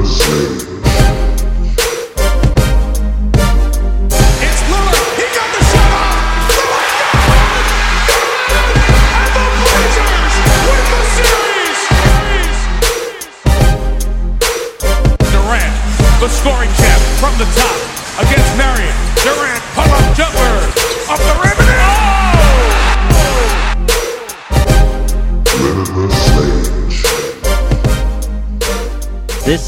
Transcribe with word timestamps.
Limitless 0.00 0.69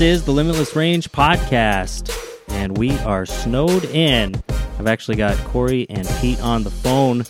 is 0.02 0.24
the 0.24 0.32
Limitless 0.32 0.74
Range 0.74 1.08
podcast, 1.12 2.12
and 2.48 2.76
we 2.76 2.90
are 3.00 3.24
snowed 3.24 3.84
in. 3.84 4.34
I've 4.78 4.88
actually 4.88 5.16
got 5.16 5.36
Corey 5.44 5.86
and 5.88 6.08
Pete 6.20 6.40
on 6.42 6.64
the 6.64 6.70
phone 6.70 7.24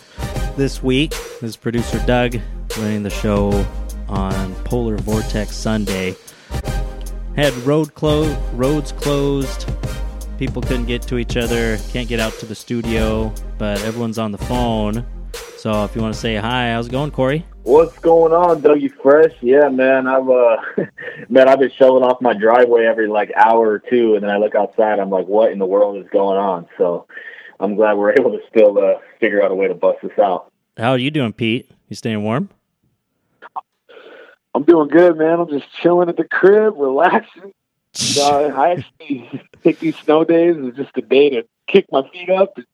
this 0.57 0.81
week. 0.81 1.11
This 1.11 1.43
is 1.43 1.55
producer 1.55 2.03
Doug 2.07 2.39
running 2.79 3.03
the 3.03 3.11
show 3.11 3.51
on 4.07 4.55
Polar 4.63 4.97
Vortex 4.97 5.55
Sunday. 5.55 6.15
Had 7.35 7.53
road 7.57 7.93
clo- 7.93 8.35
roads 8.53 8.91
closed. 8.91 9.69
People 10.39 10.63
couldn't 10.63 10.85
get 10.85 11.03
to 11.03 11.19
each 11.19 11.37
other. 11.37 11.77
Can't 11.91 12.09
get 12.09 12.19
out 12.19 12.33
to 12.39 12.47
the 12.47 12.55
studio, 12.55 13.31
but 13.59 13.79
everyone's 13.83 14.17
on 14.17 14.31
the 14.31 14.39
phone. 14.39 15.05
So 15.33 15.85
if 15.85 15.95
you 15.95 16.01
want 16.01 16.13
to 16.13 16.19
say 16.19 16.35
hi, 16.35 16.71
how's 16.71 16.87
it 16.87 16.91
going, 16.91 17.11
Corey? 17.11 17.45
What's 17.63 17.97
going 17.99 18.33
on, 18.33 18.61
Dougie 18.61 18.91
Fresh? 19.01 19.33
Yeah, 19.41 19.69
man, 19.69 20.07
I've 20.07 20.29
uh, 20.29 20.57
man, 21.29 21.47
I've 21.47 21.59
been 21.59 21.71
shoveling 21.71 22.03
off 22.03 22.19
my 22.21 22.33
driveway 22.33 22.85
every 22.85 23.07
like 23.07 23.31
hour 23.35 23.69
or 23.69 23.79
two, 23.79 24.15
and 24.15 24.23
then 24.23 24.29
I 24.29 24.37
look 24.37 24.55
outside, 24.55 24.99
I'm 24.99 25.09
like, 25.09 25.27
what 25.27 25.53
in 25.53 25.59
the 25.59 25.65
world 25.65 25.97
is 26.03 26.09
going 26.11 26.37
on? 26.37 26.67
So, 26.77 27.07
I'm 27.59 27.75
glad 27.75 27.93
we're 27.93 28.11
able 28.19 28.31
to 28.31 28.39
still 28.49 28.77
uh, 28.77 28.95
figure 29.19 29.41
out 29.41 29.51
a 29.51 29.55
way 29.55 29.67
to 29.67 29.73
bust 29.73 29.99
this 30.03 30.19
out. 30.19 30.51
How 30.77 30.91
are 30.91 30.97
you 30.97 31.11
doing, 31.11 31.31
Pete? 31.33 31.71
You 31.87 31.95
staying 31.95 32.23
warm? 32.23 32.49
I'm 34.55 34.63
doing 34.63 34.89
good, 34.89 35.17
man. 35.17 35.39
I'm 35.39 35.49
just 35.49 35.65
chilling 35.81 36.09
at 36.09 36.17
the 36.17 36.25
crib, 36.25 36.75
relaxing. 36.77 37.53
Uh, 38.19 38.47
I 38.47 38.71
actually 38.71 39.43
take 39.63 39.77
these 39.77 39.95
snow 39.97 40.23
days 40.23 40.55
as 40.57 40.73
just 40.73 40.97
a 40.97 41.01
day 41.03 41.29
to 41.29 41.43
kick 41.67 41.85
my 41.91 42.01
feet 42.09 42.27
up 42.27 42.57
and 42.57 42.65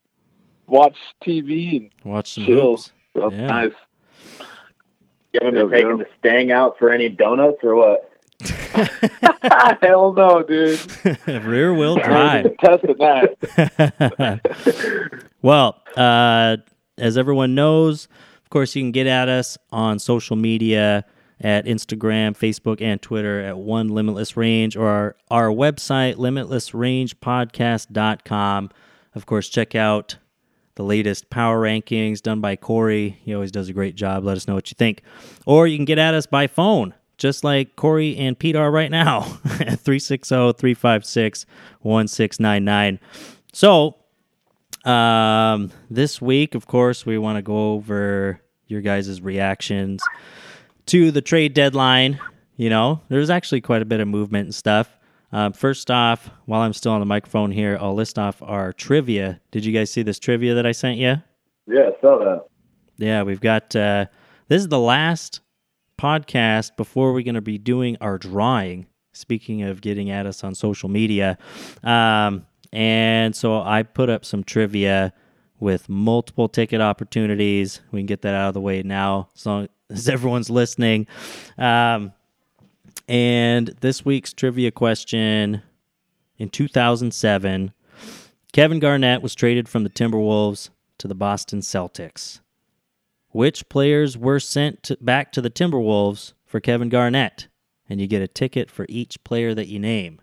watch 0.70 0.96
TV 1.24 1.78
and 1.78 1.90
Watch 2.04 2.34
some 2.34 2.46
chill. 2.46 2.72
hoops. 2.72 2.92
So 3.16 3.28
it's 3.28 3.36
Yeah. 3.36 3.48
nice. 3.48 3.72
You 5.34 5.40
haven't 5.44 5.54
been 5.56 5.70
Yeah, 5.70 5.76
taking 5.78 5.98
the 6.00 6.08
stang 6.20 6.52
out 6.52 6.78
for 6.80 6.92
any 6.92 7.10
donuts 7.10 7.58
or 7.64 7.76
what? 7.76 8.06
Hell 9.82 10.14
no, 10.14 10.44
dude. 10.44 10.80
Rear 11.28 11.74
wheel 11.74 11.96
drive. 11.98 12.46
testing 12.64 12.96
that. 13.00 14.40
well, 15.42 15.82
uh, 15.98 16.58
as 16.98 17.18
everyone 17.18 17.56
knows, 17.56 18.08
of 18.44 18.50
course, 18.50 18.76
you 18.76 18.82
can 18.84 18.92
get 18.92 19.08
at 19.08 19.30
us 19.30 19.58
on 19.72 20.00
social 20.00 20.36
media 20.36 21.06
at 21.42 21.66
Instagram, 21.66 22.38
Facebook, 22.38 22.82
and 22.82 23.02
Twitter 23.02 23.40
at 23.42 23.58
One 23.58 23.88
Limitless 23.90 24.36
Range 24.36 24.76
or 24.76 24.88
our, 24.88 25.16
our 25.32 25.48
website, 25.50 26.16
limitlessrangepodcast.com. 26.16 28.70
Of 29.16 29.26
course, 29.26 29.50
check 29.50 29.74
out 29.76 30.18
the 30.80 30.86
latest 30.86 31.30
power 31.30 31.62
rankings 31.62 32.22
done 32.22 32.40
by 32.40 32.56
Corey. 32.56 33.20
He 33.26 33.34
always 33.36 33.52
does 33.52 33.68
a 33.68 33.74
great 33.74 33.96
job. 33.96 34.24
Let 34.24 34.38
us 34.38 34.48
know 34.48 34.56
what 34.56 34.72
you 34.72 34.76
think. 34.76 35.04
Or 35.46 35.68
you 35.68 35.78
can 35.78 35.84
get 35.84 35.98
at 35.98 36.14
us 36.14 36.26
by 36.26 36.48
phone, 36.48 36.94
just 37.18 37.44
like 37.44 37.76
Corey 37.76 38.16
and 38.16 38.40
Pete 38.40 38.56
are 38.56 38.72
right 38.72 38.90
now 38.90 39.24
at 39.60 39.82
360 39.82 40.54
356 40.54 41.46
1699. 41.82 42.98
So, 43.52 43.98
um, 44.86 45.72
this 45.90 46.22
week, 46.22 46.56
of 46.56 46.66
course, 46.66 47.06
we 47.06 47.18
want 47.18 47.36
to 47.36 47.42
go 47.42 47.74
over 47.74 48.40
your 48.68 48.80
guys' 48.80 49.20
reactions 49.20 50.02
to 50.86 51.12
the 51.12 51.22
trade 51.22 51.54
deadline. 51.54 52.22
You 52.56 52.70
know, 52.70 53.02
there's 53.10 53.30
actually 53.30 53.60
quite 53.60 53.82
a 53.82 53.86
bit 53.86 54.00
of 54.00 54.08
movement 54.08 54.46
and 54.46 54.56
stuff. 54.56 54.98
Um, 55.32 55.54
first 55.54 55.92
off, 55.92 56.30
while 56.46 56.62
I'm 56.62 56.74
still 56.74 56.92
on 56.92 57.00
the 57.00 57.06
microphone 57.06 57.52
here, 57.52 57.78
I'll 57.80 57.94
list 57.94 58.18
off 58.18 58.42
our 58.42 58.74
trivia. 58.74 59.42
Did 59.52 59.66
you 59.66 59.74
guys 59.74 59.92
see 59.92 60.02
this 60.02 60.20
trivia 60.20 60.56
that 60.56 60.66
I 60.66 60.72
sent 60.72 60.98
you? 60.98 61.18
Yeah, 61.68 61.90
I 61.90 62.02
saw 62.02 62.18
that. 62.20 62.46
Yeah, 62.98 63.24
we've 63.24 63.42
got 63.42 63.76
uh, 63.76 64.08
this 64.48 64.62
is 64.62 64.68
the 64.68 64.80
last 64.80 65.42
podcast 66.00 66.76
before 66.78 67.14
we're 67.14 67.24
going 67.24 67.36
to 67.36 67.42
be 67.42 67.58
doing 67.58 67.98
our 68.02 68.18
drawing. 68.18 68.88
Speaking 69.12 69.64
of 69.64 69.82
getting 69.82 70.12
at 70.12 70.26
us 70.26 70.44
on 70.44 70.56
social 70.56 70.88
media, 70.88 71.38
um, 71.84 72.46
and 72.72 73.36
so 73.36 73.60
I 73.60 73.84
put 73.84 74.10
up 74.10 74.24
some 74.24 74.44
trivia 74.44 75.14
with 75.60 75.90
multiple 75.90 76.48
ticket 76.48 76.80
opportunities. 76.80 77.82
We 77.92 78.00
can 78.00 78.06
get 78.06 78.22
that 78.22 78.36
out 78.36 78.50
of 78.50 78.54
the 78.54 78.62
way 78.62 78.82
now, 78.84 79.30
as 79.36 79.46
long 79.46 79.68
as 79.90 80.08
everyone's 80.08 80.50
listening. 80.50 81.08
Um, 81.58 82.14
and 83.10 83.70
this 83.82 84.06
week's 84.06 84.34
trivia 84.34 84.70
question 84.70 85.64
in 86.38 86.50
2007, 86.50 87.74
Kevin 88.54 88.80
Garnett 88.80 89.24
was 89.24 89.34
traded 89.34 89.68
from 89.68 89.84
the 89.84 89.90
Timberwolves 89.90 90.70
to 91.00 91.08
the 91.08 91.16
Boston 91.16 91.62
Celtics. 91.62 92.40
Which 93.32 93.68
players 93.68 94.16
were 94.16 94.40
sent 94.40 94.84
to, 94.84 94.98
back 95.02 95.32
to 95.32 95.42
the 95.42 95.50
Timberwolves 95.50 96.34
for 96.46 96.60
Kevin 96.60 96.90
Garnett? 96.90 97.48
And 97.90 98.00
you 98.00 98.06
get 98.06 98.22
a 98.22 98.28
ticket 98.28 98.70
for 98.70 98.86
each 98.88 99.24
player 99.24 99.56
that 99.56 99.68
you 99.68 99.80
name. 99.80 100.22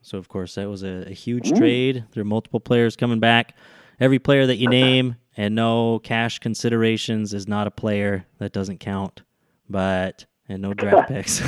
So, 0.00 0.16
of 0.16 0.28
course, 0.28 0.54
that 0.54 0.68
was 0.68 0.82
a, 0.82 1.04
a 1.06 1.12
huge 1.12 1.52
trade. 1.52 2.04
There 2.12 2.22
are 2.22 2.26
multiple 2.26 2.60
players 2.60 2.96
coming 2.96 3.20
back. 3.20 3.54
Every 4.00 4.18
player 4.18 4.46
that 4.46 4.56
you 4.56 4.68
name 4.68 5.16
and 5.36 5.54
no 5.54 5.98
cash 5.98 6.38
considerations 6.38 7.34
is 7.34 7.46
not 7.46 7.66
a 7.66 7.70
player. 7.70 8.26
That 8.38 8.52
doesn't 8.52 8.80
count. 8.80 9.22
But, 9.68 10.24
and 10.48 10.62
no 10.62 10.74
draft 10.74 11.08
picks. 11.12 11.42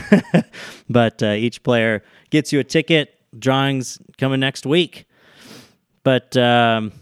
but 0.89 1.23
uh, 1.23 1.33
each 1.33 1.63
player 1.63 2.03
gets 2.31 2.53
you 2.53 2.61
a 2.61 2.65
ticket. 2.65 3.15
Drawings 3.39 3.99
coming 4.19 4.41
next 4.41 4.67
week. 4.67 5.07
But, 6.03 6.37
um, 6.37 6.93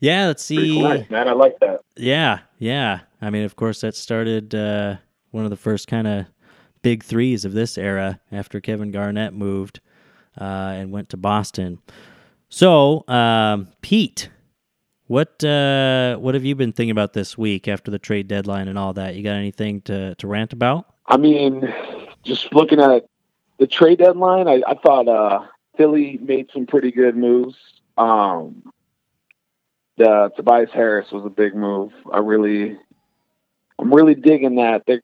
yeah, 0.00 0.26
let's 0.26 0.44
see. 0.44 0.80
nice, 0.80 1.08
man. 1.10 1.28
I 1.28 1.32
like 1.32 1.58
that. 1.60 1.80
Yeah, 1.96 2.40
yeah. 2.58 3.00
I 3.20 3.30
mean, 3.30 3.44
of 3.44 3.56
course, 3.56 3.80
that 3.82 3.94
started 3.94 4.54
uh, 4.54 4.96
one 5.30 5.44
of 5.44 5.50
the 5.50 5.56
first 5.56 5.88
kind 5.88 6.06
of 6.06 6.26
big 6.82 7.04
threes 7.04 7.44
of 7.44 7.52
this 7.52 7.78
era 7.78 8.20
after 8.30 8.60
Kevin 8.60 8.90
Garnett 8.90 9.32
moved 9.32 9.80
uh, 10.40 10.44
and 10.74 10.90
went 10.92 11.08
to 11.10 11.16
Boston. 11.16 11.78
So, 12.48 13.04
um, 13.08 13.68
Pete, 13.80 14.28
what 15.12 15.44
uh, 15.44 16.16
what 16.16 16.32
have 16.32 16.42
you 16.42 16.54
been 16.54 16.72
thinking 16.72 16.90
about 16.90 17.12
this 17.12 17.36
week 17.36 17.68
after 17.68 17.90
the 17.90 17.98
trade 17.98 18.28
deadline 18.28 18.66
and 18.66 18.78
all 18.78 18.94
that? 18.94 19.14
You 19.14 19.22
got 19.22 19.34
anything 19.34 19.82
to, 19.82 20.14
to 20.14 20.26
rant 20.26 20.54
about? 20.54 20.86
I 21.06 21.18
mean, 21.18 21.70
just 22.22 22.50
looking 22.54 22.80
at 22.80 23.04
the 23.58 23.66
trade 23.66 23.98
deadline, 23.98 24.48
I, 24.48 24.62
I 24.66 24.74
thought 24.82 25.08
uh, 25.08 25.46
Philly 25.76 26.18
made 26.22 26.48
some 26.54 26.64
pretty 26.64 26.92
good 26.92 27.14
moves. 27.14 27.56
Um, 27.98 28.72
the 29.98 30.30
Tobias 30.34 30.70
Harris 30.72 31.12
was 31.12 31.26
a 31.26 31.30
big 31.30 31.54
move. 31.54 31.92
I 32.10 32.20
really, 32.20 32.78
I'm 33.78 33.92
really 33.92 34.14
digging 34.14 34.56
that. 34.56 34.84
They, 34.86 35.00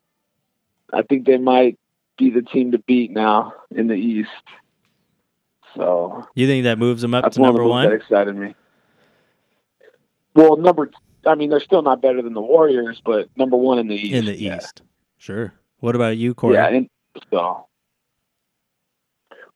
I 0.91 1.03
think 1.03 1.27
they 1.27 1.37
might 1.37 1.79
be 2.17 2.31
the 2.31 2.41
team 2.41 2.73
to 2.73 2.79
beat 2.79 3.11
now 3.11 3.53
in 3.71 3.89
the 3.89 3.95
East. 3.95 4.31
So 5.77 6.27
You 6.35 6.47
think 6.47 6.65
that 6.65 6.79
moves 6.79 7.03
them 7.03 7.13
up 7.13 7.31
to 7.31 7.41
one 7.41 7.49
number 7.49 7.63
moves 7.63 7.91
that 7.91 7.93
excited 7.93 8.35
me. 8.35 8.55
Well, 10.39 10.57
number, 10.57 10.89
I 11.27 11.35
mean, 11.35 11.51
they're 11.51 11.59
still 11.59 11.83
not 11.83 12.01
better 12.01 12.23
than 12.23 12.33
the 12.33 12.41
Warriors, 12.41 13.03
but 13.05 13.29
number 13.37 13.57
one 13.57 13.81
in 13.81 13.89
the 13.89 13.97
East. 13.97 14.15
In 14.15 14.25
the 14.27 14.41
yeah. 14.41 14.59
East, 14.59 14.83
sure. 15.17 15.53
What 15.81 15.97
about 15.97 16.17
you, 16.17 16.33
Corey? 16.33 16.55
Yeah, 16.55 16.69
and 16.69 16.89
so 17.33 17.67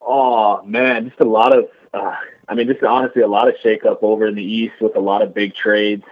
Oh 0.01 0.63
man, 0.65 1.09
just 1.09 1.21
a 1.21 1.25
lot 1.25 1.57
of. 1.57 1.67
Uh, 1.95 2.17
I 2.49 2.55
mean, 2.55 2.67
just 2.67 2.83
honestly, 2.83 3.23
a 3.23 3.29
lot 3.29 3.49
of 3.49 3.55
shakeup 3.65 3.99
over 4.03 4.27
in 4.27 4.35
the 4.35 4.43
East 4.43 4.75
with 4.81 4.97
a 4.97 5.01
lot 5.01 5.23
of 5.23 5.33
big 5.33 5.55
trades. 5.55 6.05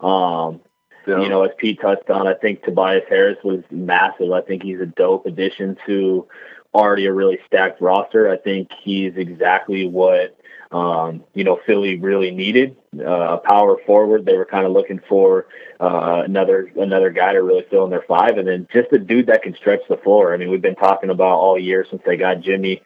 Um, 0.00 0.62
Yeah. 1.06 1.20
You 1.22 1.28
know, 1.28 1.44
as 1.44 1.52
Pete 1.56 1.80
touched 1.80 2.10
on, 2.10 2.26
I 2.26 2.34
think 2.34 2.64
Tobias 2.64 3.04
Harris 3.08 3.38
was 3.44 3.62
massive. 3.70 4.32
I 4.32 4.40
think 4.40 4.64
he's 4.64 4.80
a 4.80 4.86
dope 4.86 5.26
addition 5.26 5.78
to 5.86 6.26
already 6.74 7.06
a 7.06 7.12
really 7.12 7.38
stacked 7.46 7.80
roster. 7.80 8.28
I 8.28 8.36
think 8.36 8.70
he's 8.82 9.16
exactly 9.16 9.86
what 9.86 10.37
um, 10.70 11.24
you 11.34 11.44
know 11.44 11.58
Philly 11.66 11.98
really 11.98 12.30
needed 12.30 12.76
uh, 12.98 13.36
a 13.36 13.38
power 13.38 13.76
forward. 13.86 14.26
They 14.26 14.36
were 14.36 14.44
kind 14.44 14.66
of 14.66 14.72
looking 14.72 15.00
for 15.08 15.46
uh, 15.80 16.22
another 16.24 16.70
another 16.76 17.10
guy 17.10 17.32
to 17.32 17.42
really 17.42 17.64
fill 17.70 17.84
in 17.84 17.90
their 17.90 18.04
five, 18.06 18.38
and 18.38 18.46
then 18.46 18.68
just 18.72 18.92
a 18.92 18.98
dude 18.98 19.26
that 19.26 19.42
can 19.42 19.54
stretch 19.54 19.80
the 19.88 19.96
floor. 19.96 20.34
I 20.34 20.36
mean, 20.36 20.50
we've 20.50 20.62
been 20.62 20.74
talking 20.74 21.10
about 21.10 21.38
all 21.38 21.58
year 21.58 21.86
since 21.88 22.02
they 22.04 22.16
got 22.16 22.40
Jimmy 22.40 22.82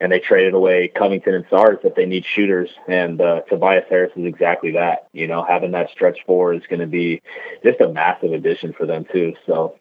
and 0.00 0.12
they 0.12 0.18
traded 0.18 0.54
away 0.54 0.88
Covington 0.88 1.34
and 1.34 1.46
Sars 1.48 1.78
that 1.82 1.96
they 1.96 2.06
need 2.06 2.24
shooters, 2.24 2.70
and 2.86 3.20
uh, 3.20 3.40
Tobias 3.48 3.84
Harris 3.88 4.12
is 4.16 4.26
exactly 4.26 4.72
that. 4.72 5.08
You 5.12 5.26
know, 5.26 5.44
having 5.44 5.72
that 5.72 5.90
stretch 5.90 6.18
four 6.26 6.54
is 6.54 6.62
going 6.68 6.80
to 6.80 6.86
be 6.86 7.22
just 7.62 7.80
a 7.80 7.88
massive 7.88 8.32
addition 8.32 8.72
for 8.72 8.86
them 8.86 9.06
too. 9.10 9.34
So 9.46 9.78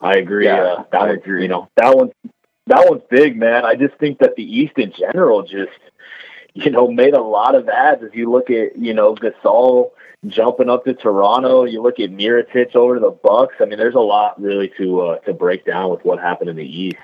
I 0.00 0.16
agree. 0.16 0.46
Yeah, 0.46 0.62
uh, 0.62 0.84
that 0.92 1.00
I 1.00 1.06
one, 1.08 1.16
agree. 1.16 1.42
You 1.42 1.48
know, 1.48 1.68
that 1.76 1.96
one 1.96 2.12
That 2.66 2.88
one's 2.88 3.02
big, 3.08 3.36
man. 3.36 3.64
I 3.64 3.74
just 3.74 3.94
think 3.98 4.18
that 4.18 4.36
the 4.36 4.42
East 4.42 4.76
in 4.76 4.92
general 4.92 5.42
just, 5.42 5.78
you 6.54 6.70
know, 6.70 6.88
made 6.88 7.14
a 7.14 7.22
lot 7.22 7.54
of 7.54 7.68
ads. 7.68 8.02
If 8.02 8.14
you 8.14 8.30
look 8.30 8.50
at, 8.50 8.76
you 8.76 8.92
know, 8.92 9.14
Gasol 9.14 9.90
jumping 10.26 10.68
up 10.68 10.84
to 10.84 10.94
Toronto, 10.94 11.64
you 11.64 11.80
look 11.80 12.00
at 12.00 12.10
Mirotic 12.10 12.74
over 12.74 12.94
to 12.94 13.00
the 13.00 13.10
Bucks. 13.10 13.54
I 13.60 13.66
mean, 13.66 13.78
there's 13.78 13.94
a 13.94 14.00
lot 14.00 14.40
really 14.40 14.72
to 14.78 15.00
uh, 15.00 15.18
to 15.20 15.32
break 15.32 15.64
down 15.64 15.90
with 15.90 16.04
what 16.04 16.18
happened 16.18 16.50
in 16.50 16.56
the 16.56 16.64
East. 16.64 16.98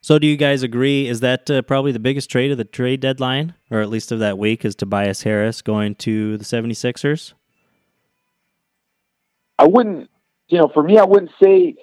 So, 0.00 0.20
do 0.20 0.26
you 0.28 0.36
guys 0.36 0.62
agree? 0.62 1.08
Is 1.08 1.18
that 1.20 1.50
uh, 1.50 1.62
probably 1.62 1.90
the 1.90 1.98
biggest 1.98 2.30
trade 2.30 2.52
of 2.52 2.58
the 2.58 2.64
trade 2.64 3.00
deadline, 3.00 3.54
or 3.72 3.80
at 3.80 3.88
least 3.88 4.12
of 4.12 4.20
that 4.20 4.38
week, 4.38 4.64
is 4.64 4.76
Tobias 4.76 5.24
Harris 5.24 5.62
going 5.62 5.96
to 5.96 6.36
the 6.36 6.44
76ers? 6.44 7.32
I 9.58 9.66
wouldn't, 9.66 10.08
you 10.46 10.58
know, 10.58 10.68
for 10.68 10.84
me, 10.84 10.98
I 10.98 11.04
wouldn't 11.04 11.32
say 11.42 11.74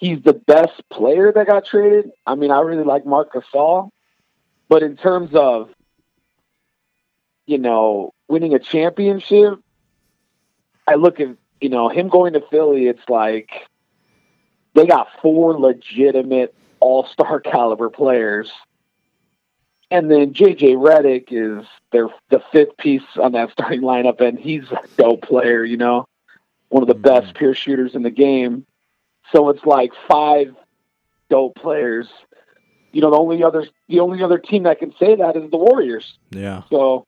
he's 0.00 0.22
the 0.22 0.32
best 0.32 0.82
player 0.90 1.30
that 1.30 1.46
got 1.46 1.66
traded. 1.66 2.10
I 2.26 2.34
mean, 2.34 2.50
I 2.50 2.60
really 2.60 2.84
like 2.84 3.06
Marc 3.06 3.34
Gasol, 3.34 3.90
but 4.68 4.82
in 4.82 4.96
terms 4.96 5.30
of, 5.34 5.70
you 7.46 7.58
know, 7.58 8.12
winning 8.26 8.54
a 8.54 8.58
championship, 8.58 9.60
I 10.88 10.94
look 10.94 11.20
at, 11.20 11.36
you 11.60 11.68
know, 11.68 11.88
him 11.88 12.08
going 12.08 12.32
to 12.32 12.40
Philly, 12.50 12.86
it's 12.86 13.08
like 13.08 13.50
they 14.74 14.86
got 14.86 15.08
four 15.20 15.58
legitimate 15.58 16.54
all 16.80 17.04
star 17.06 17.38
caliber 17.40 17.90
players. 17.90 18.50
And 19.92 20.10
then 20.10 20.32
JJ 20.32 20.76
Redick 20.76 21.26
is 21.30 21.66
their 21.90 22.08
the 22.30 22.40
fifth 22.52 22.76
piece 22.78 23.02
on 23.16 23.32
that 23.32 23.50
starting 23.52 23.82
lineup, 23.82 24.20
and 24.20 24.38
he's 24.38 24.64
a 24.70 24.80
dope 24.96 25.22
player, 25.22 25.64
you 25.64 25.76
know, 25.76 26.06
one 26.68 26.82
of 26.82 26.88
the 26.88 26.94
mm-hmm. 26.94 27.02
best 27.26 27.34
pure 27.34 27.54
shooters 27.54 27.94
in 27.94 28.02
the 28.02 28.10
game. 28.10 28.64
So 29.32 29.48
it's 29.50 29.64
like 29.64 29.92
five 30.08 30.54
dope 31.28 31.54
players. 31.56 32.08
You 32.92 33.00
know, 33.00 33.10
the 33.10 33.18
only 33.18 33.44
other 33.44 33.66
the 33.88 34.00
only 34.00 34.22
other 34.22 34.38
team 34.38 34.64
that 34.64 34.78
can 34.78 34.92
say 34.98 35.16
that 35.16 35.36
is 35.36 35.50
the 35.50 35.56
Warriors. 35.56 36.18
Yeah. 36.30 36.62
So, 36.70 37.06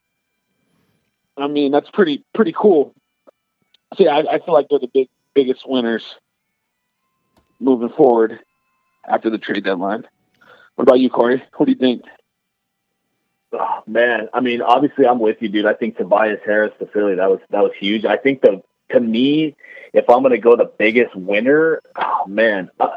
I 1.36 1.48
mean, 1.48 1.72
that's 1.72 1.90
pretty 1.90 2.24
pretty 2.34 2.54
cool. 2.56 2.94
See, 3.96 4.06
I, 4.06 4.20
I 4.20 4.38
feel 4.38 4.54
like 4.54 4.68
they're 4.70 4.78
the 4.78 4.90
big 4.92 5.08
biggest 5.34 5.68
winners 5.68 6.04
moving 7.58 7.90
forward 7.90 8.38
after 9.06 9.28
the 9.30 9.38
trade 9.38 9.64
deadline. 9.64 10.06
What 10.76 10.84
about 10.84 11.00
you, 11.00 11.10
Corey? 11.10 11.42
What 11.56 11.66
do 11.66 11.72
you 11.72 11.78
think? 11.78 12.02
Oh, 13.52 13.82
man, 13.86 14.28
I 14.32 14.40
mean, 14.40 14.62
obviously, 14.62 15.06
I'm 15.06 15.18
with 15.18 15.36
you, 15.40 15.48
dude. 15.48 15.66
I 15.66 15.74
think 15.74 15.98
Tobias 15.98 16.40
Harris 16.44 16.72
to 16.78 16.86
Philly 16.86 17.16
that 17.16 17.28
was 17.28 17.40
that 17.50 17.62
was 17.62 17.72
huge. 17.78 18.04
I 18.04 18.16
think 18.16 18.40
the 18.40 18.62
to 18.92 19.00
me, 19.00 19.56
if 19.92 20.08
I'm 20.08 20.20
going 20.20 20.32
to 20.32 20.38
go 20.38 20.56
the 20.56 20.70
biggest 20.78 21.14
winner, 21.14 21.80
oh 21.96 22.26
man, 22.26 22.70
uh, 22.80 22.88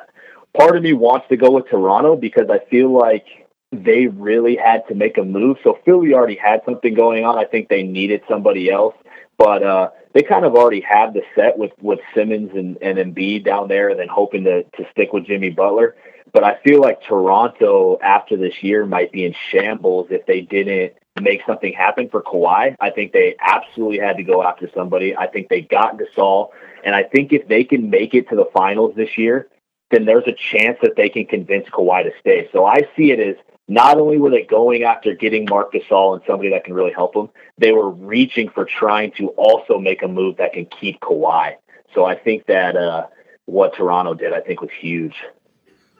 part 0.57 0.77
of 0.77 0.83
me 0.83 0.93
wants 0.93 1.27
to 1.29 1.37
go 1.37 1.51
with 1.51 1.67
Toronto 1.69 2.15
because 2.15 2.49
I 2.49 2.59
feel 2.69 2.91
like 2.91 3.25
they 3.71 4.07
really 4.07 4.55
had 4.55 4.87
to 4.87 4.95
make 4.95 5.17
a 5.17 5.23
move. 5.23 5.57
So 5.63 5.79
Philly 5.85 6.13
already 6.13 6.35
had 6.35 6.61
something 6.65 6.93
going 6.93 7.25
on. 7.25 7.37
I 7.37 7.45
think 7.45 7.67
they 7.67 7.83
needed 7.83 8.21
somebody 8.29 8.71
else, 8.71 8.95
but 9.37 9.63
uh, 9.63 9.89
they 10.13 10.23
kind 10.23 10.45
of 10.45 10.55
already 10.55 10.81
had 10.81 11.13
the 11.13 11.21
set 11.35 11.57
with 11.57 11.71
with 11.81 11.99
Simmons 12.13 12.51
and 12.53 12.77
and 12.81 12.97
Embiid 12.97 13.43
down 13.43 13.67
there, 13.67 13.89
and 13.89 13.99
then 13.99 14.07
hoping 14.07 14.43
to 14.45 14.63
to 14.63 14.85
stick 14.91 15.11
with 15.13 15.25
Jimmy 15.25 15.49
Butler. 15.49 15.95
But 16.31 16.43
I 16.43 16.57
feel 16.63 16.81
like 16.81 17.01
Toronto 17.01 17.97
after 18.01 18.37
this 18.37 18.61
year 18.61 18.85
might 18.85 19.11
be 19.11 19.25
in 19.25 19.35
shambles 19.51 20.07
if 20.09 20.25
they 20.25 20.41
didn't 20.41 20.93
make 21.21 21.41
something 21.47 21.73
happen 21.73 22.09
for 22.09 22.21
Kawhi. 22.21 22.75
I 22.79 22.89
think 22.89 23.13
they 23.13 23.35
absolutely 23.39 23.99
had 23.99 24.17
to 24.17 24.23
go 24.23 24.43
after 24.43 24.69
somebody. 24.73 25.15
I 25.15 25.27
think 25.27 25.49
they 25.49 25.61
got 25.61 25.97
Gasol, 25.97 26.49
and 26.83 26.93
I 26.93 27.03
think 27.03 27.31
if 27.31 27.47
they 27.47 27.63
can 27.63 27.89
make 27.89 28.13
it 28.13 28.29
to 28.29 28.35
the 28.35 28.49
finals 28.53 28.93
this 28.95 29.17
year, 29.17 29.47
then 29.91 30.05
there's 30.05 30.27
a 30.27 30.33
chance 30.33 30.77
that 30.81 30.95
they 30.97 31.09
can 31.09 31.25
convince 31.25 31.67
Kawhi 31.69 32.03
to 32.03 32.11
stay. 32.19 32.49
So 32.51 32.65
I 32.65 32.81
see 32.97 33.11
it 33.11 33.19
as 33.19 33.35
not 33.67 33.97
only 33.97 34.17
were 34.17 34.29
they 34.29 34.43
going 34.43 34.83
after 34.83 35.15
getting 35.15 35.47
Marc 35.49 35.73
Gasol 35.73 36.15
and 36.15 36.23
somebody 36.27 36.49
that 36.51 36.65
can 36.65 36.73
really 36.73 36.91
help 36.91 37.13
them, 37.13 37.29
they 37.57 37.71
were 37.71 37.89
reaching 37.89 38.49
for 38.49 38.65
trying 38.65 39.11
to 39.13 39.29
also 39.29 39.79
make 39.79 40.03
a 40.03 40.07
move 40.07 40.37
that 40.37 40.53
can 40.53 40.65
keep 40.65 40.99
Kawhi. 40.99 41.55
So 41.93 42.05
I 42.05 42.15
think 42.15 42.45
that 42.47 42.75
uh, 42.75 43.07
what 43.45 43.73
Toronto 43.75 44.13
did, 44.13 44.33
I 44.33 44.41
think, 44.41 44.61
was 44.61 44.69
huge. 44.79 45.15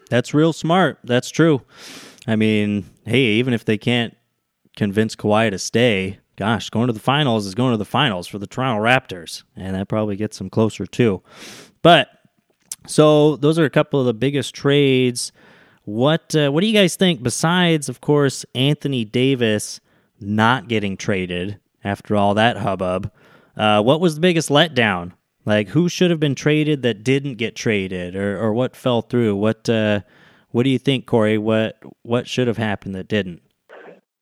That's 0.09 0.33
real 0.33 0.53
smart. 0.53 0.99
That's 1.03 1.29
true. 1.29 1.61
I 2.27 2.35
mean, 2.35 2.85
hey, 3.05 3.21
even 3.21 3.53
if 3.53 3.65
they 3.65 3.77
can't 3.77 4.15
convince 4.75 5.15
Kawhi 5.15 5.49
to 5.51 5.59
stay, 5.59 6.19
gosh, 6.35 6.69
going 6.69 6.87
to 6.87 6.93
the 6.93 6.99
finals 6.99 7.45
is 7.45 7.55
going 7.55 7.71
to 7.71 7.77
the 7.77 7.85
finals 7.85 8.27
for 8.27 8.39
the 8.39 8.47
Toronto 8.47 8.83
Raptors, 8.83 9.43
and 9.55 9.75
that 9.75 9.87
probably 9.87 10.15
gets 10.15 10.37
them 10.37 10.49
closer 10.49 10.85
too. 10.85 11.21
But 11.81 12.09
so 12.87 13.35
those 13.37 13.57
are 13.59 13.65
a 13.65 13.69
couple 13.69 13.99
of 13.99 14.05
the 14.05 14.13
biggest 14.13 14.53
trades. 14.53 15.31
What 15.83 16.35
uh, 16.35 16.49
what 16.49 16.61
do 16.61 16.67
you 16.67 16.73
guys 16.73 16.95
think? 16.95 17.23
Besides, 17.23 17.89
of 17.89 18.01
course, 18.01 18.45
Anthony 18.55 19.05
Davis 19.05 19.79
not 20.19 20.67
getting 20.67 20.97
traded 20.97 21.59
after 21.83 22.15
all 22.15 22.33
that 22.33 22.57
hubbub, 22.57 23.11
uh, 23.55 23.81
what 23.81 24.01
was 24.01 24.15
the 24.15 24.21
biggest 24.21 24.49
letdown? 24.49 25.11
Like 25.45 25.69
who 25.69 25.87
should 25.89 26.09
have 26.09 26.19
been 26.19 26.35
traded 26.35 26.81
that 26.81 27.03
didn't 27.03 27.35
get 27.35 27.55
traded, 27.55 28.15
or 28.15 28.39
or 28.41 28.53
what 28.53 28.75
fell 28.75 29.03
through? 29.03 29.35
What 29.35 29.69
uh, 29.69 30.01
what 30.49 30.63
do 30.63 30.69
you 30.69 30.79
think, 30.79 31.05
Corey? 31.05 31.37
What 31.37 31.77
what 32.01 32.27
should 32.27 32.47
have 32.47 32.57
happened 32.57 32.95
that 32.95 33.07
didn't? 33.07 33.41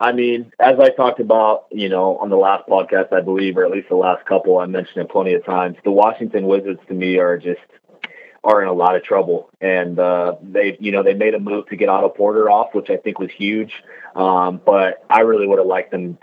I 0.04 0.12
mean, 0.12 0.52
as 0.60 0.78
I 0.82 0.90
talked 0.90 1.22
about, 1.22 1.64
you 1.72 1.88
know, 1.88 2.18
on 2.18 2.30
the 2.30 2.36
last 2.36 2.68
podcast, 2.68 3.14
I 3.14 3.22
believe, 3.22 3.56
or 3.58 3.64
at 3.64 3.72
least 3.72 3.88
the 3.88 3.96
last 3.96 4.26
couple, 4.26 4.58
I 4.58 4.66
mentioned 4.66 4.98
it 5.06 5.10
plenty 5.10 5.34
of 5.34 5.46
times. 5.46 5.78
The 5.86 5.92
Washington 5.92 6.46
Wizards, 6.46 6.82
to 6.90 6.94
me, 6.94 7.20
are 7.20 7.38
just 7.38 7.62
are 8.44 8.62
in 8.62 8.68
a 8.68 8.74
lot 8.74 8.98
of 8.98 9.04
trouble, 9.04 9.50
and 9.62 9.98
uh, 9.98 10.36
they, 10.42 10.76
you 10.82 10.92
know, 10.92 11.04
they 11.04 11.14
made 11.14 11.34
a 11.34 11.40
move 11.40 11.66
to 11.68 11.78
get 11.78 11.88
Otto 11.88 12.10
Porter 12.10 12.50
off, 12.50 12.76
which 12.76 12.90
I 12.90 12.98
think 12.98 13.18
was 13.18 13.32
huge. 13.32 13.72
Um, 14.14 14.60
but 14.66 15.06
I 15.10 15.22
really 15.22 15.48
would 15.48 15.60
have 15.60 15.68
liked 15.68 15.92
them 15.92 16.18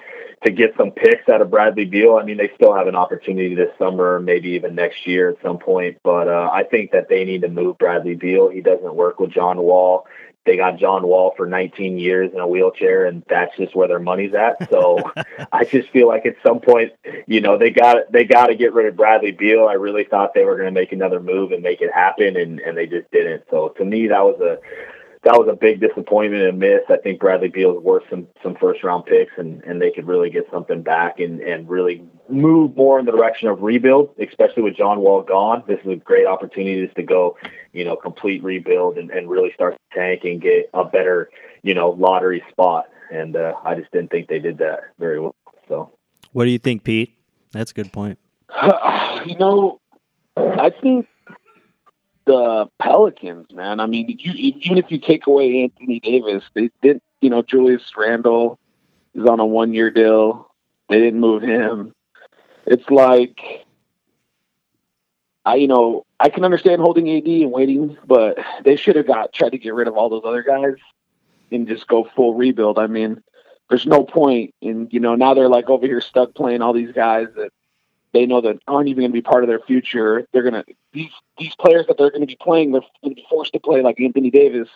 to 0.44 0.53
get 0.53 0.75
some 0.77 0.91
picks 0.91 1.27
out 1.31 1.41
of 1.41 1.50
Bradley 1.50 1.87
Beal. 1.87 2.17
I 2.17 2.25
mean, 2.25 2.37
they 2.37 2.50
still 2.56 2.75
have 2.75 2.87
an 2.87 2.94
opportunity 2.94 3.55
this 3.55 3.71
summer, 3.79 4.21
maybe 4.21 4.50
even 4.50 4.75
next 4.75 5.06
year 5.06 5.31
at 5.31 5.37
some 5.43 5.59
point. 5.59 5.97
But 6.03 6.29
uh, 6.29 6.50
I 6.53 6.65
think 6.65 6.91
that 6.91 7.09
they 7.09 7.25
need 7.25 7.41
to 7.41 7.49
move 7.49 7.79
Bradley 7.79 8.15
Beal. 8.15 8.50
He 8.50 8.61
doesn't 8.61 8.94
work 8.94 9.19
with 9.19 9.31
John 9.31 9.59
Wall 9.59 10.06
they 10.46 10.56
got 10.56 10.78
John 10.78 11.06
Wall 11.06 11.34
for 11.37 11.46
19 11.46 11.98
years 11.98 12.32
in 12.32 12.40
a 12.40 12.48
wheelchair, 12.48 13.06
and 13.06 13.22
that's 13.28 13.56
just 13.56 13.75
where 13.75 13.88
their 13.88 13.98
money's 13.98 14.34
at. 14.34 14.70
So 14.70 14.98
I 15.52 15.64
just 15.64 15.90
feel 15.90 16.08
like 16.08 16.25
at 16.26 16.37
some 16.42 16.60
point, 16.60 16.92
you 17.26 17.40
know, 17.40 17.58
they 17.58 17.70
got 17.70 18.10
they 18.10 18.25
got 18.25 18.46
to 18.46 18.54
get 18.54 18.72
rid 18.72 18.87
of 18.87 18.96
Bradley 18.96 19.32
Beal. 19.32 19.66
I 19.69 19.75
really 19.75 20.04
thought 20.04 20.34
they 20.34 20.44
were 20.44 20.56
going 20.56 20.72
to 20.72 20.81
make 20.81 20.92
another 20.92 21.20
move 21.20 21.52
and 21.52 21.62
make 21.62 21.81
it 21.81 21.92
happen, 21.92 22.37
and 22.37 22.60
and 22.60 22.76
they 22.76 22.87
just 22.87 23.10
didn't. 23.10 23.44
So 23.50 23.69
to 23.76 23.84
me, 23.84 24.08
that 24.08 24.25
was 24.25 24.40
a 24.40 24.58
that 25.22 25.34
was 25.34 25.49
a 25.50 25.56
big 25.56 25.81
disappointment 25.81 26.44
and 26.44 26.58
miss. 26.58 26.81
I 26.89 26.96
think 26.96 27.20
Bradley 27.20 27.48
Beal 27.48 27.77
is 27.77 27.82
worth 27.82 28.05
some 28.08 28.27
some 28.43 28.56
first 28.56 28.82
round 28.82 29.05
picks, 29.05 29.32
and 29.36 29.62
and 29.65 29.81
they 29.81 29.91
could 29.91 30.06
really 30.06 30.31
get 30.31 30.46
something 30.50 30.82
back 30.82 31.20
and 31.20 31.41
and 31.41 31.69
really 31.69 32.03
move 32.31 32.74
more 32.74 32.98
in 32.98 33.05
the 33.05 33.12
direction 33.12 33.48
of 33.48 33.60
rebuild, 33.62 34.15
especially 34.19 34.62
with 34.62 34.77
John 34.77 35.00
Wall 35.00 35.22
gone. 35.22 35.62
This 35.67 35.79
is 35.84 35.93
a 35.93 35.96
great 35.96 36.27
opportunity 36.27 36.84
just 36.84 36.96
to 36.96 37.03
go, 37.03 37.36
you 37.72 37.84
know, 37.84 37.96
complete 37.96 38.43
rebuild 38.43 38.96
and, 38.96 39.10
and 39.10 39.29
really 39.29 39.53
start 39.53 39.74
to 39.74 39.98
tank 39.98 40.24
and 40.24 40.41
get 40.41 40.70
a 40.72 40.84
better, 40.84 41.31
you 41.62 41.74
know, 41.74 41.91
lottery 41.91 42.43
spot. 42.50 42.86
And 43.12 43.36
uh, 43.36 43.55
I 43.65 43.74
just 43.74 43.91
didn't 43.91 44.10
think 44.10 44.29
they 44.29 44.39
did 44.39 44.58
that 44.58 44.81
very 44.98 45.20
well. 45.20 45.34
So, 45.69 45.91
what 46.32 46.44
do 46.44 46.50
you 46.50 46.58
think, 46.58 46.84
Pete? 46.84 47.15
That's 47.53 47.72
a 47.72 47.74
good 47.74 47.93
point. 47.93 48.19
you 49.27 49.36
know, 49.36 49.81
I 50.36 50.70
think 50.70 51.06
the 52.31 52.70
Pelicans, 52.79 53.51
man. 53.53 53.81
I 53.81 53.87
mean, 53.87 54.17
you, 54.20 54.32
even 54.32 54.79
if 54.79 54.91
you 54.91 54.99
take 54.99 55.27
away 55.27 55.63
Anthony 55.63 55.99
Davis, 55.99 56.44
they 56.55 56.70
didn't. 56.81 57.03
You 57.20 57.29
know, 57.29 57.43
Julius 57.43 57.93
Randle 57.96 58.58
is 59.15 59.27
on 59.27 59.41
a 59.41 59.46
one-year 59.46 59.91
deal. 59.91 60.51
They 60.89 61.01
didn't 61.01 61.20
move 61.20 61.43
him. 61.43 61.93
It's 62.67 62.89
like, 62.89 63.67
I 65.44 65.56
you 65.56 65.67
know 65.67 66.06
I 66.20 66.29
can 66.29 66.44
understand 66.44 66.81
holding 66.81 67.10
AD 67.10 67.27
and 67.27 67.51
waiting, 67.51 67.99
but 68.06 68.39
they 68.65 68.77
should 68.77 68.96
have 68.96 69.06
got 69.06 69.32
tried 69.32 69.51
to 69.51 69.58
get 69.58 69.75
rid 69.75 69.89
of 69.89 69.96
all 69.96 70.08
those 70.08 70.22
other 70.25 70.43
guys 70.43 70.77
and 71.51 71.67
just 71.67 71.89
go 71.89 72.08
full 72.15 72.34
rebuild. 72.34 72.79
I 72.79 72.87
mean, 72.87 73.22
there's 73.69 73.87
no 73.87 74.05
point 74.05 74.55
in 74.60 74.89
you 74.93 75.01
know 75.01 75.17
now 75.17 75.34
they're 75.34 75.49
like 75.49 75.69
over 75.69 75.87
here 75.87 76.01
stuck 76.01 76.34
playing 76.34 76.63
all 76.63 76.72
these 76.72 76.93
guys 76.93 77.27
that 77.37 77.51
they 78.12 78.26
know 78.26 78.40
that 78.40 78.58
aren't 78.67 78.88
even 78.88 79.02
going 79.02 79.10
to 79.10 79.14
be 79.14 79.22
part 79.22 79.44
of 79.44 79.48
their 79.48 79.60
future. 79.60 80.26
They're 80.32 80.43
going 80.43 80.55
to 80.55 80.64
these 80.93 81.10
these 81.38 81.55
players 81.55 81.86
that 81.86 81.96
they're 81.98 82.10
going 82.10 82.22
to 82.22 82.26
be 82.26 82.38
playing, 82.40 82.72
they're 82.72 82.82
going 83.02 83.14
to 83.14 83.20
be 83.20 83.26
forced 83.29 83.52
to 83.52 83.60
play 83.60 83.82
like 83.82 84.00
Anthony 84.00 84.31
Davis. 84.31 84.69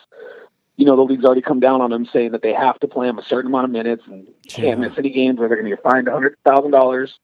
You 0.77 0.85
know, 0.85 0.95
the 0.95 1.03
league's 1.03 1.23
already 1.23 1.41
come 1.41 1.59
down 1.59 1.81
on 1.81 1.89
them 1.89 2.05
saying 2.11 2.31
that 2.31 2.41
they 2.41 2.53
have 2.53 2.79
to 2.79 2.87
play 2.87 3.07
him 3.07 3.17
a 3.17 3.23
certain 3.23 3.49
amount 3.49 3.65
of 3.65 3.71
minutes 3.71 4.03
and 4.07 4.27
can't 4.47 4.79
miss 4.79 4.97
any 4.97 5.09
games, 5.09 5.39
or 5.39 5.47
they're 5.47 5.57
going 5.57 5.69
to 5.69 5.75
get 5.75 5.83
fined 5.83 6.07
a 6.07 6.11
hundred 6.11 6.35
thousand 6.45 6.71
dollars. 6.71 7.17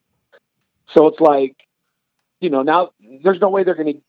So 0.94 1.08
it's 1.08 1.20
like, 1.20 1.56
you 2.40 2.50
know, 2.50 2.62
now 2.62 2.92
there's 3.24 3.40
no 3.40 3.50
way 3.50 3.64
they're 3.64 3.76
going 3.76 3.94
to 3.94 4.02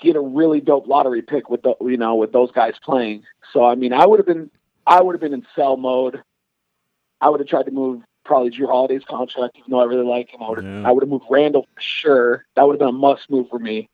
get 0.00 0.16
a 0.16 0.20
really 0.20 0.60
dope 0.60 0.86
lottery 0.86 1.22
pick 1.22 1.48
with 1.48 1.62
the 1.62 1.74
you 1.82 1.96
know 1.96 2.16
with 2.16 2.32
those 2.32 2.50
guys 2.50 2.74
playing. 2.82 3.24
So 3.52 3.64
I 3.64 3.74
mean, 3.74 3.92
I 3.92 4.06
would 4.06 4.18
have 4.18 4.26
been 4.26 4.50
I 4.86 5.02
would 5.02 5.14
have 5.14 5.20
been 5.20 5.34
in 5.34 5.46
sell 5.54 5.76
mode. 5.76 6.22
I 7.20 7.28
would 7.28 7.40
have 7.40 7.48
tried 7.48 7.64
to 7.64 7.70
move 7.70 8.02
probably 8.24 8.50
Jrue 8.50 8.66
Holiday's 8.68 9.04
contract, 9.04 9.56
even 9.58 9.70
though 9.70 9.80
I 9.80 9.84
really 9.84 10.06
like 10.06 10.30
him. 10.30 10.42
I 10.42 10.48
would 10.48 10.64
have, 10.64 10.84
I 10.86 10.92
would 10.92 11.02
have 11.02 11.10
moved 11.10 11.24
Randle 11.30 11.66
for 11.74 11.80
sure. 11.80 12.44
That 12.56 12.66
would 12.66 12.74
have 12.74 12.78
been 12.80 12.88
a 12.88 12.92
must 12.92 13.28
move 13.30 13.48
for 13.48 13.58
me. 13.58 13.88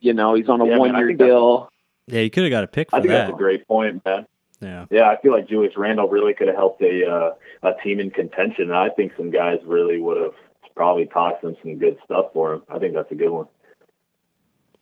You 0.00 0.12
know, 0.12 0.34
he's 0.34 0.48
on 0.48 0.60
a 0.60 0.66
Yeah, 0.66 0.76
one 0.78 0.94
I 0.94 0.98
year 0.98 1.12
deal. 1.14 1.70
Yeah, 2.06 2.20
you 2.20 2.30
could 2.30 2.42
have 2.44 2.50
got 2.50 2.64
a 2.64 2.66
pick 2.66 2.90
for 2.90 2.96
I 2.96 3.00
think 3.00 3.12
that. 3.12 3.26
that's 3.26 3.34
a 3.34 3.38
great 3.38 3.66
point, 3.66 4.04
man. 4.04 4.26
yeah. 4.60 4.84
Yeah, 4.90 5.08
I 5.08 5.18
feel 5.20 5.32
like 5.32 5.48
Julius 5.48 5.74
Randle 5.76 6.08
really 6.08 6.34
could 6.34 6.48
have 6.48 6.56
helped 6.56 6.82
a 6.82 7.10
uh, 7.10 7.30
a 7.62 7.72
team 7.82 8.00
in 8.00 8.10
contention. 8.10 8.64
And 8.64 8.74
I 8.76 8.90
think 8.90 9.12
some 9.16 9.30
guys 9.30 9.58
really 9.64 9.98
would 10.00 10.20
have 10.20 10.34
probably 10.76 11.06
tossed 11.06 11.42
him 11.42 11.56
some 11.62 11.78
good 11.78 11.96
stuff 12.04 12.26
for 12.34 12.54
him. 12.54 12.62
I 12.68 12.78
think 12.78 12.94
that's 12.94 13.10
a 13.10 13.14
good 13.14 13.30
one. 13.30 13.46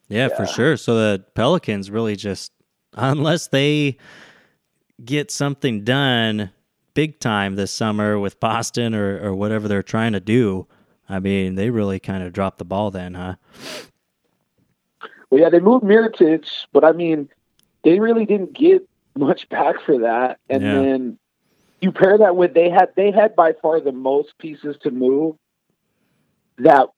Yeah, 0.09 0.29
for 0.29 0.47
sure. 0.47 0.77
So 0.77 0.95
the 0.97 1.25
Pelicans 1.35 1.91
really 1.91 2.17
just, 2.17 2.53
unless 2.95 3.47
they 3.47 3.97
get 5.05 5.31
something 5.31 5.85
done 5.85 6.51
big 6.95 7.19
time 7.21 7.57
this 7.57 7.71
summer 7.71 8.19
with 8.19 8.41
Boston 8.41 8.95
or, 8.95 9.19
or 9.21 9.35
whatever 9.35 9.69
they're 9.69 9.83
trying 9.83 10.13
to 10.13 10.21
do, 10.21 10.67
I 11.09 11.19
mean, 11.19 11.55
they 11.55 11.71
really 11.71 12.01
kind 12.01 12.23
of 12.23 12.33
dropped 12.33 12.59
the 12.59 12.65
ball 12.65 12.91
then, 12.91 13.15
huh? 13.15 13.37
Well, 15.31 15.41
yeah, 15.41 15.49
they 15.49 15.61
moved 15.61 15.85
Mirotic, 15.85 16.47
but 16.73 16.85
I 16.85 16.93
mean, 16.93 17.29
they 17.85 17.99
really 17.99 18.27
didn't 18.27 18.53
get 18.53 18.87
much 19.17 19.49
back 19.49 19.81
for 19.81 19.99
that. 20.01 20.39
And 20.49 20.63
Yeah. 20.63 20.73
then 20.75 21.19
you 21.81 21.93
pair 21.93 22.17
that 22.19 22.37
with 22.37 22.55
they 22.55 22.71
had 22.71 22.91
they 22.97 23.11
had 23.11 23.35
by 23.35 23.53
far 23.55 23.81
the 23.81 23.93
most 23.93 24.39
pieces 24.39 24.77
to 24.83 24.91
move. 24.91 25.37
That 26.59 26.89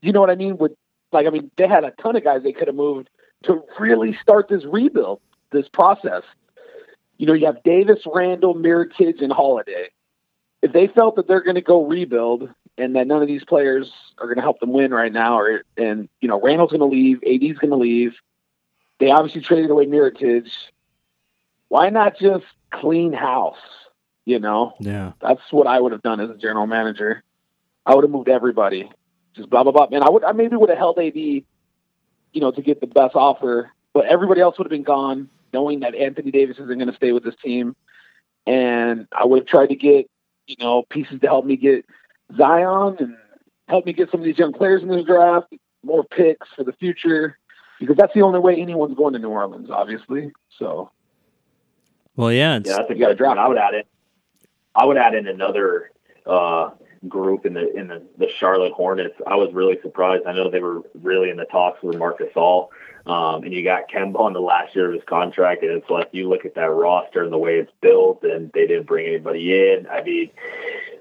you 0.00 0.12
know 0.12 0.20
what 0.20 0.30
I 0.30 0.36
mean? 0.36 0.56
With 0.56 0.72
like 1.12 1.26
I 1.26 1.30
mean, 1.30 1.50
they 1.56 1.66
had 1.68 1.84
a 1.84 1.90
ton 2.02 2.16
of 2.16 2.24
guys 2.24 2.42
they 2.42 2.52
could 2.52 2.68
have 2.68 2.76
moved 2.76 3.10
to 3.44 3.62
really 3.78 4.16
start 4.16 4.48
this 4.48 4.64
rebuild, 4.64 5.20
this 5.52 5.68
process. 5.68 6.22
You 7.18 7.26
know, 7.26 7.32
you 7.32 7.46
have 7.46 7.62
Davis, 7.62 8.00
Randle, 8.06 8.54
Mirotic, 8.54 9.22
and 9.22 9.32
Holiday. 9.32 9.88
If 10.62 10.72
they 10.72 10.86
felt 10.88 11.16
that 11.16 11.28
they're 11.28 11.42
going 11.42 11.54
to 11.54 11.60
go 11.62 11.84
rebuild 11.86 12.48
and 12.78 12.96
that 12.96 13.06
none 13.06 13.22
of 13.22 13.28
these 13.28 13.44
players 13.44 13.90
are 14.18 14.26
going 14.26 14.36
to 14.36 14.42
help 14.42 14.60
them 14.60 14.72
win 14.72 14.92
right 14.92 15.12
now, 15.12 15.38
or 15.38 15.62
and 15.76 16.08
you 16.20 16.28
know 16.28 16.40
Randle's 16.40 16.70
going 16.70 16.80
to 16.80 16.86
leave, 16.86 17.18
AD's 17.24 17.58
going 17.58 17.70
to 17.70 17.76
leave. 17.76 18.14
They 18.98 19.10
obviously 19.10 19.42
traded 19.42 19.70
away 19.70 19.86
Mirotic. 19.86 20.50
Why 21.68 21.90
not 21.90 22.18
just 22.18 22.44
clean 22.70 23.12
house? 23.12 23.56
You 24.24 24.40
know, 24.40 24.74
Yeah. 24.80 25.12
that's 25.20 25.40
what 25.52 25.66
I 25.68 25.78
would 25.80 25.92
have 25.92 26.02
done 26.02 26.18
as 26.20 26.30
a 26.30 26.36
general 26.36 26.66
manager. 26.66 27.22
I 27.84 27.94
would 27.94 28.02
have 28.02 28.10
moved 28.10 28.28
everybody, 28.28 28.90
just 29.34 29.48
blah 29.48 29.62
blah 29.62 29.72
blah. 29.72 29.86
Man, 29.90 30.02
I 30.02 30.10
would 30.10 30.24
I 30.24 30.32
maybe 30.32 30.56
would 30.56 30.68
have 30.68 30.78
held 30.78 30.98
AD, 30.98 31.14
you 31.16 31.44
know, 32.34 32.50
to 32.50 32.60
get 32.62 32.80
the 32.80 32.88
best 32.88 33.14
offer, 33.14 33.70
but 33.92 34.06
everybody 34.06 34.40
else 34.40 34.58
would 34.58 34.64
have 34.64 34.70
been 34.70 34.82
gone, 34.82 35.28
knowing 35.52 35.80
that 35.80 35.94
Anthony 35.94 36.30
Davis 36.30 36.56
isn't 36.58 36.78
going 36.78 36.90
to 36.90 36.96
stay 36.96 37.12
with 37.12 37.24
this 37.24 37.34
team, 37.42 37.74
and 38.46 39.06
I 39.12 39.24
would 39.24 39.40
have 39.40 39.46
tried 39.48 39.68
to 39.68 39.76
get, 39.76 40.08
you 40.46 40.56
know, 40.60 40.82
pieces 40.82 41.20
to 41.20 41.26
help 41.26 41.44
me 41.44 41.56
get 41.56 41.84
Zion 42.36 42.96
and 43.00 43.16
help 43.68 43.86
me 43.86 43.92
get 43.92 44.10
some 44.10 44.20
of 44.20 44.24
these 44.24 44.38
young 44.38 44.52
players 44.52 44.82
in 44.82 44.88
this 44.88 45.04
draft, 45.04 45.52
more 45.82 46.04
picks 46.04 46.48
for 46.54 46.64
the 46.64 46.72
future, 46.74 47.38
because 47.80 47.96
that's 47.96 48.14
the 48.14 48.22
only 48.22 48.38
way 48.38 48.60
anyone's 48.60 48.96
going 48.96 49.12
to 49.12 49.18
New 49.18 49.28
Orleans, 49.28 49.70
obviously. 49.70 50.32
So 50.58 50.90
Well, 52.16 52.32
yeah. 52.32 52.56
It's, 52.56 52.68
Yeah, 52.68 52.76
that's 52.76 52.90
a 52.90 52.94
You 52.94 53.00
gotta 53.00 53.14
good 53.14 53.18
drop. 53.18 53.34
drop 53.34 53.44
I 53.44 53.48
would 53.48 53.58
add 53.58 53.74
in. 53.74 53.82
I 54.74 54.84
would 54.84 54.96
add 54.96 55.14
in 55.14 55.26
another 55.26 55.90
uh, 56.26 56.70
group 57.08 57.46
in 57.46 57.54
the 57.54 57.74
in 57.76 57.88
the, 57.88 58.02
the 58.18 58.28
Charlotte 58.38 58.72
Hornets. 58.72 59.14
I 59.26 59.36
was 59.36 59.52
really 59.52 59.78
surprised. 59.82 60.24
I 60.26 60.32
know 60.32 60.50
they 60.50 60.60
were 60.60 60.82
really 61.02 61.30
in 61.30 61.36
the 61.36 61.44
talks 61.44 61.82
with 61.82 61.98
Marc 61.98 62.18
Gasol, 62.18 62.68
um, 63.06 63.44
and 63.44 63.52
you 63.52 63.62
got 63.62 63.88
Kemba 63.88 64.18
on 64.18 64.32
the 64.32 64.40
last 64.40 64.74
year 64.74 64.88
of 64.88 64.94
his 64.94 65.02
contract, 65.06 65.62
and 65.62 65.72
it's 65.72 65.88
like 65.88 66.08
you 66.12 66.28
look 66.28 66.44
at 66.44 66.54
that 66.54 66.70
roster 66.70 67.22
and 67.22 67.32
the 67.32 67.38
way 67.38 67.56
it's 67.58 67.72
built, 67.80 68.22
and 68.22 68.50
they 68.52 68.66
didn't 68.66 68.86
bring 68.86 69.06
anybody 69.06 69.70
in. 69.72 69.86
I 69.86 70.02
mean, 70.02 70.30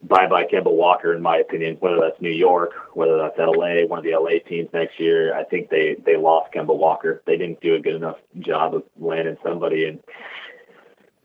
bye 0.04 0.28
bye 0.28 0.46
Kemba 0.46 0.72
Walker, 0.72 1.14
in 1.14 1.22
my 1.22 1.38
opinion. 1.38 1.78
Whether 1.80 2.00
that's 2.00 2.22
New 2.22 2.30
York, 2.30 2.74
whether 2.94 3.18
that's 3.18 3.38
LA, 3.38 3.86
one 3.88 4.00
of 4.00 4.06
the 4.06 4.16
LA 4.16 4.40
teams 4.48 4.70
next 4.74 5.00
year, 5.00 5.36
I 5.36 5.44
think 5.44 5.70
they 5.70 5.96
they 6.06 6.18
lost 6.18 6.54
Kemba 6.54 6.76
Walker. 6.76 7.24
They 7.26 7.38
didn't 7.38 7.62
do 7.62 7.76
a 7.76 7.80
good 7.80 7.96
enough 7.96 8.18
job 8.40 8.76
of 8.76 8.84
landing 9.00 9.38
somebody, 9.44 9.86
and 9.86 10.00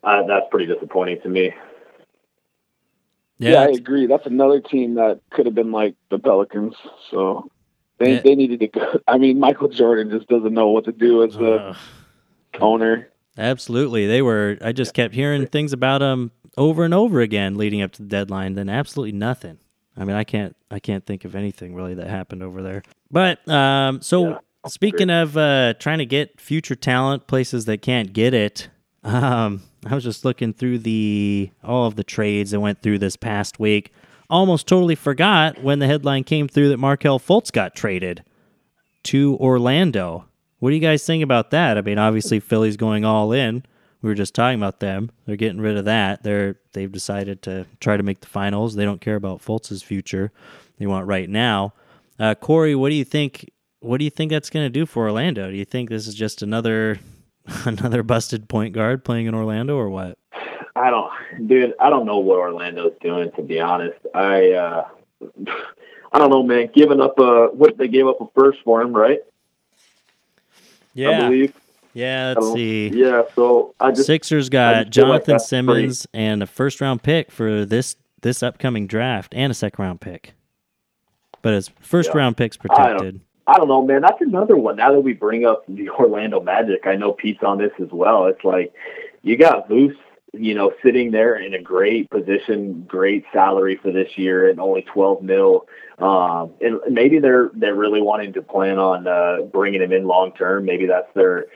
uh, 0.03 0.23
that's 0.27 0.47
pretty 0.51 0.67
disappointing 0.67 1.21
to 1.23 1.29
me. 1.29 1.53
Yeah, 3.41 3.53
yeah. 3.53 3.61
I 3.63 3.69
agree. 3.71 4.07
That's 4.07 4.27
another 4.27 4.61
team 4.61 4.95
that 4.95 5.21
could 5.31 5.47
have 5.47 5.55
been 5.55 5.73
like 5.73 5.95
the 6.11 6.19
Pelicans. 6.19 6.75
So 7.11 7.51
they 7.99 8.15
Yeah. 8.15 8.21
they 8.23 8.35
needed 8.37 8.61
to 8.61 8.69
go. 8.69 9.01
I 9.09 9.19
mean, 9.19 9.39
Michael 9.41 9.69
Jordan 9.69 10.11
just 10.11 10.29
doesn't 10.29 10.55
know 10.55 10.69
what 10.71 10.85
to 10.85 10.93
do 10.93 11.25
as 11.25 11.35
a 11.37 11.55
Ugh. 11.71 11.77
owner. 12.61 13.09
Absolutely. 13.39 14.07
They 14.07 14.23
were 14.23 14.59
I 14.63 14.73
just 14.73 14.95
kept 14.95 15.15
hearing 15.15 15.47
things 15.47 15.73
about 15.73 15.99
them 15.99 16.31
over 16.59 16.85
and 16.85 16.93
over 16.93 17.21
again 17.21 17.57
leading 17.57 17.81
up 17.83 17.93
to 17.93 18.03
the 18.03 18.09
deadline, 18.09 18.55
then 18.55 18.69
absolutely 18.69 19.13
nothing. 19.13 19.59
I 19.97 20.05
mean, 20.05 20.17
I 20.17 20.25
can't 20.25 20.57
I 20.71 20.79
can't 20.79 21.05
think 21.07 21.25
of 21.25 21.35
anything 21.35 21.75
really 21.75 21.95
that 21.95 22.09
happened 22.09 22.43
over 22.43 22.63
there. 22.63 22.83
But 23.11 23.47
um 23.49 24.03
so 24.03 24.29
Yeah, 24.31 24.39
speaking 24.67 25.11
of 25.11 25.37
uh 25.37 25.75
trying 25.79 25.99
to 25.99 26.07
get 26.07 26.41
future 26.41 26.75
talent 26.77 27.27
places 27.27 27.65
that 27.67 27.83
can't 27.83 28.13
get 28.13 28.35
it, 28.35 28.69
um 29.05 29.63
I 29.87 29.95
was 29.95 30.05
just 30.05 30.25
looking 30.25 30.53
through 30.53 30.81
the 30.81 31.51
all 31.65 31.87
of 31.87 31.97
the 31.97 32.05
trades 32.05 32.51
that 32.51 32.61
went 32.61 32.83
through 32.83 32.99
this 32.99 33.17
past 33.17 33.59
week. 33.59 33.93
Almost 34.29 34.69
totally 34.69 34.95
forgot 34.95 35.63
when 35.63 35.79
the 35.79 35.87
headline 35.87 36.25
came 36.25 36.47
through 36.47 36.69
that 36.69 36.79
Markelle 36.79 37.19
Fultz 37.19 37.51
got 37.51 37.75
traded 37.75 38.23
to 39.05 39.37
Orlando. 39.39 40.27
What 40.59 40.71
do 40.71 40.77
you 40.77 40.83
guys 40.83 41.05
think 41.05 41.25
about 41.25 41.51
that? 41.51 41.79
I 41.79 41.81
mean, 41.81 41.99
obviously 41.99 42.39
Philly's 42.39 42.77
going 42.77 43.05
all 43.05 43.33
in. 43.33 43.65
We 44.03 44.09
were 44.09 44.15
just 44.15 44.35
talking 44.35 44.59
about 44.59 44.81
them. 44.81 45.11
They're 45.27 45.37
getting 45.37 45.61
rid 45.61 45.77
of 45.77 45.87
that. 45.87 46.23
They're 46.23 46.57
they've 46.73 46.91
decided 46.93 47.43
to 47.43 47.67
try 47.81 47.97
to 47.97 48.03
make 48.03 48.21
the 48.21 48.27
finals. 48.27 48.75
They 48.75 48.85
don't 48.85 49.01
care 49.01 49.17
about 49.17 49.43
Fultz's 49.43 49.83
future. 49.83 50.33
They 50.79 50.87
want 50.87 51.07
right 51.07 51.29
now. 51.29 51.75
Uh, 52.19 52.35
Corey, 52.35 52.75
what 52.75 52.91
do 52.91 52.95
you 52.95 53.05
think? 53.05 53.51
What 53.81 53.99
do 53.99 54.05
you 54.05 54.11
think 54.11 54.31
that's 54.31 54.51
going 54.51 54.67
to 54.67 54.71
do 54.71 54.85
for 54.85 55.05
Orlando? 55.05 55.51
Do 55.51 55.57
you 55.57 55.65
think 55.65 55.89
this 55.89 56.07
is 56.07 56.15
just 56.15 56.43
another 56.43 57.01
another 57.65 58.03
busted 58.03 58.49
point 58.49 58.75
guard 58.75 59.05
playing 59.05 59.27
in 59.27 59.35
Orlando, 59.35 59.77
or 59.77 59.89
what? 59.89 60.19
I 60.77 60.91
don't, 60.91 61.49
dude. 61.49 61.75
I 61.81 61.91
don't 61.91 62.07
know 62.07 62.19
what 62.19 62.39
Orlando's 62.39 62.95
doing. 63.01 63.31
To 63.33 63.43
be 63.43 63.61
honest, 63.61 63.99
I, 64.15 64.53
uh, 64.53 64.89
I 66.13 66.19
don't 66.19 66.31
know, 66.31 66.43
man. 66.43 66.71
Giving 66.75 67.01
up 67.01 67.19
a 67.19 67.47
what 67.49 67.77
they 67.77 67.89
gave 67.89 68.07
up 68.07 68.21
a 68.21 68.27
first 68.35 68.59
for 68.65 68.81
him, 68.81 68.93
right? 68.93 69.19
Yeah, 70.95 71.11
I 71.11 71.29
believe. 71.29 71.55
yeah. 71.95 72.35
Let's 72.37 72.53
see. 72.53 72.89
Yeah. 72.89 73.23
So 73.35 73.75
I 73.81 73.91
just 73.93 74.07
Sixers 74.07 74.49
got 74.49 74.73
just 74.73 74.85
like 74.85 74.91
Jonathan 74.91 75.33
that's 75.35 75.49
Simmons 75.49 76.07
and 76.13 76.43
a 76.43 76.47
first 76.47 76.81
round 76.81 77.03
pick 77.03 77.31
for 77.31 77.65
this 77.65 77.97
this 78.23 78.43
upcoming 78.43 78.87
draft 78.87 79.35
and 79.35 79.51
a 79.51 79.55
second 79.55 79.83
round 79.83 80.01
pick. 80.01 80.35
But 81.43 81.55
his 81.55 81.71
first 81.81 82.11
Yeah. 82.13 82.19
round 82.19 82.37
pick's 82.37 82.57
protected. 82.57 83.21
I 83.47 83.57
don't 83.57 83.69
know, 83.69 83.85
man. 83.85 84.03
That's 84.03 84.21
another 84.21 84.57
one. 84.57 84.77
Now 84.77 84.93
that 84.93 85.01
we 85.01 85.13
bring 85.13 85.45
up 85.45 85.65
the 85.67 85.91
Orlando 85.99 86.41
Magic, 86.41 86.87
I 86.87 86.97
know 86.97 87.13
Pete's 87.13 87.43
on 87.43 87.59
this 87.59 87.73
as 87.81 87.89
well. 87.91 88.27
It's 88.27 88.45
like 88.45 88.73
you 89.23 89.37
got 89.37 89.69
Moose, 89.69 89.97
you 90.33 90.55
know, 90.55 90.73
sitting 90.83 91.11
there 91.11 91.37
in 91.37 91.55
a 91.55 91.63
great 91.63 92.09
position, 92.11 92.85
great 92.87 93.25
salary 93.33 93.79
for 93.83 93.91
this 93.91 94.17
year, 94.17 94.49
and 94.49 94.61
only 94.61 94.83
twelve 94.83 95.23
mil. 95.23 95.67
Um, 95.99 96.53
and 96.61 96.81
maybe 96.91 97.19
they're 97.19 97.51
they're 97.55 97.75
really 97.75 98.01
wanting 98.01 98.33
to 98.35 98.43
plan 98.43 98.79
on 98.79 99.07
uh, 99.07 99.43
bringing 99.53 99.83
him 99.83 99.93
in 99.93 100.07
long 100.07 100.33
term. 100.33 100.65
Maybe 100.65 100.87
that's 100.87 101.13
their 101.15 101.47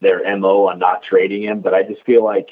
their 0.00 0.36
mo 0.38 0.68
on 0.68 0.78
not 0.78 1.02
trading 1.02 1.42
him. 1.42 1.60
But 1.60 1.74
I 1.74 1.82
just 1.82 2.02
feel 2.04 2.24
like 2.24 2.48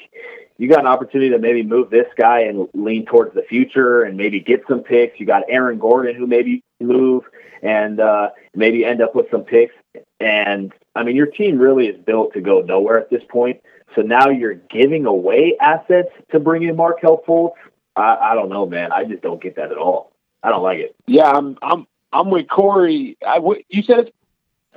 you 0.57 0.69
got 0.69 0.79
an 0.79 0.87
opportunity 0.87 1.31
to 1.31 1.39
maybe 1.39 1.63
move 1.63 1.89
this 1.89 2.07
guy 2.15 2.41
and 2.41 2.67
lean 2.73 3.05
towards 3.05 3.33
the 3.33 3.43
future, 3.43 4.03
and 4.03 4.15
maybe 4.15 4.39
get 4.39 4.63
some 4.69 4.81
picks. 4.81 5.19
You 5.19 5.25
got 5.25 5.43
Aaron 5.49 5.79
Gordon, 5.79 6.15
who 6.15 6.27
maybe 6.27 6.63
move 6.79 7.23
and 7.65 7.99
uh, 7.99 8.29
maybe 8.53 8.85
end 8.85 9.01
up 9.01 9.15
with 9.15 9.25
some 9.31 9.41
picks. 9.41 9.73
And 10.19 10.71
I 10.95 11.03
mean, 11.03 11.15
your 11.15 11.25
team 11.25 11.57
really 11.57 11.87
is 11.87 11.99
built 12.05 12.33
to 12.33 12.41
go 12.41 12.61
nowhere 12.61 12.99
at 12.99 13.09
this 13.09 13.23
point. 13.27 13.59
So 13.95 14.01
now 14.01 14.29
you're 14.29 14.53
giving 14.53 15.05
away 15.05 15.57
assets 15.59 16.09
to 16.31 16.39
bring 16.39 16.63
in 16.63 16.75
Markelle 16.75 17.23
Fultz. 17.27 17.53
I, 17.95 18.15
I 18.17 18.35
don't 18.35 18.49
know, 18.49 18.65
man. 18.65 18.91
I 18.91 19.05
just 19.05 19.21
don't 19.23 19.41
get 19.41 19.55
that 19.55 19.71
at 19.71 19.77
all. 19.77 20.11
I 20.43 20.49
don't 20.49 20.61
like 20.63 20.79
it. 20.79 20.95
Yeah, 21.07 21.29
I'm 21.29 21.57
I'm 21.61 21.87
I'm 22.13 22.29
with 22.29 22.47
Corey. 22.47 23.17
I 23.25 23.35
w- 23.35 23.63
you 23.69 23.81
said 23.81 23.99
it's 23.99 24.11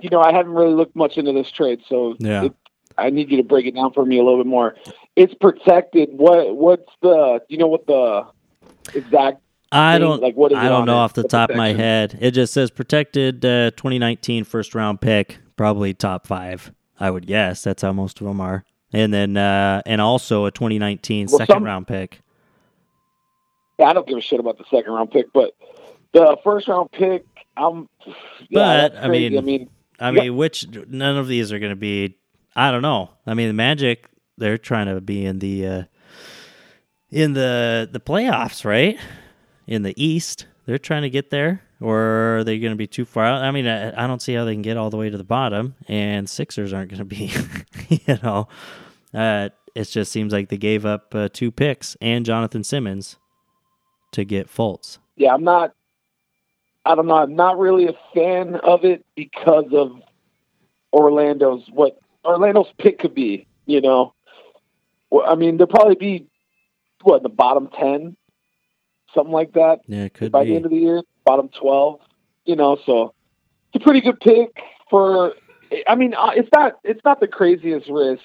you 0.00 0.08
know 0.08 0.20
I 0.20 0.32
haven't 0.32 0.52
really 0.52 0.72
looked 0.74 0.96
much 0.96 1.18
into 1.18 1.32
this 1.32 1.50
trade, 1.50 1.82
so 1.88 2.16
Yeah. 2.18 2.44
it, 2.44 2.54
I 2.96 3.10
need 3.10 3.30
you 3.30 3.36
to 3.36 3.42
break 3.42 3.66
it 3.66 3.74
down 3.74 3.92
for 3.92 4.04
me 4.04 4.18
a 4.18 4.24
little 4.24 4.38
bit 4.38 4.46
more. 4.46 4.76
It's 5.14 5.34
protected. 5.34 6.10
What 6.12 6.56
what's 6.56 6.90
the 7.02 7.40
you 7.48 7.58
know 7.58 7.66
what 7.66 7.86
the 7.86 8.26
exact 8.94 9.42
I 9.70 9.98
don't 9.98 10.22
like 10.22 10.34
what 10.34 10.52
is 10.52 10.58
I 10.58 10.68
don't 10.68 10.86
know 10.86 10.96
off 10.96 11.12
the 11.12 11.22
the 11.22 11.28
top 11.28 11.50
of 11.50 11.56
my 11.56 11.72
head. 11.74 12.16
It 12.20 12.30
just 12.32 12.52
says 12.54 12.70
protected 12.70 13.44
uh, 13.44 13.70
2019 13.72 14.44
first 14.44 14.74
round 14.74 15.00
pick, 15.00 15.38
probably 15.56 15.92
top 15.94 16.26
5, 16.26 16.72
I 16.98 17.10
would 17.10 17.26
guess. 17.26 17.62
That's 17.64 17.82
how 17.82 17.92
most 17.92 18.20
of 18.20 18.26
them 18.26 18.40
are. 18.40 18.64
And 18.92 19.12
then 19.12 19.36
uh, 19.36 19.82
and 19.84 20.00
also 20.00 20.46
a 20.46 20.50
2019 20.50 21.26
Well, 21.28 21.38
second 21.38 21.52
some- 21.54 21.64
round 21.64 21.86
pick. 21.86 22.20
Yeah, 23.78 23.86
I 23.86 23.92
don't 23.92 24.06
give 24.08 24.18
a 24.18 24.20
shit 24.20 24.40
about 24.40 24.58
the 24.58 24.64
second 24.70 24.92
round 24.92 25.10
pick, 25.12 25.26
but 25.32 25.52
the 26.12 26.36
first 26.42 26.66
round 26.66 26.90
pick, 26.90 27.24
I'm. 27.56 27.88
Yeah, 28.48 28.88
But, 28.88 28.96
I 28.96 29.08
mean- 29.08 29.36
I 29.38 29.40
mean, 29.42 29.70
I 30.00 30.10
Yeah. 30.10 30.22
mean, 30.22 30.36
which 30.36 30.66
none 30.88 31.16
of 31.16 31.28
these 31.28 31.52
are 31.52 31.58
going 31.58 31.70
to 31.72 31.76
be. 31.76 32.16
I 32.56 32.70
don't 32.72 32.82
know. 32.82 33.10
I 33.26 33.34
mean, 33.34 33.48
the 33.48 33.52
Magic 33.54 34.06
they're 34.38 34.58
trying 34.58 34.86
to 34.86 35.00
be 35.00 35.24
in 35.26 35.40
the 35.40 35.66
uh, 35.66 35.82
in 37.10 37.34
the 37.34 37.88
the 37.92 38.00
playoffs, 38.00 38.64
right? 38.64 38.96
In 39.68 39.82
the 39.82 39.94
East, 40.02 40.46
they're 40.64 40.78
trying 40.78 41.02
to 41.02 41.10
get 41.10 41.28
there. 41.30 41.60
or 41.80 42.38
are 42.38 42.44
they 42.44 42.58
going 42.58 42.72
to 42.72 42.76
be 42.76 42.86
too 42.86 43.04
far 43.04 43.24
out? 43.24 43.42
I 43.42 43.50
mean, 43.50 43.66
I, 43.66 44.04
I 44.04 44.06
don't 44.06 44.20
see 44.22 44.32
how 44.32 44.44
they 44.44 44.54
can 44.54 44.62
get 44.62 44.76
all 44.78 44.88
the 44.90 44.96
way 44.96 45.10
to 45.10 45.16
the 45.18 45.24
bottom, 45.24 45.74
and 45.86 46.28
Sixers 46.28 46.72
aren't 46.72 46.90
going 46.90 46.98
to 46.98 47.04
be, 47.04 47.30
you 47.88 48.18
know. 48.22 48.48
Uh, 49.12 49.50
it 49.74 49.84
just 49.84 50.10
seems 50.10 50.32
like 50.32 50.48
they 50.48 50.56
gave 50.56 50.84
up 50.86 51.14
uh, 51.14 51.28
two 51.32 51.50
picks 51.52 51.96
and 52.00 52.24
Jonathan 52.26 52.64
Simmons 52.64 53.16
to 54.12 54.24
get 54.24 54.48
Fultz. 54.48 54.98
Yeah, 55.16 55.34
I'm 55.34 55.44
not. 55.44 55.74
I 56.84 56.94
don't 56.94 57.06
know. 57.06 57.16
I'm 57.16 57.36
not 57.36 57.58
really 57.58 57.86
a 57.86 57.94
fan 58.14 58.56
of 58.56 58.84
it 58.84 59.04
because 59.14 59.66
of 59.72 60.00
Orlando's 60.92 61.68
what 61.70 61.98
Orlando's 62.24 62.72
pick 62.78 62.98
could 62.98 63.14
be. 63.14 63.46
You 63.66 63.82
know, 63.82 64.14
I 65.26 65.34
mean, 65.34 65.58
they'll 65.58 65.66
probably 65.66 65.96
be 65.96 66.26
what 67.02 67.22
the 67.22 67.28
bottom 67.28 67.68
ten, 67.78 68.16
something 69.18 69.32
like 69.32 69.52
that. 69.54 69.80
Yeah, 69.86 70.04
it 70.04 70.14
could 70.14 70.30
by 70.30 70.44
be. 70.44 70.50
the 70.50 70.56
end 70.56 70.64
of 70.64 70.70
the 70.70 70.78
year, 70.78 71.02
bottom 71.24 71.48
twelve. 71.48 72.00
You 72.44 72.56
know, 72.56 72.78
so 72.86 73.14
it's 73.72 73.82
a 73.82 73.84
pretty 73.84 74.00
good 74.00 74.20
pick 74.20 74.60
for. 74.88 75.34
I 75.86 75.96
mean, 75.96 76.14
uh, 76.14 76.30
it's 76.34 76.48
not 76.54 76.74
it's 76.84 77.04
not 77.04 77.20
the 77.20 77.28
craziest 77.28 77.90
risk 77.90 78.22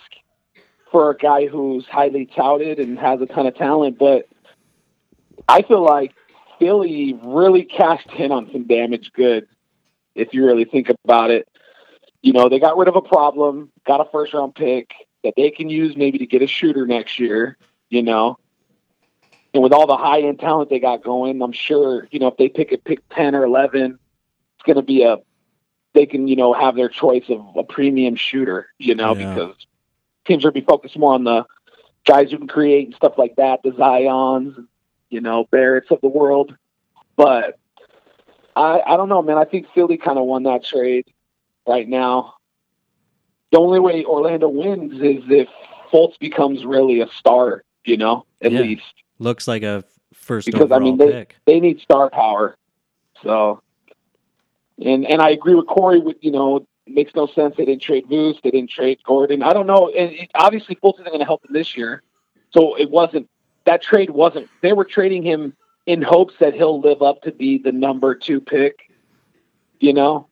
for 0.92 1.10
a 1.10 1.18
guy 1.18 1.48
who's 1.48 1.86
highly 1.88 2.28
touted 2.28 2.80
and 2.80 3.00
has 3.00 3.20
a 3.20 3.26
ton 3.26 3.48
of 3.48 3.56
talent, 3.56 3.98
but 3.98 4.30
I 5.50 5.64
feel 5.64 5.84
like 5.84 6.14
Philly 6.60 7.20
really 7.24 7.64
cashed 7.64 8.12
in 8.18 8.32
on 8.32 8.50
some 8.52 8.66
damaged 8.68 9.12
goods. 9.14 9.48
If 10.16 10.34
you 10.34 10.46
really 10.46 10.66
think 10.66 10.90
about 11.04 11.32
it, 11.32 11.50
you 12.22 12.32
know 12.32 12.48
they 12.48 12.60
got 12.60 12.78
rid 12.78 12.88
of 12.88 12.96
a 12.96 13.02
problem, 13.02 13.72
got 13.86 14.00
a 14.00 14.10
first 14.12 14.34
round 14.34 14.56
pick 14.56 14.92
that 15.24 15.34
they 15.36 15.50
can 15.50 15.70
use 15.70 15.98
maybe 15.98 16.20
to 16.20 16.28
get 16.28 16.42
a 16.42 16.48
shooter 16.48 16.86
next 16.86 17.20
year. 17.20 17.58
You 17.90 18.04
know, 18.04 18.38
and 19.54 19.62
with 19.64 19.74
all 19.74 19.88
the 19.88 19.98
high 19.98 20.22
end 20.22 20.40
talent 20.40 20.70
they 20.70 20.80
got 20.80 21.04
going, 21.04 21.42
I'm 21.42 21.52
sure 21.54 22.08
you 22.12 22.20
know 22.20 22.28
if 22.28 22.38
they 22.38 22.50
pick 22.50 22.72
a 22.72 22.78
pick 22.78 23.00
ten 23.10 23.36
or 23.36 23.44
eleven, 23.44 24.00
it's 24.58 24.66
going 24.66 24.78
to 24.78 24.82
be 24.82 25.04
a 25.04 25.18
they 25.94 26.06
can 26.06 26.28
you 26.28 26.36
know 26.36 26.54
have 26.54 26.76
their 26.76 26.90
choice 26.90 27.26
of 27.30 27.42
a 27.56 27.64
premium 27.64 28.16
shooter. 28.16 28.68
You 28.80 28.96
know 28.96 29.16
Yeah. 29.16 29.26
because 29.28 29.56
teams 30.26 30.44
are 30.44 30.52
going 30.52 30.62
to 30.62 30.62
be 30.62 30.66
focused 30.66 30.98
more 30.98 31.14
on 31.14 31.24
the 31.24 31.46
guys 32.06 32.32
who 32.32 32.38
can 32.38 32.48
create 32.48 32.88
and 32.88 32.96
stuff 32.96 33.14
like 33.18 33.36
that, 33.38 33.62
the 33.64 33.72
Zions, 33.72 34.56
you 35.10 35.22
know, 35.22 35.46
Barrett's 35.52 35.92
of 35.92 36.02
the 36.02 36.10
world. 36.10 36.56
But 37.16 37.58
I 38.56 38.82
I 38.86 38.98
don't 38.98 39.10
know, 39.10 39.22
man. 39.22 39.38
I 39.38 39.46
think 39.46 39.68
Philly 39.74 39.98
kind 39.98 40.18
of 40.18 40.26
won 40.26 40.44
that 40.44 40.64
trade 40.64 41.06
right 41.68 41.88
now. 41.88 42.36
The 43.52 43.60
only 43.60 43.80
way 43.80 44.04
Orlando 44.04 44.48
wins 44.48 44.94
is 44.96 45.24
if 45.30 45.48
Fultz 45.92 46.18
becomes 46.20 46.66
really 46.66 47.02
a 47.02 47.08
star, 47.10 47.64
you 47.86 47.98
know, 47.98 48.26
at 48.42 48.52
Yeah. 48.52 48.62
least. 48.62 49.03
Looks 49.24 49.48
like 49.48 49.64
a 49.64 49.86
first 50.14 50.46
Because, 50.46 50.62
I 50.72 50.76
overall 50.76 50.80
mean, 50.82 50.98
they- 50.98 51.12
pick. 51.12 51.36
They 51.46 51.60
need 51.62 51.80
star 51.80 52.10
power. 52.10 52.58
So 53.24 53.62
and 54.84 55.06
and 55.06 55.22
I 55.22 55.30
agree 55.30 55.56
with 55.56 55.66
Corey 55.68 56.00
with, 56.00 56.18
you 56.22 56.32
know, 56.32 56.58
it 56.58 56.94
makes 56.94 57.16
no 57.16 57.26
sense 57.28 57.56
they 57.56 57.64
didn't 57.64 57.82
trade 57.82 58.10
Moose, 58.10 58.38
they 58.44 58.52
didn't 58.52 58.70
trade 58.70 59.00
Gordon. 59.06 59.42
I 59.42 59.54
don't 59.54 59.66
know. 59.68 59.88
And 59.90 60.12
it, 60.12 60.30
obviously 60.36 60.76
Fultz 60.76 61.00
isn't 61.00 61.10
gonna 61.12 61.24
help 61.24 61.42
them 61.44 61.54
this 61.54 61.78
year. 61.78 62.02
So 62.54 62.76
it 62.78 62.90
wasn't 62.92 63.30
that 63.66 63.82
trade 63.82 64.10
wasn't 64.10 64.50
they 64.62 64.74
were 64.74 64.84
trading 64.84 65.24
him 65.24 65.56
in 65.86 66.02
hopes 66.02 66.34
that 66.42 66.54
he'll 66.54 66.82
live 66.82 67.02
up 67.02 67.22
to 67.22 67.32
be 67.32 67.58
the 67.60 67.72
number 67.72 68.14
two 68.16 68.42
pick. 68.42 68.92
You 69.80 69.94
know? 69.94 70.28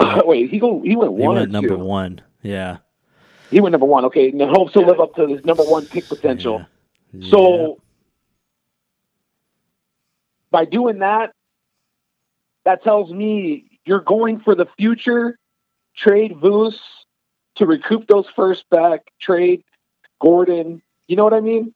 Uh, 0.00 0.22
Wait, 0.26 0.50
he 0.50 0.58
go 0.58 0.82
he 0.82 0.94
went 0.94 1.16
He 1.18 1.26
one 1.26 1.36
or 1.36 1.40
went 1.40 1.52
number 1.52 1.68
two? 1.70 1.78
one. 1.78 2.20
Yeah. 2.42 2.78
He 3.50 3.60
went 3.60 3.72
number 3.72 3.86
one. 3.86 4.04
Okay, 4.06 4.28
in 4.28 4.38
hopes 4.40 4.74
to 4.74 4.80
live 4.80 5.00
up 5.00 5.14
to 5.14 5.26
his 5.26 5.42
number 5.44 5.62
one 5.62 5.86
pick 5.86 6.06
potential. 6.06 6.58
Yeah. 6.58 6.64
So 7.30 7.80
by 10.50 10.64
doing 10.64 10.98
that, 11.00 11.32
that 12.64 12.82
tells 12.82 13.10
me 13.12 13.80
you're 13.84 14.00
going 14.00 14.40
for 14.40 14.54
the 14.54 14.66
future. 14.78 15.38
Trade 15.96 16.32
Vooch 16.32 16.76
to 17.56 17.66
recoup 17.66 18.06
those 18.06 18.26
first 18.36 18.68
back. 18.70 19.10
Trade 19.20 19.64
Gordon. 20.20 20.82
You 21.06 21.16
know 21.16 21.24
what 21.24 21.34
I 21.34 21.40
mean? 21.40 21.74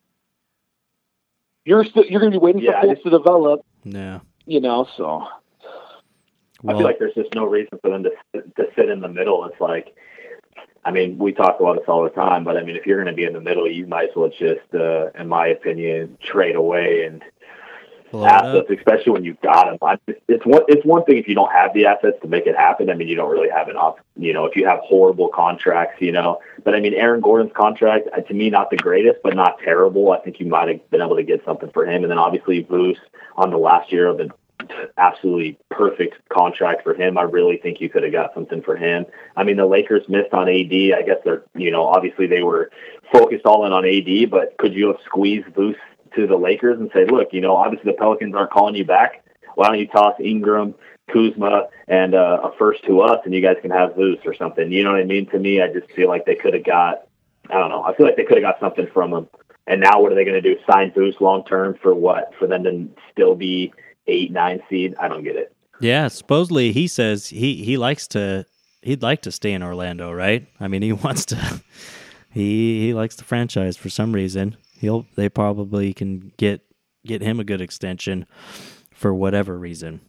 You're 1.64 1.85
still 1.85 2.05
you're 2.05 2.21
going 2.21 2.33
to 2.33 2.38
be 2.38 2.42
waiting 2.42 2.62
Yeah, 2.62 2.81
for 2.81 2.87
Fultz 2.87 2.90
just- 2.95 3.05
to 3.05 3.11
develop. 3.11 3.64
yeah. 3.85 4.21
You 4.45 4.61
know, 4.61 4.88
so 4.97 5.25
I 6.66 6.73
feel 6.73 6.83
like 6.83 6.99
there's 6.99 7.14
just 7.14 7.33
no 7.35 7.45
reason 7.45 7.79
for 7.81 7.90
them 7.90 8.03
to 8.03 8.11
to 8.42 8.66
sit 8.77 8.88
in 8.88 9.01
the 9.01 9.09
middle. 9.09 9.45
It's 9.45 9.61
like, 9.61 9.95
I 10.85 10.90
mean, 10.90 11.18
we 11.18 11.33
talk 11.33 11.61
about 11.61 11.77
this 11.77 11.85
all 11.88 12.03
the 12.03 12.11
time, 12.11 12.42
but 12.45 12.57
I 12.57 12.62
mean, 12.62 12.77
if 12.77 12.87
you're 12.87 13.03
going 13.03 13.14
to 13.14 13.16
be 13.16 13.25
in 13.25 13.33
the 13.33 13.40
middle, 13.40 13.71
you 13.71 13.87
might 13.87 14.11
as 14.11 14.16
well 14.16 14.31
just, 14.31 14.75
uh, 14.75 15.11
in 15.18 15.29
my 15.29 15.47
opinion, 15.47 16.18
trade 16.21 16.57
away 16.57 17.05
and 17.05 17.23
blow 18.11 18.27
assets, 18.27 18.68
especially 18.71 19.12
when 19.12 19.25
you've 19.25 19.40
got 19.40 19.66
them. 19.66 19.79
I, 19.81 19.99
it's 20.29 20.45
one 20.45 20.62
it's 20.68 20.85
one 20.85 21.05
thing 21.05 21.18
if 21.18 21.29
you 21.29 21.35
don't 21.35 21.53
have 21.53 21.73
the 21.73 21.87
assets 21.87 22.18
to 22.23 22.29
make 22.29 22.47
it 22.47 22.57
happen. 22.57 22.90
I 22.90 22.95
mean, 22.95 23.09
you 23.09 23.16
don't 23.16 23.31
really 23.31 23.49
have 23.49 23.68
an 23.68 23.77
op. 23.77 24.01
You 24.16 24.33
know, 24.33 24.45
if 24.45 24.55
you 24.55 24.66
have 24.66 24.81
horrible 24.83 25.29
contracts, 25.29 26.01
you 26.01 26.12
know. 26.12 26.40
But 26.64 26.75
I 26.75 26.81
mean, 26.81 26.95
Aaron 26.95 27.21
Gordon's 27.21 27.53
contract 27.55 28.09
uh, 28.16 28.21
to 28.21 28.35
me 28.35 28.51
not 28.51 28.71
the 28.71 28.77
greatest, 28.77 29.21
but 29.23 29.35
not 29.35 29.59
terrible. 29.61 30.12
I 30.12 30.18
think 30.18 30.40
you 30.40 30.47
might 30.47 30.68
have 30.68 30.90
been 30.90 31.01
able 31.01 31.16
to 31.16 31.23
get 31.23 31.45
something 31.45 31.71
for 31.73 31.87
him. 31.87 32.03
And 32.03 32.11
then 32.11 32.18
obviously 32.18 32.64
Vooch 32.64 32.99
on 33.37 33.51
the 33.51 33.59
last 33.59 33.90
year 33.90 34.09
of 34.09 34.21
an 34.21 34.33
absolutely 34.98 35.59
perfect 35.70 36.16
contract 36.29 36.83
for 36.83 36.94
him. 36.94 37.18
I 37.18 37.22
really 37.22 37.57
think 37.57 37.81
you 37.81 37.88
could 37.88 38.03
have 38.03 38.12
got 38.12 38.35
something 38.35 38.62
for 38.62 38.77
him. 38.77 39.07
I 39.37 39.44
mean, 39.44 39.57
the 39.57 39.66
Lakers 39.66 40.09
missed 40.09 40.33
on 40.33 40.48
AD. 40.48 40.72
I 40.72 41.03
guess 41.03 41.18
they're 41.25 41.44
you 41.55 41.70
know 41.70 41.87
obviously 41.87 42.27
they 42.27 42.42
were 42.42 42.70
focused 43.12 43.44
all 43.44 43.66
in 43.66 43.72
on 43.72 43.85
AD, 43.85 44.31
but 44.31 44.57
could 44.59 44.75
you 44.75 44.88
have 44.88 44.96
squeezed 45.05 45.46
Vooch 45.48 45.77
to 46.16 46.27
the 46.27 46.37
Lakers 46.37 46.79
and 46.79 46.90
say, 46.92 47.07
look, 47.07 47.29
you 47.33 47.40
know, 47.40 47.57
obviously 47.57 47.90
the 47.90 47.96
Pelicans 47.96 48.35
aren't 48.35 48.51
calling 48.51 48.75
you 48.75 48.85
back. 48.85 49.25
Why 49.55 49.68
don't 49.68 49.79
you 49.79 49.87
toss 49.87 50.14
Ingram, 50.20 50.75
Kuzma, 51.12 51.68
and 51.88 52.14
uh, 52.14 52.40
a 52.44 52.57
first 52.59 52.85
to 52.85 53.01
us, 53.01 53.20
and 53.25 53.35
you 53.35 53.42
guys 53.42 53.57
can 53.61 53.70
have 53.70 53.94
Zeus 53.96 54.18
or 54.25 54.35
something? 54.35 54.72
You 54.72 54.85
know 54.85 54.92
what 54.92 55.01
I 55.01 55.05
mean? 55.05 55.27
To 55.27 55.38
me, 55.38 55.61
I 55.61 55.68
just 55.68 55.90
feel 55.92 56.09
like 56.09 56.25
they 56.25 56.35
could 56.35 56.55
have 56.55 56.64
got. 56.64 57.07
I 57.51 57.55
don't 57.59 57.70
know. 57.70 57.83
I 57.83 57.94
feel 57.94 58.07
like 58.07 58.16
they 58.16 58.25
could 58.25 58.42
have 58.42 58.55
got 58.55 58.61
something 58.61 58.87
from 58.94 59.12
him. 59.12 59.29
And 59.66 59.81
now, 59.81 60.01
what 60.01 60.11
are 60.11 60.14
they 60.14 60.25
going 60.25 60.40
to 60.40 60.55
do? 60.55 60.61
Sign 60.70 60.92
Zeus 60.94 61.14
long 61.20 61.44
term 61.44 61.77
for 61.83 61.94
what? 61.94 62.33
For 62.38 62.46
them 62.46 62.64
to 62.64 62.88
still 63.12 63.35
be 63.35 63.72
eight, 64.07 64.33
nine 64.33 64.62
seed? 64.69 64.95
I 65.01 65.09
don't 65.09 65.25
get 65.25 65.37
it. 65.37 65.55
Yeah, 65.81 66.09
supposedly 66.09 66.73
he 66.73 66.87
says 66.87 67.27
he 67.27 67.65
he 67.65 67.77
likes 67.77 68.07
to 68.09 68.47
he'd 68.83 69.03
like 69.03 69.23
to 69.23 69.33
stay 69.33 69.53
in 69.53 69.62
Orlando, 69.62 70.12
right? 70.12 70.47
I 70.61 70.69
mean, 70.69 70.83
he 70.83 70.93
wants 70.93 71.25
to 71.27 71.62
he 72.31 72.81
he 72.81 72.95
likes 72.95 73.17
the 73.17 73.25
franchise 73.25 73.77
for 73.77 73.88
some 73.88 74.12
reason. 74.12 74.57
He'll 74.79 75.07
they 75.17 75.29
probably 75.29 75.93
can 75.93 76.33
get 76.37 76.62
get 77.05 77.23
him 77.23 77.41
a 77.41 77.45
good 77.45 77.61
extension 77.61 78.27
for 78.95 79.15
whatever 79.15 79.59
reason. 79.59 80.01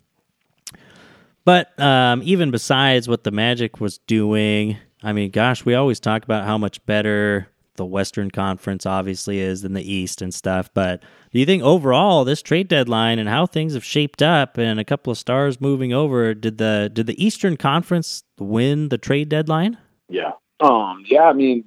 But 1.45 1.77
um, 1.79 2.21
even 2.23 2.51
besides 2.51 3.08
what 3.10 3.23
the 3.23 3.32
Magic 3.32 3.82
was 3.82 3.97
doing, 3.97 4.77
I 5.01 5.12
mean, 5.12 5.29
gosh, 5.32 5.65
we 5.65 5.75
always 5.75 5.99
talk 5.99 6.23
about 6.23 6.45
how 6.45 6.58
much 6.58 6.86
better 6.86 7.47
the 7.75 7.86
Western 7.86 8.29
Conference 8.31 8.86
obviously 8.86 9.39
is 9.39 9.62
than 9.62 9.73
the 9.73 9.91
East 9.91 10.21
and 10.21 10.33
stuff. 10.33 10.69
But 10.73 11.01
do 11.31 11.39
you 11.39 11.45
think 11.45 11.63
overall 11.63 12.23
this 12.23 12.41
trade 12.41 12.67
deadline 12.67 13.19
and 13.19 13.27
how 13.27 13.45
things 13.45 13.73
have 13.73 13.83
shaped 13.83 14.21
up 14.21 14.57
and 14.57 14.79
a 14.79 14.86
couple 14.86 15.12
of 15.12 15.17
stars 15.17 15.59
moving 15.59 15.93
over, 15.93 16.33
did 16.33 16.57
the 16.57 16.89
did 16.93 17.07
the 17.07 17.23
Eastern 17.23 17.57
Conference 17.57 18.23
win 18.39 18.89
the 18.89 18.97
trade 18.97 19.29
deadline? 19.29 19.77
Yeah. 20.09 20.31
Um, 20.59 21.03
yeah, 21.07 21.23
I 21.23 21.33
mean, 21.33 21.65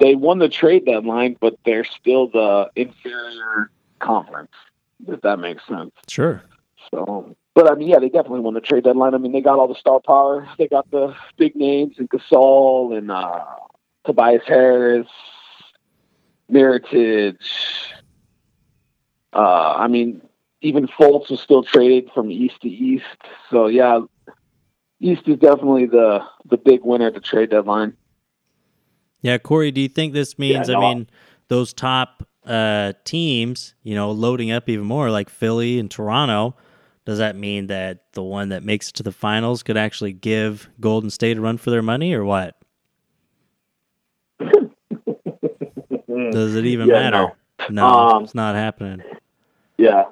they 0.00 0.14
won 0.14 0.38
the 0.38 0.48
trade 0.48 0.86
deadline, 0.86 1.36
but 1.40 1.54
they're 1.64 1.84
still 1.84 2.28
the 2.28 2.70
inferior 2.76 3.70
conference, 4.00 4.52
if 5.06 5.20
that 5.22 5.38
makes 5.38 5.66
sense. 5.66 5.92
Sure. 6.08 6.42
So, 6.90 7.34
but 7.54 7.70
I 7.70 7.74
mean, 7.74 7.88
yeah, 7.88 8.00
they 8.00 8.08
definitely 8.08 8.40
won 8.40 8.54
the 8.54 8.60
trade 8.60 8.84
deadline. 8.84 9.14
I 9.14 9.18
mean, 9.18 9.32
they 9.32 9.40
got 9.40 9.58
all 9.58 9.68
the 9.68 9.74
star 9.76 10.00
power. 10.00 10.46
They 10.58 10.68
got 10.68 10.90
the 10.90 11.14
big 11.38 11.54
names 11.56 11.96
and 11.98 12.10
Gasol 12.10 12.96
and 12.98 13.10
uh, 13.10 13.44
Tobias 14.04 14.42
Harris, 14.46 15.06
Mirotic. 16.50 17.36
Uh, 19.32 19.74
I 19.76 19.88
mean, 19.88 20.22
even 20.60 20.86
Fultz 20.86 21.30
was 21.30 21.40
still 21.40 21.62
traded 21.62 22.10
from 22.14 22.30
east 22.30 22.60
to 22.62 22.68
east. 22.68 23.04
So 23.50 23.66
yeah, 23.66 24.00
East 25.00 25.22
is 25.26 25.38
definitely 25.38 25.86
the 25.86 26.24
the 26.46 26.56
big 26.56 26.80
winner 26.82 27.08
at 27.08 27.14
the 27.14 27.20
trade 27.20 27.50
deadline. 27.50 27.94
Yeah, 29.20 29.38
Corey, 29.38 29.70
do 29.70 29.80
you 29.80 29.88
think 29.88 30.12
this 30.12 30.38
means? 30.38 30.68
no, 30.68 30.78
I 30.78 30.80
mean, 30.80 31.08
those 31.48 31.72
top 31.72 32.26
uh, 32.46 32.92
teams, 33.04 33.74
you 33.82 33.94
know, 33.94 34.10
loading 34.12 34.50
up 34.50 34.68
even 34.68 34.86
more, 34.86 35.10
like 35.10 35.28
Philly 35.28 35.78
and 35.78 35.90
Toronto. 35.90 36.56
Does 37.04 37.18
that 37.18 37.36
mean 37.36 37.66
that 37.66 38.12
the 38.12 38.22
one 38.22 38.48
that 38.48 38.62
makes 38.62 38.88
it 38.88 38.94
to 38.94 39.02
the 39.02 39.12
finals 39.12 39.62
could 39.62 39.76
actually 39.76 40.14
give 40.14 40.70
Golden 40.80 41.10
State 41.10 41.36
a 41.36 41.40
run 41.40 41.58
for 41.58 41.70
their 41.70 41.82
money, 41.82 42.14
or 42.14 42.24
what? 42.24 42.56
Does 46.32 46.54
it 46.56 46.66
even 46.66 46.88
Yeah, 46.88 47.10
matter? 47.10 47.32
No, 47.70 47.86
Um, 47.86 48.24
it's 48.24 48.34
not 48.34 48.54
happening. 48.54 49.02
Yeah. 49.78 50.04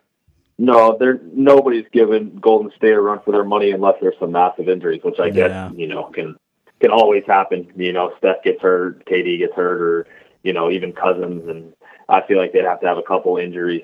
No, 0.59 0.97
there 0.99 1.21
nobody's 1.33 1.87
giving 1.93 2.37
Golden 2.41 2.71
State 2.77 2.93
a 2.93 3.01
run 3.01 3.21
for 3.25 3.33
their 3.33 3.45
money 3.45 3.71
unless 3.73 3.97
there's 4.01 4.19
some 4.21 4.33
massive 4.33 4.69
injuries, 4.69 5.03
which 5.03 5.19
I 5.19 5.27
Yeah. 5.27 5.33
guess 5.33 5.73
you 5.77 5.89
know 5.89 6.05
can 6.05 6.37
can 6.81 6.91
always 6.91 7.25
happen. 7.27 7.67
You 7.77 7.93
know, 7.93 8.13
Steph 8.19 8.43
gets 8.43 8.61
hurt, 8.61 9.05
KD 9.07 9.39
gets 9.39 9.55
hurt, 9.55 9.81
or 9.81 10.07
you 10.43 10.53
know 10.53 10.71
even 10.71 10.93
Cousins, 10.93 11.49
and 11.49 11.73
I 12.09 12.21
feel 12.23 12.39
like 12.39 12.53
they'd 12.53 12.65
have 12.65 12.81
to 12.81 12.87
have 12.87 12.99
a 12.99 13.03
couple 13.03 13.37
injuries 13.39 13.83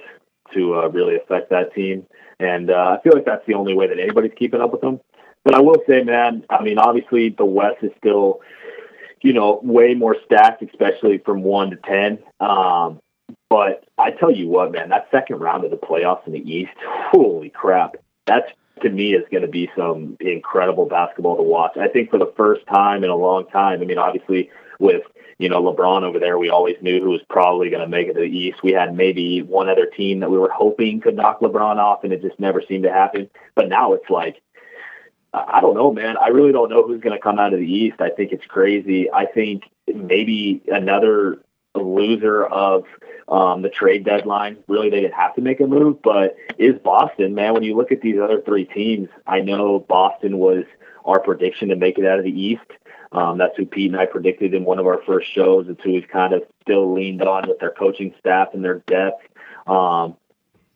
to 0.55 0.77
uh, 0.79 0.89
really 0.89 1.17
affect 1.17 1.51
that 1.51 1.75
team. 1.75 2.07
And 2.41 2.71
uh, 2.71 2.97
I 2.99 3.03
feel 3.03 3.13
like 3.15 3.25
that's 3.25 3.45
the 3.47 3.55
only 3.55 3.75
way 3.75 3.89
that 3.89 3.99
anybody's 3.99 4.33
keeping 4.37 4.61
up 4.61 4.71
with 4.71 4.81
them. 4.81 5.01
But 5.45 5.55
I 5.55 5.61
will 5.61 5.83
say, 5.89 6.03
man, 6.03 6.45
I 6.51 6.63
mean, 6.63 6.79
obviously 6.79 7.31
the 7.31 7.45
West 7.45 7.83
is 7.83 7.91
still, 7.99 8.41
you 9.23 9.33
know, 9.33 9.61
way 9.63 9.95
more 9.95 10.17
stacked, 10.25 10.63
especially 10.63 11.19
from 11.19 11.43
one 11.43 11.71
to 11.71 11.77
ten. 11.77 12.19
Um, 12.41 13.01
but 13.51 13.85
I 13.97 14.11
tell 14.11 14.31
you 14.31 14.49
what, 14.49 14.73
man, 14.73 14.91
that 14.91 15.09
second 15.11 15.41
round 15.41 15.65
of 15.65 15.71
the 15.71 15.77
playoffs 15.77 16.27
in 16.27 16.33
the 16.33 16.51
East, 16.51 16.73
holy 17.13 17.51
crap, 17.51 17.97
that's 18.27 18.51
to 18.83 18.91
me 18.91 19.15
is 19.15 19.25
going 19.31 19.43
to 19.43 19.49
be 19.49 19.71
some 19.77 20.17
incredible 20.21 20.87
basketball 20.87 21.37
to 21.37 21.43
watch. 21.43 21.77
I 21.77 21.89
think 21.89 22.11
for 22.11 22.19
the 22.19 22.33
first 22.37 22.67
time 22.67 23.05
in 23.05 23.11
a 23.11 23.17
long 23.17 23.47
time. 23.49 23.81
I 23.81 23.85
mean, 23.85 23.99
obviously 23.99 24.51
with 24.79 25.03
you 25.39 25.49
know 25.49 25.63
LeBron 25.63 26.03
over 26.03 26.19
there, 26.19 26.39
we 26.39 26.51
always 26.51 26.77
knew 26.81 27.01
who 27.01 27.11
was 27.11 27.21
probably 27.29 27.71
going 27.71 27.83
to 27.83 27.89
make 27.89 28.09
it 28.09 28.15
to 28.15 28.21
the 28.21 28.27
East. 28.27 28.63
We 28.63 28.73
had 28.73 28.95
maybe 28.95 29.43
one 29.43 29.69
other 29.69 29.87
team 29.87 30.21
that 30.21 30.31
we 30.31 30.39
were 30.39 30.51
hoping 30.51 31.01
could 31.01 31.17
knock 31.17 31.41
LeBron 31.41 31.77
off, 31.77 32.05
and 32.05 32.13
it 32.13 32.23
just 32.23 32.39
never 32.39 32.63
seemed 32.67 32.85
to 32.85 32.93
happen. 32.93 33.29
But 33.55 33.69
now 33.69 33.93
it's 33.93 34.09
like 34.11 34.41
I 35.35 35.61
don't 35.61 35.75
know, 35.75 35.93
man. 35.93 36.17
I 36.17 36.29
really 36.29 36.53
don't 36.53 36.71
know 36.71 36.87
who's 36.87 37.01
going 37.01 37.15
to 37.15 37.23
come 37.23 37.39
out 37.39 37.53
of 37.53 37.61
the 37.61 37.67
East. 37.67 38.01
I 38.01 38.11
think 38.11 38.33
it's 38.33 38.47
crazy. 38.47 39.11
I 39.13 39.27
think 39.27 39.65
maybe 39.87 40.63
another 40.69 41.39
loser 41.75 42.47
of 42.47 42.85
um, 43.29 43.63
the 43.63 43.69
trade 43.69 44.05
deadline. 44.05 44.57
Really, 44.69 44.91
they 44.91 45.01
didn't 45.01 45.15
have 45.15 45.35
to 45.35 45.43
make 45.43 45.61
a 45.61 45.67
move, 45.67 46.01
but 46.03 46.37
is 46.57 46.79
Boston, 46.79 47.35
man, 47.35 47.55
when 47.55 47.63
you 47.63 47.77
look 47.77 47.93
at 47.93 48.01
these 48.01 48.19
other 48.19 48.41
three 48.41 48.65
teams, 48.65 49.09
I 49.27 49.41
know 49.41 49.81
Boston 49.81 50.39
was 50.39 50.65
our 51.05 51.21
prediction 51.21 51.69
to 51.69 51.77
make 51.77 51.99
it 51.99 52.07
out 52.07 52.19
of 52.19 52.25
the 52.25 52.41
East. 52.41 52.71
Um, 53.13 53.39
that's 53.39 53.57
who 53.57 53.65
Pete 53.65 53.91
and 53.91 54.01
I 54.01 54.07
predicted 54.07 54.55
in 54.55 54.65
one 54.65 54.79
of 54.79 54.87
our 54.87 55.03
first 55.07 55.33
shows. 55.33 55.67
It's 55.69 55.83
who 55.83 55.93
we've 55.93 56.09
kind 56.09 56.35
of 56.35 56.43
still 56.63 56.93
leaned 56.93 57.23
on 57.23 57.49
with 57.49 57.59
their 57.59 57.71
coaching 57.71 58.15
staff 58.19 58.49
and 58.53 58.65
their 58.65 58.81
depth. 58.81 59.27
Um, 59.67 60.17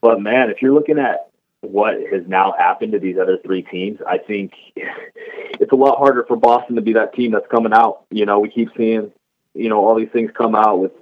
but 0.00 0.20
man, 0.20 0.50
if 0.50 0.62
you're 0.62 0.72
looking 0.72 0.98
at 0.98 1.30
what 1.62 1.94
has 2.12 2.22
now 2.26 2.54
happened 2.58 2.92
to 2.92 2.98
these 2.98 3.16
other 3.18 3.38
three 3.38 3.62
teams, 3.62 3.98
I 4.06 4.18
think 4.18 4.52
it's 4.76 5.72
a 5.72 5.76
lot 5.76 5.98
harder 5.98 6.24
for 6.28 6.36
Boston 6.36 6.76
to 6.76 6.82
be 6.82 6.92
that 6.92 7.14
team 7.14 7.32
that's 7.32 7.46
coming 7.50 7.72
out. 7.72 8.04
You 8.10 8.26
know, 8.26 8.40
we 8.40 8.50
keep 8.50 8.68
seeing, 8.76 9.10
you 9.54 9.68
know, 9.68 9.84
all 9.84 9.94
these 9.94 10.10
things 10.12 10.30
come 10.36 10.54
out 10.54 10.80
with 10.80 10.92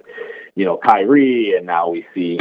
you 0.55 0.65
know, 0.65 0.77
Kyrie, 0.77 1.55
and 1.55 1.65
now 1.65 1.89
we 1.89 2.05
see 2.13 2.39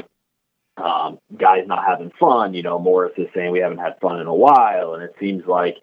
um, 0.77 1.19
guys 1.37 1.65
not 1.67 1.85
having 1.85 2.13
fun. 2.19 2.55
You 2.55 2.63
know, 2.63 2.79
Morris 2.79 3.13
is 3.17 3.29
saying 3.35 3.53
we 3.53 3.61
haven't 3.61 3.79
had 3.79 4.01
fun 4.01 4.21
in 4.21 4.27
a 4.27 4.35
while, 4.35 4.95
and 4.95 5.03
it 5.03 5.15
seems 5.21 5.47
like 5.47 5.77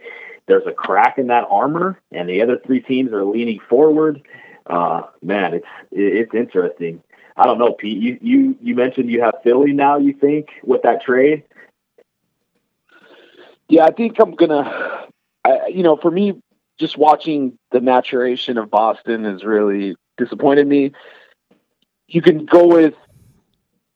there's 0.47 0.67
a 0.67 0.71
crack 0.71 1.17
in 1.17 1.27
that 1.27 1.45
armor, 1.49 1.99
and 2.11 2.27
the 2.27 2.41
other 2.41 2.59
three 2.65 2.81
teams 2.81 3.11
are 3.13 3.25
leaning 3.25 3.59
forward. 3.69 4.21
Uh, 4.65 5.03
man, 5.21 5.53
it's 5.53 5.67
it's 5.91 6.33
interesting. 6.33 7.01
I 7.37 7.45
don't 7.45 7.59
know, 7.59 7.73
Pete. 7.73 7.97
You 7.97 8.17
you 8.21 8.57
you 8.61 8.75
mentioned 8.75 9.09
you 9.09 9.21
have 9.21 9.35
Philly 9.43 9.71
now. 9.71 9.97
You 9.97 10.13
think 10.13 10.49
with 10.63 10.81
that 10.81 11.01
trade? 11.03 11.43
Yeah, 13.69 13.85
I 13.85 13.91
think 13.91 14.19
I'm 14.19 14.31
gonna. 14.31 15.07
I, 15.43 15.67
you 15.67 15.83
know, 15.83 15.97
for 15.97 16.11
me, 16.11 16.41
just 16.77 16.97
watching 16.97 17.57
the 17.71 17.81
maturation 17.81 18.57
of 18.57 18.69
Boston 18.69 19.23
has 19.25 19.43
really 19.43 19.95
disappointed 20.17 20.67
me 20.67 20.91
you 22.07 22.21
can 22.21 22.45
go 22.45 22.67
with 22.67 22.93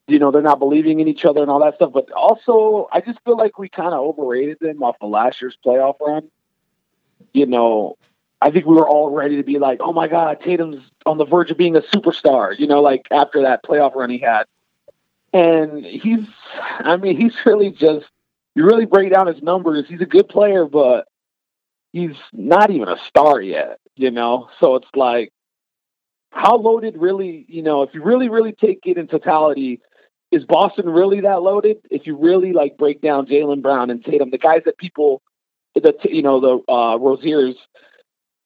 you 0.07 0.19
know 0.19 0.31
they're 0.31 0.41
not 0.41 0.60
believing 0.60 0.99
in 0.99 1.07
each 1.07 1.25
other 1.25 1.41
and 1.41 1.49
all 1.49 1.60
that 1.60 1.75
stuff 1.75 1.91
but 1.93 2.12
also 2.12 2.88
i 2.91 2.99
just 2.99 3.19
feel 3.23 3.38
like 3.38 3.57
we 3.57 3.69
kind 3.69 3.93
of 3.93 3.99
overrated 3.99 4.57
them 4.60 4.84
off 4.84 4.95
of 5.01 5.10
last 5.10 5.41
year's 5.41 5.57
playoff 5.65 5.95
run 5.99 6.29
you 7.34 7.45
know 7.45 7.97
i 8.41 8.51
think 8.51 8.65
we 8.65 8.75
were 8.75 8.88
all 8.88 9.10
ready 9.10 9.38
to 9.38 9.43
be 9.43 9.57
like 9.57 9.79
oh 9.81 9.93
my 9.93 10.07
god 10.07 10.39
tatum's 10.41 10.84
on 11.05 11.17
the 11.17 11.25
verge 11.25 11.51
of 11.51 11.57
being 11.57 11.75
a 11.75 11.81
superstar 11.81 12.57
you 12.57 12.67
know 12.67 12.81
like 12.81 13.07
after 13.12 13.41
that 13.41 13.63
playoff 13.63 13.95
run 13.95 14.10
he 14.10 14.19
had 14.19 14.43
and 15.34 15.86
he's 15.86 16.27
i 16.79 16.97
mean 16.97 17.19
he's 17.19 17.36
really 17.45 17.69
just 17.69 18.07
you 18.56 18.66
really 18.66 18.86
break 18.86 19.12
down 19.12 19.28
his 19.28 19.42
numbers 19.42 19.86
he's 19.88 20.02
a 20.02 20.06
good 20.06 20.28
player 20.28 20.66
but 20.66 21.06
he's 21.94 22.16
not 22.34 22.70
even 22.72 22.88
a 22.88 22.98
star 23.08 23.42
yet 23.42 23.80
you 23.96 24.12
know 24.12 24.50
so 24.60 24.76
it's 24.76 24.88
like 24.96 25.32
how 26.32 26.56
loaded 26.56 26.98
really, 26.98 27.46
you 27.48 27.62
know, 27.62 27.84
if 27.84 27.94
you 27.94 28.02
really, 28.02 28.30
really 28.30 28.54
take 28.54 28.80
it 28.86 28.98
in 28.98 29.08
totality, 29.08 29.82
is 30.32 30.46
Boston 30.46 30.90
really 30.90 31.22
that 31.22 31.42
loaded? 31.42 31.78
If 31.92 32.08
you 32.08 32.18
really 32.18 32.54
like 32.54 32.78
break 32.78 33.02
down 33.02 33.28
Jaylen 33.28 33.62
Brown 33.62 33.90
and 33.90 34.04
Tatum, 34.04 34.32
the 34.32 34.38
guys 34.38 34.62
that 34.66 34.78
people, 34.78 35.22
the 35.76 35.94
you 36.06 36.22
know 36.22 36.40
the 36.40 36.72
uh, 36.72 36.98
Roziers, 36.98 37.56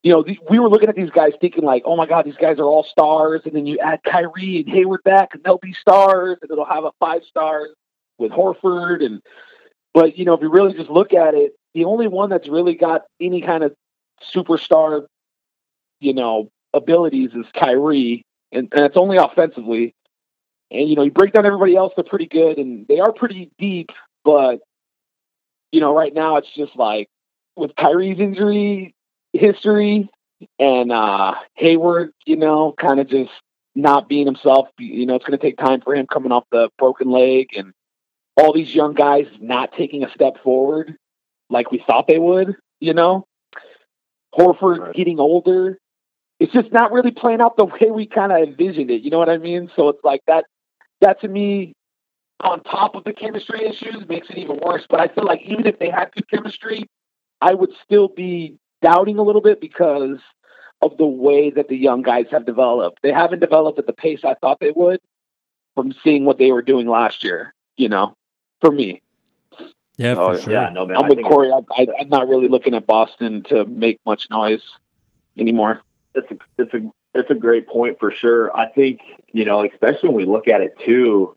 you 0.01 0.11
know, 0.11 0.23
the, 0.23 0.39
we 0.49 0.57
were 0.57 0.69
looking 0.69 0.89
at 0.89 0.95
these 0.95 1.11
guys 1.11 1.33
thinking 1.39 1.63
like, 1.63 1.83
oh 1.85 1.95
my 1.95 2.07
god, 2.07 2.25
these 2.25 2.37
guys 2.37 2.57
are 2.57 2.65
all 2.65 2.83
stars, 2.83 3.41
and 3.45 3.55
then 3.55 3.67
you 3.67 3.77
add 3.79 4.01
Kyrie 4.03 4.63
and 4.65 4.69
Hayward 4.69 5.03
back, 5.03 5.29
and 5.33 5.43
they'll 5.43 5.59
be 5.59 5.73
stars, 5.73 6.39
and 6.41 6.49
it'll 6.49 6.65
have 6.65 6.85
a 6.85 6.91
five 6.99 7.21
stars 7.29 7.69
with 8.17 8.31
Horford, 8.31 9.05
and 9.05 9.21
but 9.95 10.17
you 10.17 10.25
know, 10.25 10.33
if 10.33 10.41
you 10.41 10.49
really 10.49 10.73
just 10.73 10.89
look 10.89 11.13
at 11.13 11.33
it, 11.33 11.53
the 11.73 11.85
only 11.85 12.09
one 12.09 12.29
that's 12.29 12.49
really 12.49 12.75
got 12.75 13.03
any 13.21 13.39
kind 13.39 13.63
of 13.63 13.73
superstar, 14.35 15.05
you 16.01 16.13
know, 16.13 16.51
abilities 16.73 17.31
is 17.33 17.45
Kyrie, 17.55 18.25
and, 18.51 18.67
and 18.73 18.85
it's 18.85 18.97
only 18.97 19.15
offensively. 19.15 19.95
And 20.69 20.89
you 20.89 20.97
know, 20.97 21.03
you 21.03 21.11
break 21.11 21.31
down 21.31 21.45
everybody 21.45 21.77
else; 21.77 21.93
they're 21.95 22.03
pretty 22.03 22.27
good, 22.27 22.57
and 22.57 22.85
they 22.87 22.99
are 22.99 23.13
pretty 23.13 23.51
deep. 23.57 23.89
But 24.25 24.59
you 25.71 25.79
know, 25.79 25.95
right 25.95 26.13
now 26.13 26.35
it's 26.35 26.53
just 26.53 26.75
like 26.75 27.07
with 27.55 27.73
Kyrie's 27.77 28.19
injury 28.19 28.93
history 29.31 30.09
and 30.59 30.91
uh 30.91 31.35
Hayward, 31.53 32.11
you 32.25 32.35
know, 32.35 32.73
kind 32.77 32.99
of 32.99 33.07
just 33.07 33.31
not 33.75 34.09
being 34.09 34.25
himself. 34.25 34.67
You 34.77 35.05
know, 35.05 35.15
it's 35.15 35.25
going 35.25 35.39
to 35.39 35.45
take 35.45 35.57
time 35.57 35.79
for 35.79 35.95
him 35.95 36.05
coming 36.05 36.33
off 36.33 36.43
the 36.51 36.69
broken 36.77 37.09
leg, 37.09 37.51
and 37.55 37.71
all 38.37 38.53
these 38.53 38.73
young 38.73 38.93
guys 38.93 39.27
not 39.39 39.73
taking 39.73 40.03
a 40.03 40.11
step 40.11 40.41
forward 40.43 40.97
like 41.49 41.71
we 41.71 41.83
thought 41.85 42.07
they 42.07 42.19
would. 42.19 42.55
You 42.79 42.93
know, 42.93 43.25
Horford 44.37 44.79
right. 44.79 44.95
getting 44.95 45.19
older, 45.19 45.79
it's 46.39 46.51
just 46.51 46.71
not 46.71 46.91
really 46.91 47.11
playing 47.11 47.41
out 47.41 47.57
the 47.57 47.65
way 47.81 47.91
we 47.91 48.05
kind 48.05 48.31
of 48.31 48.39
envisioned 48.39 48.91
it. 48.91 49.01
You 49.01 49.09
know 49.11 49.19
what 49.19 49.29
I 49.29 49.37
mean? 49.37 49.71
So 49.75 49.89
it's 49.89 50.03
like 50.03 50.21
that. 50.27 50.45
That 51.01 51.19
to 51.21 51.27
me, 51.27 51.73
on 52.39 52.63
top 52.63 52.95
of 52.95 53.03
the 53.03 53.13
chemistry 53.13 53.65
issues, 53.65 54.07
makes 54.07 54.29
it 54.29 54.37
even 54.37 54.59
worse. 54.63 54.85
But 54.89 54.99
I 54.99 55.07
feel 55.07 55.25
like 55.25 55.41
even 55.41 55.67
if 55.67 55.77
they 55.79 55.89
had 55.89 56.11
good 56.13 56.29
chemistry, 56.29 56.85
I 57.41 57.53
would 57.53 57.71
still 57.83 58.07
be 58.07 58.57
doubting 58.81 59.17
a 59.17 59.21
little 59.21 59.41
bit 59.41 59.59
because 59.59 60.19
of 60.81 60.97
the 60.97 61.05
way 61.05 61.49
that 61.49 61.67
the 61.67 61.75
young 61.75 62.01
guys 62.01 62.25
have 62.31 62.45
developed. 62.45 62.99
They 63.01 63.11
haven't 63.11 63.39
developed 63.39 63.79
at 63.79 63.87
the 63.87 63.93
pace 63.93 64.21
I 64.23 64.35
thought 64.35 64.59
they 64.59 64.71
would 64.71 64.99
from 65.73 65.93
seeing 66.03 66.25
what 66.25 66.37
they 66.37 66.51
were 66.51 66.61
doing 66.61 66.87
last 66.87 67.23
year. 67.23 67.53
You 67.77 67.89
know, 67.89 68.15
for 68.61 68.71
me. 68.71 69.01
Yeah, 69.97 70.15
oh, 70.17 70.37
sure. 70.37 70.51
yeah, 70.51 70.69
no 70.69 70.85
man. 70.85 70.97
I'm 70.97 71.07
with 71.07 71.23
Corey. 71.23 71.51
I, 71.51 71.61
I, 71.71 71.87
I'm 72.01 72.09
not 72.09 72.27
really 72.27 72.49
looking 72.49 72.73
at 72.73 72.85
Boston 72.85 73.43
to 73.43 73.65
make 73.65 73.99
much 74.05 74.29
noise 74.29 74.61
anymore 75.37 75.81
it's 76.15 76.31
a 76.31 76.37
it's 76.57 76.73
a 76.73 76.91
it's 77.13 77.29
a 77.29 77.35
great 77.35 77.67
point 77.67 77.99
for 77.99 78.11
sure. 78.11 78.55
I 78.55 78.67
think 78.69 79.01
you 79.31 79.45
know, 79.45 79.63
especially 79.63 80.09
when 80.09 80.17
we 80.17 80.25
look 80.25 80.47
at 80.47 80.61
it 80.61 80.75
too. 80.83 81.35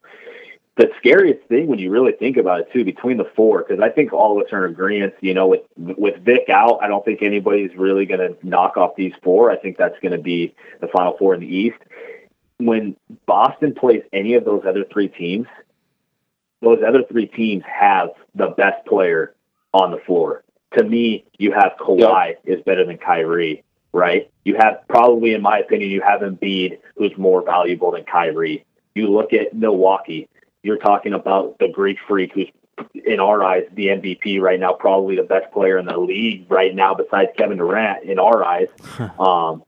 The 0.77 0.89
scariest 0.97 1.49
thing 1.49 1.67
when 1.67 1.81
you 1.81 1.91
really 1.91 2.13
think 2.13 2.37
about 2.37 2.61
it 2.61 2.73
too, 2.73 2.85
between 2.85 3.17
the 3.17 3.29
four, 3.35 3.65
because 3.65 3.83
I 3.83 3.89
think 3.89 4.13
all 4.13 4.41
of 4.41 4.47
us 4.47 4.53
are 4.53 4.65
in 4.65 4.71
agreement. 4.71 5.15
You 5.21 5.35
know, 5.35 5.49
with 5.49 5.63
with 5.77 6.23
Vic 6.25 6.49
out, 6.49 6.79
I 6.81 6.87
don't 6.87 7.05
think 7.05 7.21
anybody's 7.21 7.75
really 7.77 8.07
going 8.07 8.21
to 8.21 8.47
knock 8.47 8.77
off 8.77 8.95
these 8.97 9.13
four. 9.21 9.51
I 9.51 9.57
think 9.57 9.77
that's 9.77 9.99
going 10.01 10.13
to 10.13 10.23
be 10.23 10.55
the 10.81 10.87
final 10.87 11.17
four 11.19 11.35
in 11.35 11.41
the 11.41 11.53
East. 11.53 11.79
When 12.59 12.97
Boston 13.27 13.75
plays 13.75 14.03
any 14.13 14.35
of 14.35 14.45
those 14.45 14.63
other 14.65 14.85
three 14.85 15.09
teams, 15.09 15.49
those 16.61 16.79
other 16.87 17.03
three 17.11 17.27
teams 17.27 17.63
have 17.67 18.11
the 18.35 18.49
best 18.49 18.85
player 18.87 19.35
on 19.73 19.91
the 19.91 19.99
floor. 19.99 20.45
To 20.77 20.85
me, 20.85 21.25
you 21.39 21.53
have 21.53 21.73
Kawhi 21.81 22.29
yep. 22.29 22.43
is 22.45 22.63
better 22.65 22.85
than 22.85 22.99
Kyrie 22.99 23.65
right? 23.93 24.31
You 24.45 24.57
have 24.59 24.87
probably, 24.89 25.35
in 25.35 25.43
my 25.43 25.59
opinion, 25.59 25.91
you 25.91 26.03
have 26.03 26.21
Embiid, 26.21 26.79
who's 26.97 27.17
more 27.17 27.45
valuable 27.45 27.93
than 27.93 28.05
Kyrie. 28.05 28.65
You 28.95 29.09
look 29.09 29.33
at 29.33 29.55
Milwaukee, 29.55 30.29
you're 30.63 30.79
talking 30.79 31.13
about 31.13 31.59
the 31.59 31.69
Greek 31.69 31.99
freak, 32.07 32.33
who's 32.33 32.49
in 32.95 33.21
our 33.21 33.43
eyes 33.43 33.65
the 33.75 33.87
MVP 33.87 34.41
right 34.41 34.59
now, 34.59 34.73
probably 34.73 35.17
the 35.17 35.23
best 35.23 35.53
player 35.53 35.79
in 35.79 35.87
the 35.87 35.99
league 35.99 36.51
right 36.51 36.75
now, 36.75 36.95
besides 36.95 37.31
Kevin 37.37 37.59
Durant, 37.59 38.05
in 38.05 38.19
our 38.19 38.45
eyes, 38.45 38.69
um, 39.19 39.65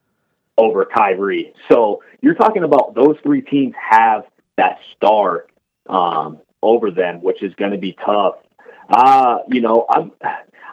over 0.56 0.84
Kyrie. 0.84 1.52
So 1.70 2.02
you're 2.20 2.34
talking 2.34 2.62
about 2.62 2.94
those 2.94 3.16
three 3.22 3.40
teams 3.40 3.74
have 3.90 4.24
that 4.56 4.78
star 4.94 5.46
um, 5.88 6.38
over 6.62 6.90
them, 6.90 7.22
which 7.22 7.42
is 7.42 7.54
going 7.54 7.72
to 7.72 7.78
be 7.78 7.96
tough. 8.04 8.36
Uh, 8.88 9.38
you 9.48 9.60
know, 9.60 9.86
I'm 9.88 10.12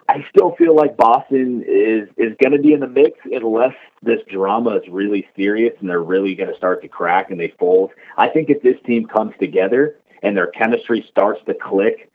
I 0.09 0.25
still 0.29 0.55
feel 0.55 0.75
like 0.75 0.95
Boston 0.95 1.63
is 1.67 2.07
is 2.17 2.35
going 2.41 2.53
to 2.53 2.59
be 2.59 2.73
in 2.73 2.79
the 2.79 2.87
mix 2.87 3.19
unless 3.25 3.75
this 4.01 4.19
drama 4.31 4.77
is 4.77 4.87
really 4.89 5.27
serious 5.35 5.73
and 5.79 5.89
they're 5.89 6.01
really 6.01 6.33
going 6.35 6.49
to 6.49 6.55
start 6.55 6.81
to 6.83 6.87
crack 6.87 7.29
and 7.29 7.39
they 7.39 7.53
fold. 7.59 7.91
I 8.17 8.29
think 8.29 8.49
if 8.49 8.61
this 8.61 8.77
team 8.85 9.05
comes 9.05 9.33
together 9.39 9.97
and 10.23 10.35
their 10.35 10.47
chemistry 10.47 11.05
starts 11.11 11.41
to 11.45 11.53
click, 11.53 12.09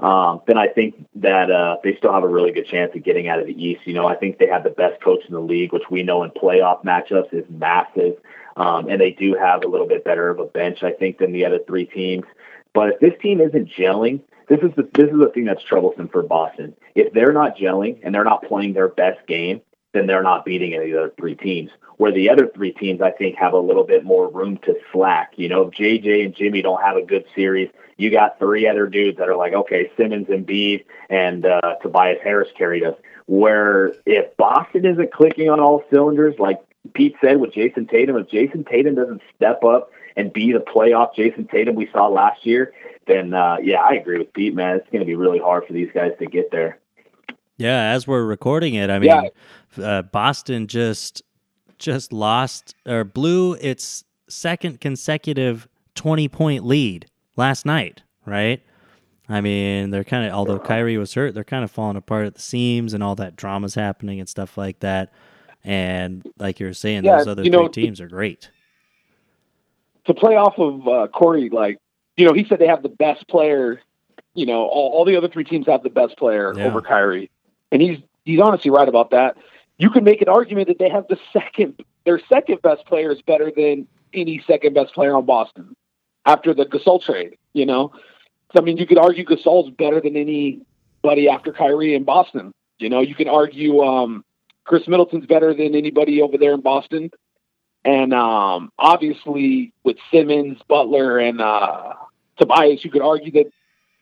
um, 0.00 0.42
then 0.46 0.58
I 0.58 0.68
think 0.68 1.06
that 1.16 1.50
uh, 1.50 1.78
they 1.82 1.96
still 1.96 2.12
have 2.12 2.22
a 2.22 2.28
really 2.28 2.52
good 2.52 2.66
chance 2.66 2.92
of 2.94 3.02
getting 3.02 3.28
out 3.28 3.40
of 3.40 3.46
the 3.46 3.64
East. 3.64 3.80
You 3.84 3.94
know, 3.94 4.06
I 4.06 4.14
think 4.14 4.38
they 4.38 4.46
have 4.46 4.62
the 4.62 4.70
best 4.70 5.02
coach 5.02 5.24
in 5.26 5.34
the 5.34 5.40
league, 5.40 5.72
which 5.72 5.90
we 5.90 6.02
know 6.02 6.22
in 6.22 6.30
playoff 6.30 6.84
matchups 6.84 7.32
is 7.32 7.44
massive, 7.48 8.16
um, 8.56 8.88
and 8.88 9.00
they 9.00 9.10
do 9.10 9.34
have 9.34 9.64
a 9.64 9.68
little 9.68 9.88
bit 9.88 10.04
better 10.04 10.28
of 10.28 10.38
a 10.38 10.44
bench, 10.44 10.82
I 10.82 10.92
think, 10.92 11.18
than 11.18 11.32
the 11.32 11.46
other 11.46 11.58
three 11.66 11.86
teams. 11.86 12.24
But 12.78 12.90
if 12.90 13.00
this 13.00 13.20
team 13.20 13.40
isn't 13.40 13.70
gelling, 13.70 14.20
this 14.48 14.60
is 14.60 14.70
the 14.76 14.88
this 14.94 15.10
is 15.10 15.18
the 15.18 15.32
thing 15.34 15.46
that's 15.46 15.64
troublesome 15.64 16.06
for 16.06 16.22
Boston. 16.22 16.76
If 16.94 17.12
they're 17.12 17.32
not 17.32 17.56
gelling 17.56 17.98
and 18.04 18.14
they're 18.14 18.22
not 18.22 18.44
playing 18.44 18.74
their 18.74 18.86
best 18.86 19.26
game, 19.26 19.62
then 19.94 20.06
they're 20.06 20.22
not 20.22 20.44
beating 20.44 20.74
any 20.74 20.84
of 20.84 20.92
the 20.92 20.98
other 20.98 21.12
three 21.18 21.34
teams. 21.34 21.72
Where 21.96 22.12
the 22.12 22.30
other 22.30 22.46
three 22.46 22.70
teams, 22.70 23.02
I 23.02 23.10
think, 23.10 23.34
have 23.34 23.52
a 23.52 23.58
little 23.58 23.82
bit 23.82 24.04
more 24.04 24.30
room 24.30 24.58
to 24.58 24.76
slack. 24.92 25.32
You 25.34 25.48
know, 25.48 25.62
if 25.62 25.74
JJ 25.74 26.24
and 26.24 26.36
Jimmy 26.36 26.62
don't 26.62 26.80
have 26.80 26.96
a 26.96 27.02
good 27.02 27.24
series, 27.34 27.68
you 27.96 28.12
got 28.12 28.38
three 28.38 28.68
other 28.68 28.86
dudes 28.86 29.18
that 29.18 29.28
are 29.28 29.34
like, 29.34 29.54
okay, 29.54 29.90
Simmons 29.96 30.28
and 30.28 30.46
Embiid 30.46 30.84
and 31.10 31.46
uh, 31.46 31.74
Tobias 31.82 32.18
Harris 32.22 32.48
carried 32.56 32.84
us. 32.84 32.94
Where 33.26 33.92
if 34.06 34.36
Boston 34.36 34.86
isn't 34.86 35.12
clicking 35.12 35.50
on 35.50 35.58
all 35.58 35.82
cylinders, 35.90 36.36
like 36.38 36.60
Pete 36.94 37.16
said 37.20 37.40
with 37.40 37.54
Jayson 37.54 37.88
Tatum, 37.88 38.16
if 38.18 38.28
Jayson 38.28 38.62
Tatum 38.70 38.94
doesn't 38.94 39.22
step 39.34 39.64
up 39.64 39.90
and 40.16 40.32
be 40.32 40.52
the 40.52 40.60
playoff 40.60 41.14
Jayson 41.14 41.48
Tatum 41.50 41.74
we 41.74 41.88
saw 41.92 42.08
last 42.08 42.44
year, 42.44 42.72
then 43.06 43.34
uh, 43.34 43.56
yeah, 43.62 43.80
I 43.80 43.94
agree 43.94 44.18
with 44.18 44.32
Pete, 44.32 44.54
man. 44.54 44.76
It's 44.76 44.88
going 44.90 45.00
to 45.00 45.06
be 45.06 45.14
really 45.14 45.38
hard 45.38 45.66
for 45.66 45.72
these 45.72 45.90
guys 45.92 46.12
to 46.18 46.26
get 46.26 46.50
there. 46.50 46.78
Yeah, 47.56 47.92
as 47.92 48.06
we're 48.06 48.24
recording 48.24 48.74
it, 48.74 48.88
I 48.88 48.98
mean, 48.98 49.30
yeah. 49.76 49.84
uh, 49.84 50.02
Boston 50.02 50.68
just 50.68 51.22
just 51.78 52.12
lost 52.12 52.74
or 52.86 53.04
blew 53.04 53.54
its 53.54 54.04
second 54.28 54.80
consecutive 54.80 55.68
20 55.94 56.28
point 56.28 56.64
lead 56.64 57.06
last 57.36 57.66
night, 57.66 58.02
right? 58.26 58.62
I 59.28 59.40
mean, 59.40 59.90
they're 59.90 60.04
kind 60.04 60.26
of, 60.26 60.32
although 60.32 60.58
Kyrie 60.58 60.96
was 60.96 61.12
hurt, 61.12 61.34
they're 61.34 61.44
kind 61.44 61.64
of 61.64 61.70
falling 61.70 61.96
apart 61.96 62.26
at 62.26 62.34
the 62.34 62.40
seams 62.40 62.94
and 62.94 63.02
all 63.02 63.14
that 63.16 63.36
drama's 63.36 63.74
happening 63.74 64.20
and 64.20 64.28
stuff 64.28 64.56
like 64.56 64.80
that. 64.80 65.12
And 65.64 66.26
like 66.38 66.60
you 66.60 66.66
were 66.66 66.72
saying, 66.72 67.04
yeah, 67.04 67.18
those 67.18 67.28
other 67.28 67.42
three 67.42 67.50
know, 67.50 67.68
teams 67.68 68.00
are 68.00 68.08
great. 68.08 68.50
To 70.08 70.14
play 70.14 70.36
off 70.36 70.58
of 70.58 70.88
uh, 70.88 71.06
Corey, 71.08 71.48
like, 71.48 71.78
you 72.16 72.26
know, 72.26 72.32
he 72.32 72.44
said 72.44 72.58
they 72.58 72.66
have 72.66 72.82
the 72.82 72.88
best 72.88 73.26
player, 73.28 73.80
you 74.34 74.46
know, 74.46 74.62
all, 74.62 74.90
all 74.92 75.04
the 75.04 75.16
other 75.16 75.28
three 75.28 75.44
teams 75.44 75.66
have 75.66 75.82
the 75.82 75.90
best 75.90 76.16
player 76.18 76.52
yeah. 76.56 76.64
over 76.64 76.82
Kyrie. 76.82 77.30
And 77.70 77.80
he's, 77.80 77.98
he's 78.24 78.40
honestly 78.40 78.70
right 78.70 78.88
about 78.88 79.10
that 79.10 79.36
you 79.78 79.90
can 79.90 80.04
make 80.04 80.20
an 80.20 80.28
argument 80.28 80.68
that 80.68 80.78
they 80.78 80.90
have 80.90 81.06
the 81.08 81.18
second, 81.32 81.80
their 82.04 82.20
second 82.28 82.60
best 82.62 82.84
player 82.86 83.12
is 83.12 83.22
better 83.22 83.50
than 83.54 83.86
any 84.12 84.42
second 84.46 84.74
best 84.74 84.92
player 84.92 85.16
on 85.16 85.24
Boston 85.24 85.74
after 86.26 86.52
the 86.52 86.66
Gasol 86.66 87.00
trade. 87.00 87.36
You 87.52 87.64
know, 87.64 87.92
so, 88.52 88.60
I 88.60 88.64
mean, 88.64 88.76
you 88.76 88.86
could 88.86 88.98
argue 88.98 89.24
Gasol's 89.24 89.70
better 89.70 90.00
than 90.00 90.16
anybody 90.16 91.28
after 91.28 91.52
Kyrie 91.52 91.94
in 91.94 92.04
Boston. 92.04 92.52
You 92.78 92.90
know, 92.90 93.00
you 93.00 93.14
can 93.14 93.28
argue 93.28 93.80
um, 93.80 94.24
Khris 94.64 94.86
Middleton's 94.86 95.26
better 95.26 95.54
than 95.54 95.74
anybody 95.74 96.20
over 96.20 96.36
there 96.36 96.52
in 96.52 96.60
Boston, 96.60 97.10
and 97.84 98.12
um, 98.12 98.72
obviously 98.78 99.72
with 99.84 99.96
Simmons, 100.10 100.58
Butler, 100.68 101.18
and 101.18 101.40
uh, 101.40 101.94
Tobias, 102.38 102.84
you 102.84 102.90
could 102.90 103.02
argue 103.02 103.32
that 103.32 103.46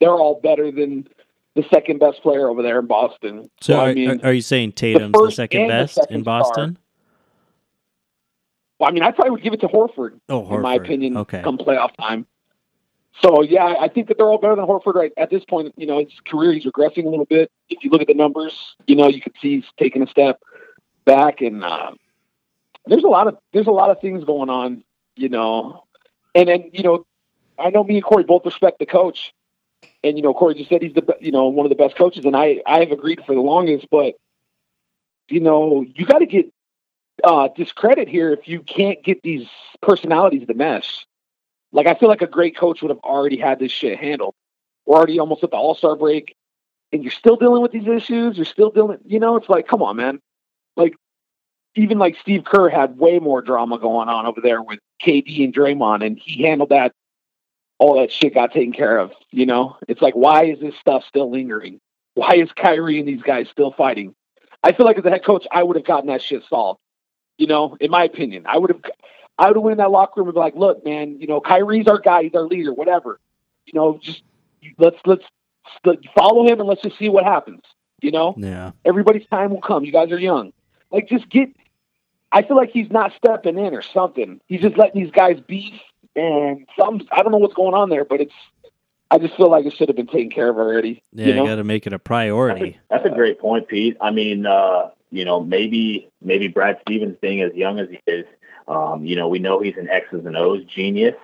they're 0.01 0.11
all 0.11 0.41
better 0.41 0.71
than 0.71 1.09
the 1.55 1.65
second 1.73 1.99
best 1.99 2.23
player 2.23 2.49
over 2.49 2.63
there 2.63 2.79
in 2.79 2.87
Boston. 2.87 3.51
So, 3.61 3.73
so 3.73 3.81
are, 3.81 3.89
I 3.89 3.95
mean, 3.95 4.21
are 4.23 4.33
you 4.33 4.43
saying 4.43 4.73
Tatum's 4.73 5.13
the, 5.13 5.27
the 5.27 5.33
second 5.33 5.69
best 5.69 5.95
the 5.95 6.03
second 6.03 6.17
in 6.17 6.23
Boston? 6.23 6.75
Star. 6.75 6.83
Well, 8.79 8.91
I 8.91 8.93
mean, 8.93 9.03
I 9.03 9.11
probably 9.11 9.31
would 9.31 9.43
give 9.43 9.55
it 9.55 9.61
to 9.61 9.69
Horford. 9.69 10.21
Oh, 10.29 10.43
Horford. 10.43 10.57
in 10.57 10.63
my 10.63 10.75
opinion. 10.75 11.17
Okay. 11.17 11.43
Come 11.43 11.57
playoff 11.57 11.97
time. 11.97 12.27
So 13.23 13.43
yeah, 13.43 13.75
I 13.81 13.89
think 13.89 14.09
that 14.09 14.19
they're 14.19 14.27
all 14.27 14.39
better 14.39 14.57
than 14.57 14.67
Horford 14.67 14.95
right 14.95 15.13
at 15.17 15.31
this 15.31 15.45
point. 15.45 15.73
You 15.79 15.87
know, 15.87 16.01
his 16.01 16.13
career 16.27 16.53
he's 16.53 16.67
regressing 16.67 17.07
a 17.07 17.09
little 17.09 17.25
bit. 17.25 17.51
If 17.71 17.83
you 17.83 17.91
look 17.91 18.03
at 18.03 18.09
the 18.09 18.15
numbers, 18.15 18.77
you 18.87 18.97
know, 18.97 19.09
you 19.09 19.23
could 19.23 19.33
see 19.41 19.57
he's 19.57 19.65
taking 19.79 20.03
a 20.03 20.07
step 20.07 20.43
back, 21.07 21.41
and 21.41 21.65
uh, 21.65 21.93
there's 22.87 23.05
a 23.05 23.09
lot 23.09 23.27
of 23.27 23.39
there's 23.53 23.67
a 23.67 23.73
lot 23.73 23.91
of 23.91 24.01
things 24.01 24.25
going 24.25 24.51
on. 24.51 24.83
You 25.17 25.29
know, 25.29 25.85
and 26.35 26.49
then 26.49 26.71
you 26.73 26.83
know, 26.83 27.07
I 27.59 27.71
know 27.71 27.85
me 27.85 27.97
and 27.97 28.05
Corey 28.05 28.25
both 28.25 28.45
respect 28.45 28.79
the 28.79 28.87
coach, 28.87 29.33
and 30.05 30.17
you 30.17 30.23
know, 30.23 30.35
Corey 30.35 30.55
just 30.55 30.69
said 30.69 30.83
he's 30.83 30.95
the 30.95 31.17
you 31.21 31.33
know 31.33 31.47
one 31.47 31.67
of 31.67 31.71
the 31.71 31.77
best 31.77 31.97
coaches, 31.97 32.25
and 32.25 32.37
I 32.37 32.61
I 32.67 32.81
have 32.81 32.93
agreed 32.93 33.23
for 33.27 33.35
the 33.35 33.41
longest. 33.41 33.87
But 33.91 34.15
you 35.29 35.41
know, 35.41 35.85
you 35.95 36.07
got 36.07 36.19
to 36.19 36.27
get 36.27 36.53
uh, 37.25 37.49
discredit 37.57 38.09
here 38.09 38.33
if 38.33 38.47
you 38.47 38.61
can't 38.61 39.03
get 39.03 39.23
these 39.23 39.47
personalities 39.81 40.47
to 40.47 40.55
mesh. 40.55 41.07
Like 41.73 41.87
I 41.87 41.95
feel 41.95 42.09
like 42.09 42.23
a 42.23 42.27
great 42.27 42.57
coach 42.57 42.83
would 42.83 42.91
have 42.91 43.01
already 43.01 43.39
had 43.39 43.59
this 43.59 43.73
shit 43.73 43.99
handled. 43.99 44.35
We're 44.85 44.97
already 44.97 45.19
almost 45.19 45.43
at 45.43 45.51
the 45.51 45.57
All 45.57 45.75
Star 45.75 45.97
break, 45.97 46.37
and 46.93 47.03
you're 47.03 47.11
still 47.11 47.37
dealing 47.37 47.63
with 47.63 47.73
these 47.73 47.87
issues. 47.87 48.37
You're 48.37 48.45
still 48.45 48.71
dealing. 48.71 48.99
You 49.05 49.19
know, 49.19 49.37
it's 49.37 49.49
like, 49.49 49.67
come 49.67 49.83
on, 49.83 49.97
man. 49.97 50.21
Even 51.77 51.99
like 51.99 52.17
Steve 52.21 52.45
Kerr 52.45 52.69
had 52.71 52.99
way 52.99 53.19
more 53.19 53.43
drama 53.43 53.79
going 53.79 54.09
on 54.09 54.27
over 54.27 54.41
there 54.41 54.63
with 54.63 54.81
KD 55.03 55.45
and 55.45 55.55
Draymond, 55.55 56.05
and 56.05 56.19
he 56.19 56.43
handled 56.43 56.71
that 56.71 56.93
all 57.79 58.01
that 58.01 58.11
shit 58.11 58.35
got 58.35 58.53
taken 58.53 58.73
care 58.73 58.99
of. 58.99 59.13
You 59.31 59.47
know, 59.47 59.77
it's 59.87 60.01
like, 60.01 60.15
why 60.15 60.45
is 60.45 60.59
this 60.61 60.75
stuff 60.81 61.05
still 61.07 61.31
lingering? 61.31 61.81
Why 62.15 62.37
is 62.37 62.51
Kyrie 62.53 62.99
and 62.99 63.07
these 63.07 63.23
guys 63.23 63.49
still 63.51 63.73
fighting? 63.73 64.15
I 64.63 64.73
feel 64.73 64.87
like 64.87 64.99
as 64.99 65.05
a 65.05 65.11
head 65.11 65.25
coach, 65.25 65.47
I 65.53 65.63
would 65.63 65.77
have 65.77 65.85
gotten 65.85 66.09
that 66.09 66.23
shit 66.23 66.43
solved. 66.49 66.81
You 67.37 67.47
know, 67.47 67.77
in 67.79 67.91
my 67.91 68.05
opinion, 68.05 68.47
I 68.47 68.57
would 68.57 68.71
have, 68.71 68.81
I 69.39 69.49
would 69.49 69.57
have 69.57 69.63
went 69.63 69.73
in 69.73 69.79
that 69.79 69.91
locker 69.91 70.21
room 70.21 70.29
and 70.29 70.35
be 70.35 70.41
like, 70.41 70.57
look, 70.57 70.85
man, 70.85 71.21
you 71.21 71.27
know, 71.27 71.41
Kyrie's 71.41 71.87
our 71.87 71.99
guy, 71.99 72.23
he's 72.23 72.35
our 72.35 72.47
leader, 72.47 72.73
whatever. 72.73 73.21
You 73.67 73.75
know, 73.75 73.99
just 74.01 74.23
let's 74.79 74.97
let's, 75.05 75.25
let's 75.85 76.07
follow 76.17 76.47
him 76.47 76.59
and 76.61 76.69
let's 76.69 76.81
just 76.81 76.99
see 76.99 77.11
what 77.11 77.25
happens. 77.25 77.61
You 78.01 78.13
know, 78.13 78.35
yeah. 78.39 78.73
Everybody's 78.87 79.27
time 79.27 79.51
will 79.51 79.61
come. 79.61 79.85
You 79.85 79.93
guys 79.93 80.11
are 80.13 80.19
young. 80.19 80.53
Like, 80.91 81.09
just 81.09 81.29
get. 81.29 81.51
I 82.37 82.43
feel 82.43 82.57
like 82.57 82.71
he's 82.71 82.91
not 82.91 83.13
stepping 83.17 83.57
in 83.57 83.75
or 83.75 83.81
something. 83.81 84.43
He's 84.47 84.61
just 84.61 84.77
letting 84.77 85.03
these 85.03 85.11
guys 85.11 85.41
beef 85.41 85.73
and 86.15 86.67
some 86.79 87.01
I 87.11 87.23
don't 87.23 87.33
know 87.33 87.39
what's 87.39 87.55
going 87.55 87.73
on 87.73 87.89
there, 87.89 88.05
but 88.05 88.21
it's 88.21 88.35
I 89.11 89.17
just 89.17 89.35
feel 89.37 89.51
like 89.51 89.65
it 89.65 89.75
should 89.75 89.89
have 89.89 89.97
been 89.97 90.07
taken 90.07 90.31
care 90.31 90.51
of 90.51 90.59
already. 90.59 91.03
Yeah, 91.13 91.29
you, 91.29 91.35
know? 91.35 91.43
you 91.45 91.49
got 91.49 91.57
to 91.57 91.65
make 91.65 91.87
it 91.87 91.95
a 91.95 91.99
priority. 91.99 92.79
That's 92.91 93.01
a, 93.01 93.05
that's 93.05 93.15
a, 93.15 93.17
great 93.17 93.41
point, 93.41 93.69
Pete. 93.69 93.97
I 94.03 94.11
mean, 94.11 94.45
uh, 94.45 94.91
you 95.11 95.25
know, 95.25 95.41
maybe 95.41 96.11
maybe 96.21 96.49
Brad 96.49 96.79
Stevens 96.83 97.17
being 97.23 97.41
as 97.41 97.55
young 97.55 97.79
as 97.79 97.89
he 97.89 98.01
is, 98.07 98.27
um, 98.69 99.07
you 99.07 99.17
know, 99.17 99.29
we 99.29 99.39
know 99.39 99.61
he's 99.61 99.79
an 99.79 99.89
X's 99.89 100.27
and 100.27 100.37
O's 100.37 100.63
genius. 100.65 101.15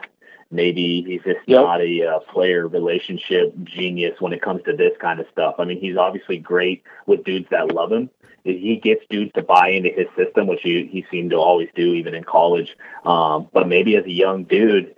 Maybe 0.51 1.03
he's 1.07 1.22
just 1.25 1.46
yep. 1.46 1.61
not 1.61 1.83
a 1.83 2.07
uh, 2.07 2.20
player 2.33 2.66
relationship 2.66 3.55
genius 3.64 4.18
when 4.18 4.33
it 4.33 4.40
comes 4.40 4.62
to 4.64 4.75
this 4.75 4.92
kind 4.98 5.20
of 5.20 5.27
stuff. 5.31 5.57
I 5.59 5.64
mean, 5.64 5.79
he's 5.79 5.98
obviously 5.98 6.38
great 6.38 6.85
with 7.07 7.22
dudes 7.25 7.48
that 7.51 7.75
love 7.75 7.92
him, 7.92 8.09
he 8.45 8.81
gets 8.83 9.05
dudes 9.09 9.33
to 9.35 9.43
buy 9.43 9.69
into 9.69 9.91
his 9.91 10.07
system, 10.17 10.47
which 10.47 10.61
he, 10.63 10.89
he 10.91 11.07
seemed 11.11 11.31
to 11.31 11.37
always 11.37 11.69
do, 11.75 11.95
even 11.95 12.15
in 12.15 12.25
college. 12.25 12.77
Um, 13.05 13.49
but 13.53 13.69
maybe 13.69 13.97
as 13.97 14.05
a 14.05 14.11
young 14.11 14.45
dude, 14.45 14.95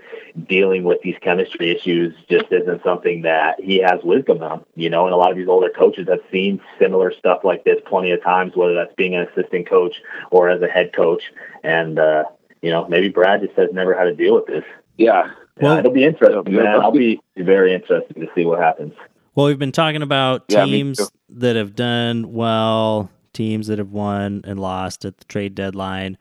dealing 0.49 0.85
with 0.85 1.01
these 1.03 1.17
chemistry 1.21 1.71
issues 1.71 2.15
just 2.31 2.47
isn't 2.51 2.83
something 2.83 3.23
that 3.23 3.61
he 3.61 3.79
has 3.79 4.01
wisdom 4.03 4.43
on, 4.43 4.65
you 4.77 4.89
know. 4.89 5.05
And 5.05 5.13
a 5.13 5.17
lot 5.17 5.31
of 5.31 5.37
these 5.37 5.49
older 5.49 5.71
coaches 5.71 6.09
have 6.09 6.21
seen 6.33 6.61
similar 6.79 7.13
stuff 7.13 7.41
like 7.45 7.65
this 7.65 7.79
plenty 7.87 8.13
of 8.13 8.23
times, 8.23 8.53
whether 8.55 8.75
that's 8.75 8.95
being 8.95 9.15
an 9.15 9.27
assistant 9.29 9.69
coach 9.69 9.97
or 10.31 10.49
as 10.49 10.63
a 10.63 10.69
head 10.69 10.93
coach. 10.95 11.23
And, 11.63 11.99
uh, 11.99 12.25
you 12.63 12.71
know, 12.71 12.89
maybe 12.89 13.09
Brad 13.11 13.43
just 13.43 13.59
has 13.59 13.69
never 13.73 13.97
had 13.97 14.05
to 14.05 14.15
deal 14.15 14.35
with 14.35 14.47
this. 14.47 14.65
Yeah. 14.97 15.31
Well, 15.61 15.75
yeah, 15.75 15.81
it'll 15.81 15.93
be 15.93 16.05
interesting, 16.05 16.55
man. 16.55 16.67
I'll 16.67 16.91
be 16.91 17.21
very 17.37 17.75
interested 17.75 18.15
to 18.15 18.27
see 18.35 18.45
what 18.45 18.59
happens. 18.59 18.95
Well, 19.35 19.47
we've 19.47 19.59
been 19.59 19.73
talking 19.73 20.03
about 20.03 20.49
teams 20.49 20.99
yeah, 20.99 21.07
that 21.41 21.57
have 21.57 21.75
done 21.75 22.33
well 22.33 23.11
teams 23.35 23.67
that 23.67 23.79
have 23.79 23.93
won 23.93 24.41
and 24.45 24.59
lost 24.59 25.05
at 25.05 25.19
the 25.19 25.25
trade 25.25 25.55
deadline. 25.55 26.17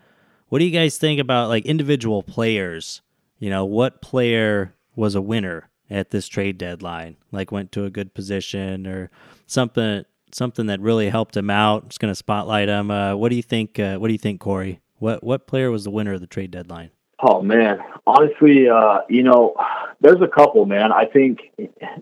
What 0.49 0.59
do 0.59 0.65
you 0.65 0.71
guys 0.71 0.97
think 0.97 1.19
about 1.19 1.49
like 1.49 1.65
individual 1.65 2.23
players? 2.23 3.01
You 3.39 3.49
know, 3.49 3.65
what 3.65 4.01
player 4.01 4.73
was 4.95 5.15
a 5.15 5.21
winner 5.21 5.69
at 5.89 6.11
this 6.11 6.27
trade 6.27 6.57
deadline? 6.57 7.17
Like 7.31 7.51
went 7.51 7.71
to 7.73 7.85
a 7.85 7.89
good 7.89 8.13
position 8.13 8.85
or 8.85 9.09
something 9.47 10.05
something 10.35 10.65
that 10.65 10.79
really 10.79 11.09
helped 11.09 11.37
him 11.37 11.49
out. 11.49 11.89
Just 11.89 11.99
going 11.99 12.11
to 12.11 12.15
spotlight 12.15 12.67
him. 12.67 12.91
Uh, 12.91 13.15
what 13.15 13.29
do 13.29 13.35
you 13.35 13.43
think? 13.43 13.79
Uh, 13.79 13.97
what 13.97 14.07
do 14.07 14.13
you 14.13 14.19
think, 14.19 14.41
Corey? 14.41 14.81
What 14.97 15.23
what 15.23 15.47
player 15.47 15.71
was 15.71 15.83
the 15.83 15.91
winner 15.91 16.13
of 16.13 16.21
the 16.21 16.27
trade 16.27 16.51
deadline? 16.51 16.91
Oh 17.19 17.41
man, 17.41 17.79
honestly, 18.05 18.67
uh, 18.67 18.99
you 19.07 19.23
know, 19.23 19.55
there's 20.01 20.21
a 20.21 20.27
couple, 20.27 20.65
man. 20.65 20.91
I 20.91 21.05
think, 21.05 21.39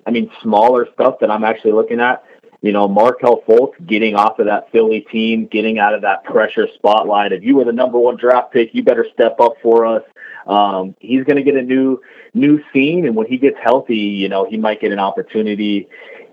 I 0.08 0.12
mean, 0.12 0.32
smaller 0.42 0.88
stuff 0.94 1.16
that 1.22 1.30
I'm 1.30 1.44
actually 1.44 1.74
looking 1.74 2.00
at 2.00 2.24
you 2.62 2.72
know, 2.72 2.88
Markelle 2.88 3.42
Fultz 3.48 3.74
getting 3.86 4.16
off 4.16 4.38
of 4.40 4.46
that 4.46 4.72
Philly 4.72 5.02
team, 5.02 5.48
getting 5.48 5.80
out 5.80 5.96
of 5.96 6.02
that 6.02 6.24
pressure 6.24 6.68
spotlight. 6.76 7.32
If 7.32 7.44
you 7.44 7.56
were 7.56 7.66
the 7.66 7.72
number 7.72 7.98
one 7.98 8.18
draft 8.18 8.54
pick, 8.54 8.74
you 8.74 8.84
better 8.84 9.08
step 9.14 9.40
up 9.40 9.56
for 9.64 9.86
us. 9.86 10.04
Um, 10.46 10.96
he's 11.00 11.24
going 11.24 11.38
to 11.38 11.44
get 11.44 11.56
a 11.56 11.62
new 11.62 12.02
new 12.34 12.64
scene, 12.72 13.06
and 13.06 13.16
when 13.16 13.28
he 13.28 13.38
gets 13.38 13.58
healthy, 13.62 13.98
you 13.98 14.30
know, 14.30 14.46
he 14.46 14.58
might 14.58 14.80
get 14.80 14.92
an 14.92 15.00
opportunity 15.00 15.90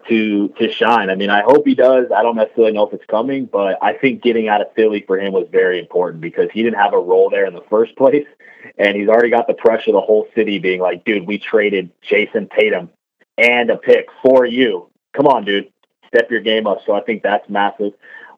to 0.09 0.49
to 0.49 0.71
shine. 0.71 1.09
I 1.11 1.15
mean, 1.15 1.31
I 1.31 1.43
hope 1.43 1.67
he 1.67 1.75
does. 1.75 2.07
I 2.15 2.23
don't 2.23 2.37
necessarily 2.37 2.73
know 2.73 2.87
if 2.87 2.93
it's 2.93 3.05
coming, 3.07 3.47
but 3.47 3.79
I 3.83 3.95
think 3.95 4.23
getting 4.23 4.49
out 4.49 4.61
of 4.61 4.73
Philly 4.75 5.05
for 5.07 5.19
him 5.19 5.33
was 5.33 5.47
very 5.51 5.79
important 5.79 6.21
because 6.21 6.49
he 6.53 6.63
didn't 6.63 6.79
have 6.79 6.93
a 6.93 6.99
role 6.99 7.31
there 7.31 7.47
in 7.47 7.55
the 7.55 7.65
first 7.71 7.97
place, 7.97 8.27
and 8.77 8.97
he's 8.97 9.09
already 9.09 9.31
got 9.31 9.47
the 9.47 9.55
pressure 9.55 9.91
of 9.91 9.95
the 9.95 10.01
whole 10.01 10.27
city 10.35 10.59
being 10.59 10.81
like, 10.81 11.05
"Dude, 11.05 11.27
we 11.27 11.39
traded 11.39 11.91
Jayson 12.03 12.51
Tatum 12.55 12.91
and 13.39 13.71
a 13.71 13.77
pick 13.77 14.09
for 14.23 14.45
you. 14.45 14.89
Come 15.15 15.27
on, 15.27 15.45
dude." 15.45 15.71
Step 16.09 16.31
your 16.31 16.41
game 16.41 16.67
up. 16.67 16.79
So 16.87 16.93
I 16.93 17.01
think 17.01 17.23
that's 17.23 17.49
massive. 17.49 17.93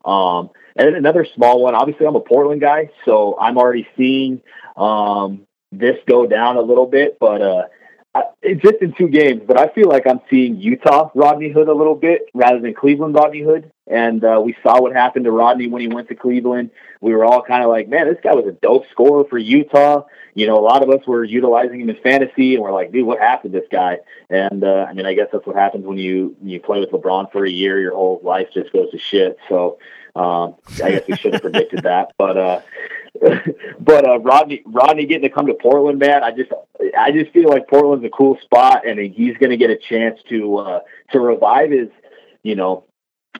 Um, 0.04 0.50
and 0.76 0.86
then 0.86 0.94
another 0.94 1.26
small 1.34 1.62
one. 1.62 1.74
Obviously, 1.74 2.06
I'm 2.06 2.16
a 2.16 2.20
Portland 2.20 2.60
guy, 2.60 2.90
so 3.04 3.38
I'm 3.38 3.58
already 3.58 3.86
seeing 3.96 4.40
um, 4.76 5.46
this 5.72 5.96
go 6.08 6.26
down 6.26 6.56
a 6.56 6.62
little 6.62 6.86
bit. 6.86 7.18
But 7.18 7.42
uh, 7.42 7.64
I, 8.12 8.22
it's 8.42 8.60
just 8.60 8.76
in 8.80 8.92
two 8.92 9.08
games, 9.08 9.42
but 9.46 9.56
I 9.56 9.68
feel 9.68 9.88
like 9.88 10.04
I'm 10.04 10.20
seeing 10.28 10.56
Utah 10.56 11.10
Rodney 11.14 11.48
Hood 11.50 11.68
a 11.68 11.72
little 11.72 11.94
bit 11.94 12.22
rather 12.34 12.58
than 12.58 12.74
Cleveland 12.74 13.14
Rodney 13.14 13.40
Hood. 13.40 13.70
And 13.86 14.24
uh, 14.24 14.40
we 14.44 14.56
saw 14.62 14.80
what 14.80 14.92
happened 14.92 15.26
to 15.26 15.30
Rodney 15.30 15.68
when 15.68 15.80
he 15.80 15.88
went 15.88 16.08
to 16.08 16.16
Cleveland. 16.16 16.70
We 17.00 17.14
were 17.14 17.24
all 17.24 17.42
kind 17.42 17.62
of 17.62 17.70
like, 17.70 17.88
man, 17.88 18.08
this 18.08 18.18
guy 18.22 18.34
was 18.34 18.46
a 18.46 18.52
dope 18.52 18.86
scorer 18.90 19.24
for 19.30 19.38
Utah. 19.38 20.04
You 20.34 20.48
know, 20.48 20.58
a 20.58 20.60
lot 20.60 20.82
of 20.82 20.90
us 20.90 21.06
were 21.06 21.22
utilizing 21.22 21.80
him 21.80 21.90
in 21.90 21.96
fantasy, 22.02 22.54
and 22.54 22.62
we're 22.62 22.72
like, 22.72 22.92
dude, 22.92 23.06
what 23.06 23.20
happened 23.20 23.52
to 23.52 23.60
this 23.60 23.68
guy? 23.70 23.98
And 24.28 24.64
uh, 24.64 24.86
I 24.88 24.92
mean, 24.92 25.06
I 25.06 25.14
guess 25.14 25.28
that's 25.32 25.46
what 25.46 25.56
happens 25.56 25.86
when 25.86 25.98
you 25.98 26.36
you 26.42 26.60
play 26.60 26.80
with 26.80 26.90
LeBron 26.90 27.30
for 27.30 27.44
a 27.44 27.50
year. 27.50 27.80
Your 27.80 27.94
whole 27.94 28.20
life 28.24 28.48
just 28.52 28.72
goes 28.72 28.90
to 28.90 28.98
shit. 28.98 29.38
So 29.48 29.78
um, 30.16 30.56
I 30.82 30.92
guess 30.92 31.08
we 31.08 31.16
should 31.16 31.34
have 31.34 31.42
predicted 31.48 31.84
that, 31.84 32.12
but. 32.18 32.36
uh 32.36 32.60
but 33.80 34.08
uh, 34.08 34.18
Rodney, 34.20 34.62
Rodney 34.64 35.06
getting 35.06 35.28
to 35.28 35.34
come 35.34 35.46
to 35.46 35.54
Portland, 35.54 35.98
man, 35.98 36.22
I 36.22 36.30
just, 36.30 36.50
I 36.96 37.10
just 37.10 37.32
feel 37.32 37.48
like 37.48 37.68
Portland's 37.68 38.04
a 38.04 38.10
cool 38.10 38.38
spot, 38.42 38.86
and 38.86 38.98
he's 38.98 39.36
going 39.38 39.50
to 39.50 39.56
get 39.56 39.70
a 39.70 39.76
chance 39.76 40.20
to 40.28 40.58
uh, 40.58 40.80
to 41.12 41.20
revive 41.20 41.70
his, 41.70 41.88
you 42.42 42.54
know, 42.54 42.84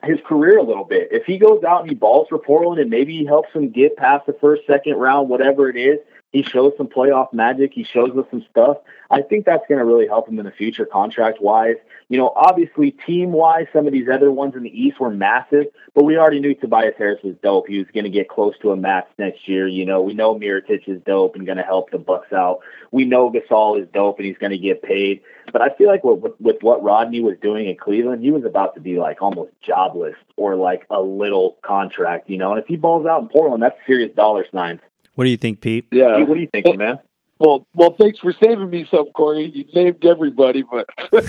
his 0.03 0.19
career 0.25 0.57
a 0.57 0.63
little 0.63 0.83
bit. 0.83 1.09
If 1.11 1.25
he 1.25 1.37
goes 1.37 1.63
out 1.63 1.81
and 1.81 1.89
he 1.89 1.95
balls 1.95 2.27
for 2.29 2.39
Portland, 2.39 2.79
and 2.81 2.89
maybe 2.89 3.17
he 3.17 3.25
helps 3.25 3.53
them 3.53 3.69
get 3.69 3.95
past 3.95 4.25
the 4.25 4.33
first, 4.41 4.63
second 4.67 4.95
round, 4.95 5.29
whatever 5.29 5.69
it 5.69 5.77
is, 5.77 5.99
he 6.31 6.43
shows 6.43 6.71
some 6.77 6.87
playoff 6.87 7.33
magic. 7.33 7.73
He 7.73 7.83
shows 7.83 8.11
us 8.17 8.25
some 8.31 8.45
stuff. 8.49 8.77
I 9.09 9.21
think 9.21 9.45
that's 9.45 9.63
going 9.67 9.79
to 9.79 9.85
really 9.85 10.07
help 10.07 10.29
him 10.29 10.39
in 10.39 10.45
the 10.45 10.51
future, 10.51 10.85
contract 10.85 11.41
wise. 11.41 11.75
You 12.07 12.17
know, 12.17 12.31
obviously, 12.35 12.91
team 12.91 13.33
wise, 13.33 13.67
some 13.73 13.85
of 13.85 13.91
these 13.91 14.07
other 14.07 14.31
ones 14.31 14.55
in 14.55 14.63
the 14.63 14.69
East 14.69 14.99
were 14.99 15.09
massive, 15.09 15.65
but 15.93 16.05
we 16.05 16.17
already 16.17 16.39
knew 16.39 16.55
Tobias 16.55 16.95
Harris 16.97 17.19
was 17.21 17.35
dope. 17.43 17.67
He 17.67 17.77
was 17.77 17.87
going 17.93 18.05
to 18.05 18.09
get 18.09 18.29
close 18.29 18.53
to 18.61 18.71
a 18.71 18.77
max 18.77 19.09
next 19.17 19.47
year. 19.47 19.67
You 19.67 19.85
know, 19.85 20.01
we 20.01 20.13
know 20.13 20.33
Mirotic 20.33 20.87
is 20.87 21.01
dope 21.05 21.35
and 21.35 21.45
going 21.45 21.57
to 21.57 21.63
help 21.63 21.91
the 21.91 21.97
Bucks 21.97 22.31
out. 22.31 22.59
We 22.91 23.03
know 23.03 23.29
Gasol 23.29 23.81
is 23.81 23.87
dope 23.93 24.17
and 24.17 24.25
he's 24.25 24.37
going 24.37 24.51
to 24.51 24.57
get 24.57 24.81
paid. 24.81 25.21
But 25.51 25.61
I 25.61 25.69
feel 25.75 25.87
like 25.87 26.03
with, 26.05 26.33
with 26.39 26.57
what 26.61 26.81
Rodney 26.81 27.19
was 27.19 27.35
doing 27.41 27.67
in 27.67 27.75
Cleveland, 27.75 28.23
he 28.23 28.31
was 28.31 28.45
about 28.45 28.75
to 28.75 28.81
be 28.81 28.97
like 28.97 29.21
almost 29.21 29.51
jobless 29.61 30.15
or 30.37 30.55
like 30.55 30.85
a 30.89 31.01
little 31.01 31.57
contract, 31.61 32.29
you 32.29 32.37
know. 32.37 32.51
And 32.51 32.61
if 32.61 32.67
he 32.67 32.77
balls 32.77 33.05
out 33.05 33.21
in 33.21 33.27
Portland, 33.27 33.61
that's 33.61 33.75
serious 33.85 34.15
dollar 34.15 34.45
signs. 34.51 34.79
What 35.15 35.25
do 35.25 35.29
you 35.29 35.37
think, 35.37 35.61
Pete? 35.61 35.87
Yeah. 35.91 36.17
Pete, 36.17 36.27
what 36.27 36.37
are 36.37 36.41
you 36.41 36.49
thinking, 36.51 36.77
man? 36.77 36.99
Well, 37.41 37.67
well, 37.73 37.95
thanks 37.99 38.19
for 38.19 38.31
saving 38.33 38.69
me 38.69 38.87
some, 38.91 39.07
Corey. 39.13 39.51
You 39.53 39.65
named 39.73 40.05
everybody, 40.05 40.61
but 40.61 40.87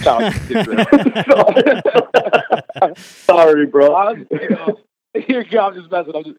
Sorry, 2.99 3.67
bro. 3.67 3.95
I 3.95 4.13
was, 4.13 4.27
you 4.31 4.49
know, 4.51 4.79
here 5.15 5.43
you. 5.49 5.59
I'm 5.59 5.75
just 5.75 5.91
messing. 5.91 6.15
I'm 6.15 6.25
just, 6.25 6.37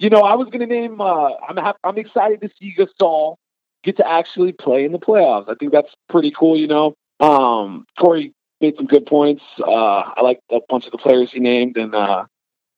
you 0.00 0.10
know, 0.10 0.22
I 0.22 0.34
was 0.34 0.48
gonna 0.50 0.66
name. 0.66 1.00
Uh, 1.00 1.30
I'm 1.48 1.56
ha- 1.56 1.76
I'm 1.84 1.96
excited 1.96 2.40
to 2.40 2.50
see 2.58 2.74
Gasol 2.76 3.36
get 3.84 3.96
to 3.98 4.08
actually 4.08 4.50
play 4.52 4.84
in 4.84 4.90
the 4.90 4.98
playoffs. 4.98 5.48
I 5.48 5.54
think 5.54 5.70
that's 5.70 5.94
pretty 6.08 6.32
cool. 6.32 6.58
You 6.58 6.66
know, 6.66 6.96
um, 7.20 7.86
Corey 7.96 8.34
made 8.60 8.74
some 8.76 8.86
good 8.86 9.06
points. 9.06 9.44
Uh, 9.60 10.02
I 10.16 10.22
like 10.22 10.40
a 10.50 10.58
bunch 10.68 10.86
of 10.86 10.92
the 10.92 10.98
players 10.98 11.30
he 11.30 11.38
named, 11.38 11.76
and 11.76 11.94
uh, 11.94 12.24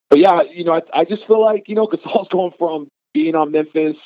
but 0.09 0.19
yeah, 0.19 0.43
you 0.43 0.63
know, 0.63 0.73
I, 0.73 0.83
I 0.93 1.03
just 1.03 1.25
feel 1.25 1.41
like 1.41 1.67
you 1.67 1.73
know 1.73 1.87
Gasol's 1.87 2.29
going 2.29 2.53
from 2.59 2.89
being 3.17 3.33
on 3.33 3.51
Memphis, 3.51 3.97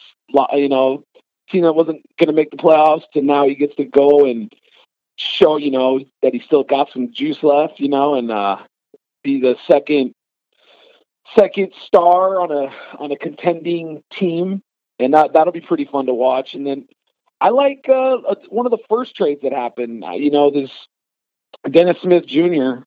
you 0.53 0.69
know, 0.69 1.03
team 1.49 1.63
that 1.63 1.73
wasn't 1.73 2.01
going 2.17 2.27
to 2.27 2.33
make 2.33 2.49
the 2.49 2.55
playoffs 2.55 3.03
to 3.13 3.21
now 3.21 3.45
he 3.45 3.55
gets 3.55 3.75
to 3.75 3.83
go 3.83 4.25
and 4.25 4.49
show, 5.17 5.57
you 5.57 5.69
know, 5.69 5.99
that 6.21 6.33
he 6.33 6.39
still 6.39 6.63
got 6.63 6.89
some 6.93 7.11
juice 7.11 7.43
left, 7.43 7.77
you 7.81 7.89
know, 7.89 8.15
and 8.15 8.31
uh, 8.31 8.57
be 9.21 9.41
the 9.41 9.57
second 9.67 10.13
second 11.37 11.73
star 11.85 12.39
on 12.39 12.51
a 12.51 12.73
on 13.03 13.11
a 13.11 13.17
contending 13.17 14.01
team, 14.13 14.61
and 14.97 15.13
that 15.13 15.33
that'll 15.33 15.51
be 15.51 15.59
pretty 15.59 15.85
fun 15.85 16.05
to 16.05 16.13
watch. 16.13 16.53
And 16.53 16.65
then 16.65 16.87
I 17.41 17.49
like 17.49 17.89
uh, 17.89 18.15
one 18.47 18.65
of 18.65 18.71
the 18.71 18.85
first 18.89 19.13
trades 19.17 19.41
that 19.41 19.51
happened. 19.51 20.05
Uh, 20.05 20.11
you 20.11 20.31
know, 20.31 20.51
this 20.51 20.71
Dennis 21.69 21.97
Smith 22.01 22.25
Jr. 22.27 22.85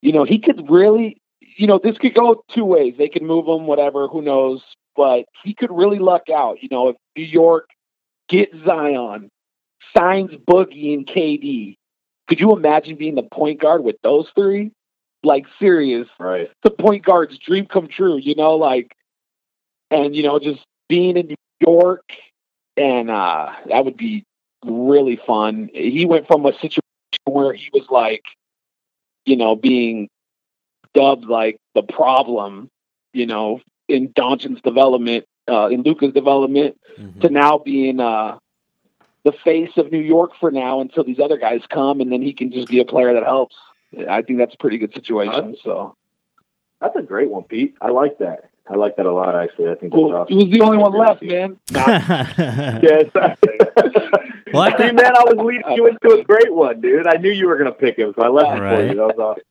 You 0.00 0.12
know, 0.12 0.24
he 0.24 0.38
could 0.38 0.70
really, 0.70 1.20
you 1.40 1.66
know, 1.66 1.78
this 1.78 1.98
could 1.98 2.14
go 2.14 2.42
two 2.48 2.64
ways. 2.64 2.94
They 2.96 3.10
could 3.10 3.22
move 3.22 3.46
him, 3.46 3.66
whatever, 3.66 4.08
who 4.08 4.22
knows. 4.22 4.62
But 4.96 5.24
he 5.42 5.54
could 5.54 5.70
really 5.70 5.98
luck 5.98 6.28
out. 6.30 6.62
You 6.62 6.68
know, 6.70 6.88
if 6.88 6.96
New 7.16 7.24
York 7.24 7.68
gets 8.28 8.54
Zion, 8.64 9.30
signs 9.96 10.30
Boogie 10.32 10.94
and 10.94 11.06
KD, 11.06 11.76
could 12.28 12.40
you 12.40 12.52
imagine 12.54 12.96
being 12.96 13.14
the 13.14 13.22
point 13.22 13.60
guard 13.60 13.82
with 13.84 13.96
those 14.02 14.28
three? 14.34 14.72
Like 15.24 15.46
serious, 15.60 16.08
Right. 16.18 16.50
the 16.64 16.70
point 16.70 17.04
guard's 17.04 17.38
dream 17.38 17.66
come 17.66 17.86
true, 17.86 18.16
you 18.16 18.34
know, 18.34 18.56
like, 18.56 18.92
and 19.90 20.16
you 20.16 20.24
know, 20.24 20.40
just 20.40 20.64
being 20.88 21.16
in 21.16 21.28
New 21.28 21.36
York, 21.60 22.10
and 22.76 23.08
uh, 23.08 23.52
that 23.66 23.84
would 23.84 23.96
be 23.96 24.24
really 24.64 25.20
fun. 25.24 25.70
He 25.72 26.06
went 26.06 26.26
from 26.26 26.44
a 26.44 26.52
situation 26.54 26.80
where 27.24 27.52
he 27.52 27.68
was 27.72 27.86
like, 27.88 28.24
you 29.26 29.36
know, 29.36 29.54
being 29.54 30.08
dubbed 30.94 31.26
like 31.26 31.58
the 31.74 31.82
problem, 31.82 32.68
you 33.12 33.26
know, 33.26 33.60
in 33.92 34.08
Doncic's 34.14 34.60
development, 34.62 35.24
uh, 35.48 35.68
in 35.68 35.82
Luka's 35.82 36.12
development, 36.12 36.76
Mhm. 36.98 37.20
to 37.20 37.28
now 37.30 37.58
being 37.58 38.00
uh, 38.00 38.38
the 39.24 39.32
face 39.44 39.76
of 39.76 39.92
New 39.92 40.00
York 40.00 40.32
for 40.40 40.50
now 40.50 40.80
until 40.80 41.04
these 41.04 41.20
other 41.20 41.36
guys 41.36 41.62
come, 41.68 42.00
and 42.00 42.10
then 42.12 42.22
he 42.22 42.32
can 42.32 42.50
just 42.50 42.68
be 42.68 42.80
a 42.80 42.84
player 42.84 43.12
that 43.14 43.22
helps. 43.24 43.56
I 44.08 44.22
think 44.22 44.38
that's 44.38 44.54
a 44.54 44.58
pretty 44.58 44.78
good 44.78 44.92
situation. 44.94 45.56
So. 45.62 45.94
That's 46.80 46.96
a 46.96 47.02
great 47.02 47.30
one, 47.30 47.44
Pete. 47.44 47.74
I 47.80 47.90
like 47.90 48.18
that. 48.18 48.50
I 48.68 48.74
like 48.74 48.96
that 48.96 49.06
a 49.06 49.12
lot, 49.12 49.36
actually. 49.36 49.70
I 49.70 49.74
think 49.76 49.92
that's 49.92 50.02
Well, 50.02 50.16
awesome. 50.16 50.36
he 50.36 50.44
was 50.48 50.58
the 50.58 50.64
only 50.64 50.78
one 50.78 50.92
left, 50.92 51.22
man. 51.22 51.58
Yes. 52.82 53.06
Well, 54.52 54.62
I 54.62 54.76
See, 54.76 54.92
man, 54.92 55.16
I 55.16 55.24
was 55.24 55.36
leading 55.38 55.62
you 55.76 55.86
into 55.86 56.10
a 56.20 56.24
great 56.24 56.52
one, 56.52 56.80
dude. 56.80 57.06
I 57.06 57.16
knew 57.16 57.30
you 57.30 57.46
were 57.46 57.56
going 57.56 57.70
to 57.72 57.78
pick 57.78 57.96
him, 57.98 58.12
so 58.16 58.22
I 58.22 58.28
left 58.28 58.50
it 58.52 58.58
for 58.58 58.82
you. 58.82 58.94
That 58.96 59.16
was 59.16 59.18
awesome. 59.18 59.42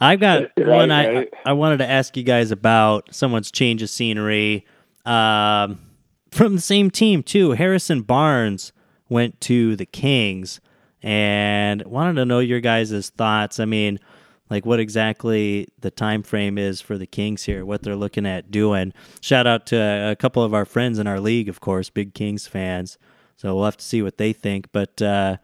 I've 0.00 0.20
got 0.20 0.42
Right, 0.56 0.66
one 0.66 0.90
I 0.90 1.14
right. 1.14 1.34
I 1.44 1.52
wanted 1.52 1.78
to 1.78 1.86
ask 1.90 2.16
you 2.16 2.22
guys 2.22 2.50
about 2.50 3.14
someone's 3.14 3.50
change 3.50 3.82
of 3.82 3.90
scenery. 3.90 4.66
Um, 5.04 5.80
from 6.30 6.54
the 6.54 6.60
same 6.60 6.90
team 6.90 7.22
too. 7.22 7.52
Harrison 7.52 8.02
Barnes 8.02 8.72
went 9.08 9.40
to 9.42 9.76
the 9.76 9.86
Kings 9.86 10.60
and 11.02 11.82
wanted 11.84 12.14
to 12.14 12.24
know 12.24 12.38
your 12.38 12.60
guys' 12.60 13.10
thoughts. 13.10 13.58
I 13.58 13.64
mean, 13.64 13.98
like 14.48 14.66
what 14.66 14.80
exactly 14.80 15.68
the 15.78 15.90
time 15.90 16.22
frame 16.22 16.58
is 16.58 16.80
for 16.80 16.98
the 16.98 17.06
Kings 17.06 17.44
here, 17.44 17.64
what 17.64 17.82
they're 17.82 17.96
looking 17.96 18.26
at 18.26 18.50
doing. 18.50 18.92
Shout 19.20 19.46
out 19.46 19.66
to 19.66 19.76
a 20.10 20.16
couple 20.16 20.42
of 20.42 20.54
our 20.54 20.64
friends 20.64 20.98
in 20.98 21.06
our 21.06 21.20
league, 21.20 21.48
of 21.48 21.60
course, 21.60 21.90
big 21.90 22.14
Kings 22.14 22.46
fans. 22.46 22.98
So 23.36 23.54
we'll 23.54 23.64
have 23.64 23.76
to 23.78 23.84
see 23.84 24.02
what 24.02 24.18
they 24.18 24.32
think. 24.32 24.70
But 24.72 25.00
uh, 25.00 25.38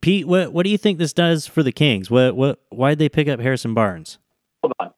Pete, 0.00 0.26
what 0.26 0.52
what 0.52 0.64
do 0.64 0.70
you 0.70 0.78
think 0.78 0.98
this 0.98 1.12
does 1.12 1.46
for 1.46 1.62
the 1.62 1.72
Kings? 1.72 2.10
What 2.10 2.36
what 2.36 2.60
why 2.70 2.90
did 2.90 2.98
they 2.98 3.08
pick 3.08 3.28
up 3.28 3.40
Harrison 3.40 3.74
Barnes? 3.74 4.18
Hold 4.62 4.72
on. 4.78 4.90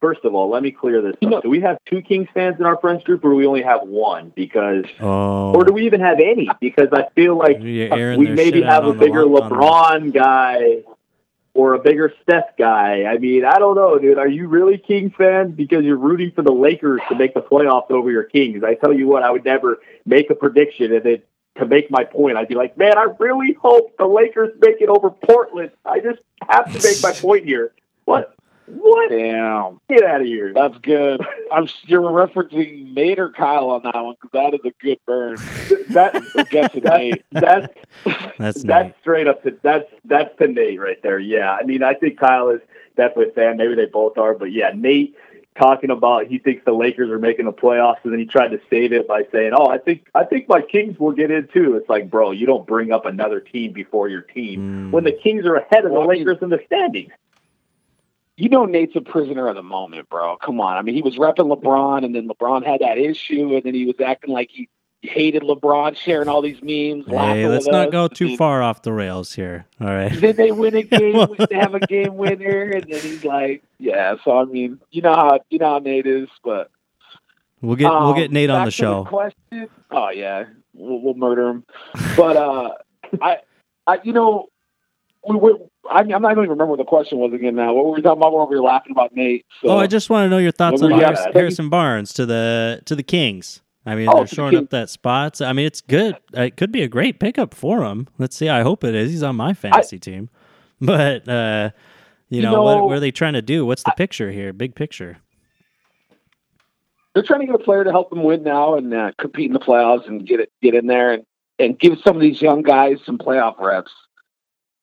First 0.00 0.24
of 0.24 0.34
all, 0.34 0.48
let 0.48 0.62
me 0.62 0.70
clear 0.70 1.02
this 1.02 1.14
up. 1.30 1.42
Do 1.42 1.50
we 1.50 1.60
have 1.60 1.76
two 1.84 2.00
Kings 2.00 2.26
fans 2.32 2.56
in 2.58 2.64
our 2.64 2.78
friends 2.78 3.04
group, 3.04 3.22
or 3.22 3.30
do 3.30 3.36
we 3.36 3.46
only 3.46 3.62
have 3.62 3.82
one? 3.82 4.32
Because, 4.34 4.86
Oh, 4.98 5.52
or 5.54 5.64
do 5.64 5.74
we 5.74 5.84
even 5.84 6.00
have 6.00 6.18
any? 6.20 6.48
Because 6.58 6.88
I 6.92 7.08
feel 7.14 7.36
like 7.36 7.58
we 7.58 7.86
maybe 7.90 8.62
have 8.62 8.86
a 8.86 8.94
bigger 8.94 9.20
the- 9.22 9.28
LeBron 9.28 10.14
guy 10.14 10.84
or 11.52 11.74
a 11.74 11.78
bigger 11.80 12.14
Steph 12.22 12.56
guy. 12.56 13.04
I 13.04 13.18
mean, 13.18 13.44
I 13.44 13.58
don't 13.58 13.74
know, 13.74 13.98
dude. 13.98 14.16
Are 14.16 14.28
you 14.28 14.48
really 14.48 14.78
Kings 14.78 15.12
fans 15.18 15.52
because 15.54 15.84
you're 15.84 15.96
rooting 15.96 16.30
for 16.34 16.40
the 16.42 16.52
Lakers 16.52 17.02
to 17.10 17.14
make 17.14 17.34
the 17.34 17.42
playoffs 17.42 17.90
over 17.90 18.10
your 18.10 18.22
Kings? 18.24 18.64
I 18.64 18.74
tell 18.76 18.94
you 18.94 19.06
what, 19.06 19.22
I 19.22 19.30
would 19.30 19.44
never 19.44 19.80
make 20.06 20.30
a 20.30 20.34
prediction 20.34 20.94
and 20.94 21.04
then 21.04 21.22
to 21.60 21.66
make 21.66 21.90
my 21.90 22.04
point, 22.04 22.36
I'd 22.36 22.48
be 22.48 22.54
like, 22.54 22.76
man, 22.76 22.98
I 22.98 23.06
really 23.18 23.54
hope 23.54 23.96
the 23.96 24.06
Lakers 24.06 24.50
make 24.60 24.80
it 24.80 24.88
over 24.88 25.10
Portland. 25.10 25.70
I 25.84 26.00
just 26.00 26.20
have 26.48 26.66
to 26.72 26.82
make 26.86 27.02
my 27.02 27.12
point 27.12 27.44
here. 27.44 27.72
What? 28.04 28.34
What? 28.66 29.10
Damn, 29.10 29.80
Get 29.88 30.04
out 30.04 30.20
of 30.20 30.26
here. 30.26 30.52
that's 30.54 30.78
good. 30.78 31.20
I'm 31.52 31.68
you're 31.86 32.02
referencing 32.02 32.94
Nate 32.94 33.18
or 33.18 33.30
Kyle 33.30 33.70
on 33.70 33.82
that 33.82 33.96
one 33.96 34.14
because 34.20 34.30
that 34.32 34.54
is 34.54 34.60
a 34.64 34.72
good 34.80 34.98
burn. 35.06 35.36
That, 35.90 36.14
I'm 36.14 36.22
that, 36.22 37.20
that's 37.32 38.38
That's 38.38 38.62
that's 38.62 39.00
straight 39.00 39.26
up 39.26 39.42
to 39.42 39.58
that's 39.62 39.90
that's 40.04 40.36
to 40.38 40.46
Nate 40.46 40.80
right 40.80 41.02
there. 41.02 41.18
Yeah, 41.18 41.50
I 41.52 41.64
mean, 41.64 41.82
I 41.82 41.94
think 41.94 42.18
Kyle 42.20 42.48
is 42.50 42.60
definitely 42.96 43.30
a 43.30 43.32
fan. 43.32 43.56
Maybe 43.56 43.74
they 43.74 43.86
both 43.86 44.16
are, 44.18 44.34
but 44.34 44.52
yeah, 44.52 44.70
Nate 44.74 45.16
talking 45.60 45.90
about 45.90 46.26
he 46.26 46.38
thinks 46.38 46.64
the 46.64 46.72
Lakers 46.72 47.10
are 47.10 47.18
making 47.18 47.44
the 47.44 47.52
playoffs, 47.52 47.98
and 48.04 48.12
then 48.12 48.18
he 48.18 48.26
tried 48.26 48.48
to 48.48 48.60
save 48.70 48.92
it 48.92 49.06
by 49.06 49.24
saying, 49.30 49.52
"Oh, 49.54 49.66
I 49.68 49.78
think 49.78 50.06
I 50.14 50.24
think 50.24 50.48
my 50.48 50.62
Kings 50.62 50.98
will 50.98 51.12
get 51.12 51.30
in 51.30 51.48
too." 51.52 51.76
It's 51.76 51.88
like, 51.88 52.08
bro, 52.10 52.30
you 52.30 52.46
don't 52.46 52.66
bring 52.66 52.90
up 52.92 53.04
another 53.06 53.40
team 53.40 53.72
before 53.72 54.08
your 54.08 54.22
team 54.22 54.88
Mm. 54.88 54.90
when 54.92 55.04
the 55.04 55.12
Kings 55.12 55.44
are 55.46 55.56
ahead 55.56 55.84
of 55.84 55.92
Well, 55.92 56.02
the 56.02 56.08
I 56.08 56.12
mean- 56.14 56.26
Lakers 56.26 56.42
in 56.42 56.48
the 56.50 56.60
standings. 56.66 57.12
You 58.36 58.48
know 58.48 58.64
Nate's 58.64 58.96
a 58.96 59.02
prisoner 59.02 59.48
of 59.48 59.54
the 59.56 59.62
moment, 59.62 60.08
bro. 60.08 60.36
Come 60.38 60.62
on. 60.62 60.76
I 60.78 60.80
mean, 60.82 60.94
he 60.94 61.02
was 61.02 61.16
repping 61.18 61.54
LeBron, 61.54 62.06
and 62.06 62.14
then 62.14 62.26
LeBron 62.26 62.64
had 62.64 62.80
that 62.80 62.96
issue, 62.96 63.54
and 63.54 63.62
then 63.62 63.74
he 63.74 63.84
was 63.84 64.00
acting 64.00 64.32
like 64.32 64.48
he 64.50 64.68
hated 65.02 65.42
LeBron, 65.42 65.96
sharing 65.96 66.28
all 66.28 66.42
these 66.42 66.60
memes. 66.62 67.06
Hey, 67.06 67.46
let's 67.46 67.66
not 67.66 67.88
us, 67.88 67.92
go 67.92 68.08
too 68.08 68.36
far 68.36 68.62
off 68.62 68.82
the 68.82 68.92
rails 68.92 69.32
here. 69.32 69.66
All 69.80 69.86
right. 69.88 70.12
Then 70.12 70.36
they 70.36 70.52
win 70.52 70.76
a 70.76 70.82
game. 70.82 71.26
they 71.50 71.56
have 71.56 71.74
a 71.74 71.80
game 71.80 72.16
winner, 72.16 72.70
and 72.70 72.84
then 72.84 73.00
he's 73.00 73.24
like, 73.24 73.62
"Yeah." 73.78 74.16
So 74.24 74.38
I 74.38 74.44
mean, 74.44 74.80
you 74.90 75.02
know 75.02 75.14
how 75.14 75.40
you 75.50 75.58
know 75.58 75.70
how 75.70 75.78
Nate 75.78 76.06
is, 76.06 76.28
but 76.44 76.70
We'll 77.62 77.76
get 77.76 77.90
we'll 77.90 77.98
um, 78.02 78.16
get 78.16 78.30
Nate 78.30 78.50
on 78.50 78.64
the 78.64 78.70
show. 78.70 79.04
question. 79.04 79.68
Oh 79.90 80.10
yeah, 80.10 80.44
we'll, 80.72 81.00
we'll 81.00 81.14
murder 81.14 81.48
him. 81.48 81.64
But 82.16 82.36
uh, 82.36 82.70
I 83.22 83.38
I, 83.86 84.00
you 84.02 84.12
know, 84.12 84.48
we 85.28 85.36
were. 85.36 85.54
I 85.90 86.02
mean, 86.02 86.14
I'm 86.14 86.22
not 86.22 86.32
even 86.32 86.42
remember 86.42 86.66
what 86.66 86.78
the 86.78 86.84
question 86.84 87.18
was 87.18 87.32
again. 87.32 87.56
Now, 87.56 87.74
what 87.74 87.84
were 87.84 87.92
we 87.92 88.02
talking 88.02 88.18
about? 88.18 88.32
What 88.32 88.48
we 88.48 88.56
were 88.56 88.62
laughing 88.62 88.92
about 88.92 89.14
Nate? 89.14 89.44
So, 89.60 89.70
oh, 89.70 89.78
I 89.78 89.86
just 89.86 90.08
want 90.08 90.26
to 90.26 90.30
know 90.30 90.38
your 90.38 90.52
thoughts 90.52 90.80
Well, 90.80 90.92
on 90.92 90.98
we 90.98 91.04
Harris, 91.04 91.20
Harrison 91.34 91.68
Barnes 91.68 92.12
to 92.14 92.24
the 92.24 92.80
to 92.86 92.94
the 92.94 93.02
Kings. 93.02 93.60
I 93.86 93.94
mean, 93.94 94.08
Oh, 94.10 94.18
they're 94.18 94.26
shoring 94.26 94.56
up 94.56 94.70
that 94.70 94.90
spot. 94.90 95.40
I 95.40 95.52
mean, 95.52 95.66
it's 95.66 95.80
good. 95.80 96.16
It 96.34 96.56
could 96.56 96.70
be 96.70 96.82
a 96.82 96.88
great 96.88 97.18
pickup 97.18 97.54
for 97.54 97.82
him. 97.84 98.08
Let's 98.18 98.36
see. 98.36 98.48
I 98.48 98.62
hope 98.62 98.84
it 98.84 98.94
is. 98.94 99.10
He's 99.10 99.22
on 99.22 99.36
my 99.36 99.54
fantasy 99.54 99.98
team. 99.98 100.28
But 100.82 101.28
uh, 101.28 101.70
you, 102.30 102.38
You 102.38 102.42
know, 102.42 102.62
what, 102.62 102.74
know, 102.76 102.86
what 102.86 102.96
are 102.96 103.00
they 103.00 103.10
trying 103.10 103.34
to 103.34 103.42
do? 103.42 103.66
What's 103.66 103.82
the 103.82 103.92
picture 103.98 104.30
here? 104.30 104.54
Big 104.54 104.74
picture. 104.74 105.18
they're 107.14 107.22
trying 107.22 107.40
to 107.40 107.46
get 107.46 107.54
a 107.54 107.58
player 107.58 107.84
to 107.84 107.90
help 107.90 108.08
them 108.10 108.22
win 108.22 108.42
now 108.42 108.76
and 108.76 108.94
uh, 108.94 109.12
compete 109.18 109.46
in 109.46 109.52
the 109.52 109.58
playoffs 109.60 110.06
and 110.06 110.26
get 110.26 110.40
it 110.40 110.50
get 110.62 110.74
in 110.74 110.86
there 110.86 111.12
and, 111.12 111.24
and 111.58 111.78
give 111.78 111.98
some 112.04 112.16
of 112.16 112.22
these 112.22 112.40
young 112.40 112.62
guys 112.62 112.98
some 113.04 113.18
playoff 113.18 113.58
reps. 113.60 113.92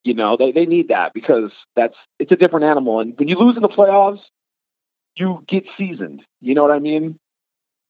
You 0.04 0.14
know, 0.14 0.38
they, 0.38 0.52
they 0.52 0.66
need 0.66 0.90
that 0.90 1.14
because 1.14 1.52
that's 1.76 1.96
it's 2.20 2.32
a 2.32 2.36
different 2.36 2.66
animal. 2.66 3.00
And 3.00 3.18
when 3.18 3.28
you 3.28 3.38
lose 3.38 3.56
in 3.56 3.62
the 3.62 3.70
playoffs, 3.70 4.22
you 5.16 5.44
get 5.48 5.66
seasoned. 5.78 6.24
You 6.42 6.54
know 6.54 6.62
what 6.62 6.72
I 6.72 6.80
mean? 6.80 7.20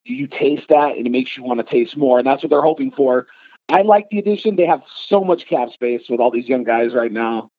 You 0.10 0.28
taste 0.28 0.68
that 0.70 0.98
and 0.98 1.06
it 1.06 1.10
makes 1.10 1.36
you 1.36 1.44
want 1.44 1.60
to 1.60 1.66
taste 1.66 1.98
more. 1.98 2.18
And 2.18 2.28
that's 2.28 2.44
what 2.44 2.50
they're 2.50 2.62
hoping 2.62 2.92
for. 2.92 3.28
I 3.70 3.82
like 3.82 4.10
the 4.10 4.20
addition. 4.20 4.56
They 4.56 4.66
have 4.66 4.84
so 5.08 5.24
much 5.24 5.48
cap 5.48 5.72
space 5.72 6.04
with 6.10 6.20
all 6.20 6.32
these 6.32 6.48
young 6.48 6.64
guys 6.64 6.94
right 6.94 7.12
now 7.12 7.52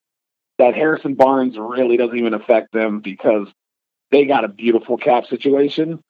that 0.59 0.75
Harrison 0.75 1.15
Barnes 1.15 1.57
really 1.59 1.97
doesn't 1.97 2.19
even 2.19 2.35
affect 2.35 2.73
them 2.73 3.01
because 3.01 3.49
they 4.11 4.25
got 4.25 4.45
a 4.45 4.49
beautiful 4.49 4.97
cap 4.97 5.27
situation. 5.27 6.03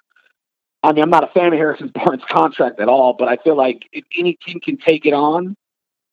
I 0.83 0.93
mean, 0.93 1.03
I'm 1.03 1.11
not 1.11 1.25
a 1.25 1.33
fan 1.33 1.49
of 1.49 1.55
Harrison 1.55 1.89
Barnes' 1.95 2.23
contract 2.29 2.81
at 2.81 2.89
all, 2.89 3.15
but 3.15 3.29
I 3.29 3.37
feel 3.37 3.57
like 3.57 3.83
if 3.93 4.05
any 4.17 4.35
team 4.35 4.61
can 4.61 4.77
take 4.77 5.05
it 5.07 5.13
on 5.13 5.57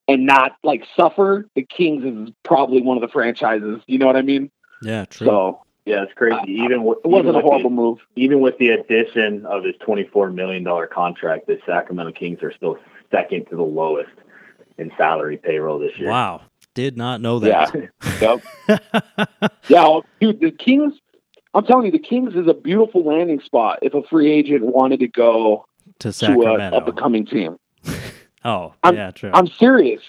and 0.07 0.25
not 0.25 0.53
like 0.63 0.85
suffer, 0.95 1.47
the 1.55 1.63
Kings 1.63 2.03
is 2.03 2.33
probably 2.43 2.81
one 2.81 2.97
of 2.97 3.01
the 3.01 3.07
franchises. 3.07 3.81
You 3.87 3.99
know 3.99 4.07
what 4.07 4.15
I 4.15 4.21
mean? 4.21 4.51
Yeah, 4.81 5.05
true. 5.05 5.27
So 5.27 5.64
Yeah, 5.85 6.01
it's 6.03 6.13
crazy. 6.13 6.51
even 6.51 6.83
with, 6.83 6.97
it 7.03 7.07
wasn't 7.07 7.29
even 7.29 7.41
a 7.41 7.43
horrible 7.43 7.69
the, 7.69 7.75
move. 7.75 7.99
even 8.15 8.39
with 8.41 8.57
the 8.57 8.69
addition 8.69 9.45
of 9.45 9.63
his 9.63 9.75
twenty-four 9.79 10.31
million 10.31 10.63
dollar 10.63 10.87
contract, 10.87 11.45
the 11.47 11.59
Sacramento 11.65 12.11
Kings 12.13 12.41
are 12.41 12.51
still 12.51 12.77
second 13.11 13.45
to 13.51 13.55
the 13.55 13.61
lowest 13.63 14.09
in 14.77 14.91
salary 14.97 15.37
payroll 15.37 15.77
this 15.79 15.91
year. 15.97 16.09
wow, 16.09 16.41
did 16.73 16.97
not 16.97 17.21
know 17.21 17.39
Yeah. 17.43 17.69
that. 17.71 17.89
Yep. 18.69 18.81
yeah, 19.67 19.81
well, 19.83 20.05
dude, 20.19 20.39
the 20.39 20.51
Kings. 20.51 20.93
I'm 21.53 21.65
telling 21.65 21.85
you, 21.85 21.91
the 21.91 21.99
Kings 21.99 22.33
is 22.35 22.47
a 22.47 22.53
beautiful 22.53 23.03
landing 23.03 23.39
spot 23.39 23.79
if 23.81 23.93
a 23.93 24.01
free 24.03 24.31
agent 24.31 24.65
wanted 24.65 24.99
to 25.01 25.07
go 25.07 25.65
to 25.99 25.99
to 25.99 26.09
a 26.09 26.13
Sacramento. 26.13 26.75
up 26.77 26.87
and 26.87 26.97
coming 26.97 27.25
team. 27.25 27.57
oh, 28.43 28.73
I'm- 28.83 28.95
yeah, 28.95 29.11
true. 29.11 29.31
I'm 29.33 29.47
serious. 29.47 30.01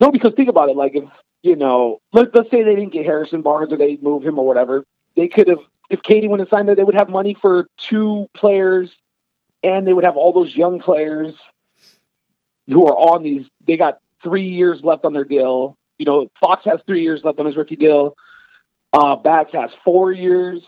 No, 0.00 0.10
because 0.12 0.34
think 0.34 0.48
about 0.50 0.68
it. 0.68 0.76
Like 0.76 0.94
if 0.94 1.04
you 1.46 1.56
know, 1.56 2.00
let, 2.12 2.34
let's 2.34 2.50
say 2.50 2.62
they 2.62 2.74
didn't 2.74 2.92
get 2.92 3.06
Harrison 3.06 3.40
Barnes 3.40 3.72
or 3.72 3.76
they 3.76 3.98
move 4.02 4.24
him 4.24 4.38
or 4.38 4.46
whatever, 4.46 4.84
they 5.14 5.28
could 5.28 5.48
have. 5.48 5.60
If 5.88 6.02
KD 6.02 6.28
went 6.28 6.40
and 6.40 6.50
signed 6.50 6.66
there, 6.66 6.74
they 6.74 6.82
would 6.82 6.96
have 6.96 7.08
money 7.08 7.34
for 7.40 7.68
two 7.76 8.28
players, 8.34 8.90
and 9.62 9.86
they 9.86 9.92
would 9.92 10.04
have 10.04 10.16
all 10.16 10.32
those 10.32 10.54
young 10.56 10.80
players 10.80 11.34
who 12.66 12.86
are 12.88 12.96
on 12.96 13.22
these. 13.22 13.46
They 13.64 13.76
got 13.76 14.00
three 14.22 14.48
years 14.48 14.82
left 14.82 15.04
on 15.04 15.12
their 15.12 15.24
deal. 15.24 15.78
You 15.98 16.06
know, 16.06 16.28
Fox 16.40 16.64
has 16.64 16.80
three 16.86 17.02
years 17.02 17.22
left 17.22 17.38
on 17.38 17.46
his 17.46 17.56
rookie 17.56 17.76
deal. 17.76 18.16
Uh, 18.92 19.14
Bags 19.14 19.52
has 19.52 19.70
four 19.84 20.10
years. 20.10 20.62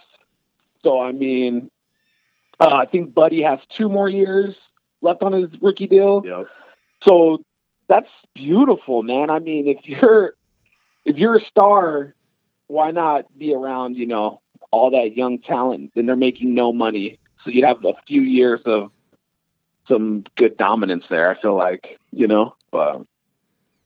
So 0.85 1.01
I 1.01 1.11
mean, 1.11 1.69
uh, 2.61 2.77
I 2.77 2.87
think 2.87 3.13
Buddy 3.13 3.43
has 3.43 3.59
two 3.69 3.89
more 3.89 4.09
years 4.09 4.55
left 5.01 5.23
on 5.23 5.33
his 5.33 5.51
rookie 5.61 5.89
deal. 5.89 6.23
Yep. 6.25 6.47
So 7.03 7.43
that's 7.89 8.11
beautiful, 8.35 9.03
man. 9.03 9.31
I 9.31 9.41
mean, 9.41 9.67
if 9.67 9.79
you're 9.85 10.35
if 11.09 11.17
you're 11.17 11.37
a 11.37 11.45
star, 11.47 12.15
why 12.67 12.91
not 12.91 13.27
be 13.37 13.55
around, 13.55 13.97
you 13.97 14.07
know, 14.07 14.43
all 14.71 14.91
that 14.91 15.17
young 15.17 15.39
talent 15.39 15.93
and 15.97 16.07
they're 16.07 16.17
making 16.17 16.55
no 16.55 16.71
money. 16.73 17.19
So 17.43 17.51
you'd 17.51 17.65
have 17.65 17.83
a 17.85 17.95
few 18.07 18.21
years 18.21 18.61
of 18.67 18.91
some 19.89 20.25
good 20.37 20.59
dominance 20.59 21.05
there, 21.09 21.31
I 21.31 21.41
feel 21.41 21.57
like, 21.57 21.99
you 22.13 22.27
know. 22.27 22.55
But 22.71 23.07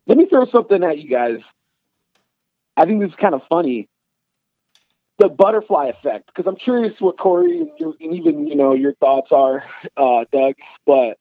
let 0.06 0.18
me 0.18 0.26
throw 0.26 0.46
something 0.46 0.82
at 0.82 0.98
you 0.98 1.08
guys. 1.08 1.38
I 2.76 2.86
think 2.86 3.00
this 3.00 3.10
is 3.10 3.16
kind 3.16 3.34
of 3.34 3.42
funny. 3.48 3.88
The 5.18 5.28
butterfly 5.28 5.86
effect, 5.86 6.26
because 6.26 6.48
I'm 6.48 6.56
curious 6.56 6.94
what 6.98 7.18
Corey 7.18 7.58
and, 7.58 7.70
your, 7.78 7.94
and 8.00 8.14
even 8.14 8.48
you 8.48 8.56
know 8.56 8.74
your 8.74 8.94
thoughts 8.94 9.30
are, 9.30 9.62
uh, 9.96 10.24
Doug. 10.32 10.54
But 10.84 11.18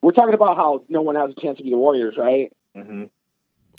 we're 0.00 0.12
talking 0.12 0.32
about 0.32 0.56
how 0.56 0.84
no 0.88 1.02
one 1.02 1.16
has 1.16 1.32
a 1.36 1.40
chance 1.40 1.58
to 1.58 1.64
be 1.64 1.70
the 1.70 1.76
Warriors, 1.76 2.14
right? 2.16 2.50
Mm-hmm. 2.74 3.04